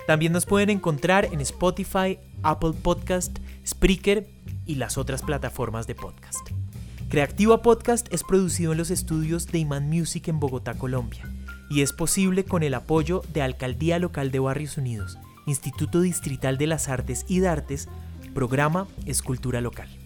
También 0.07 0.33
nos 0.33 0.47
pueden 0.47 0.71
encontrar 0.71 1.27
en 1.27 1.43
Spotify, 1.43 2.19
Apple 2.43 2.73
Podcast, 2.83 3.39
Spreaker 3.67 4.27
y 4.65 4.77
las 4.77 4.97
otras 4.97 5.21
plataformas 5.21 5.87
de 5.87 5.95
podcast. 5.95 6.49
Creativa 7.11 7.61
Podcast 7.61 8.11
es 8.11 8.25
producido 8.25 8.73
en 8.73 8.79
los 8.79 8.91
estudios 8.91 9.49
de 9.49 9.59
Iman 9.59 9.91
Music 9.91 10.29
en 10.29 10.41
Bogotá, 10.41 10.73
Colombia, 10.73 11.31
y 11.69 11.83
es 11.83 11.93
posible 11.93 12.47
con 12.47 12.63
el 12.63 12.73
apoyo 12.73 13.21
de 13.35 13.43
Alcaldía 13.43 13.99
Local 13.99 14.31
de 14.31 14.39
Barrios 14.39 14.79
Unidos, 14.79 15.19
Instituto 15.47 16.01
Distrital 16.01 16.57
de 16.57 16.69
las 16.69 16.89
Artes 16.89 17.27
y 17.29 17.41
Dartes, 17.41 17.91
Programa 18.39 18.87
Escultura 19.05 19.61
Local. 19.61 19.98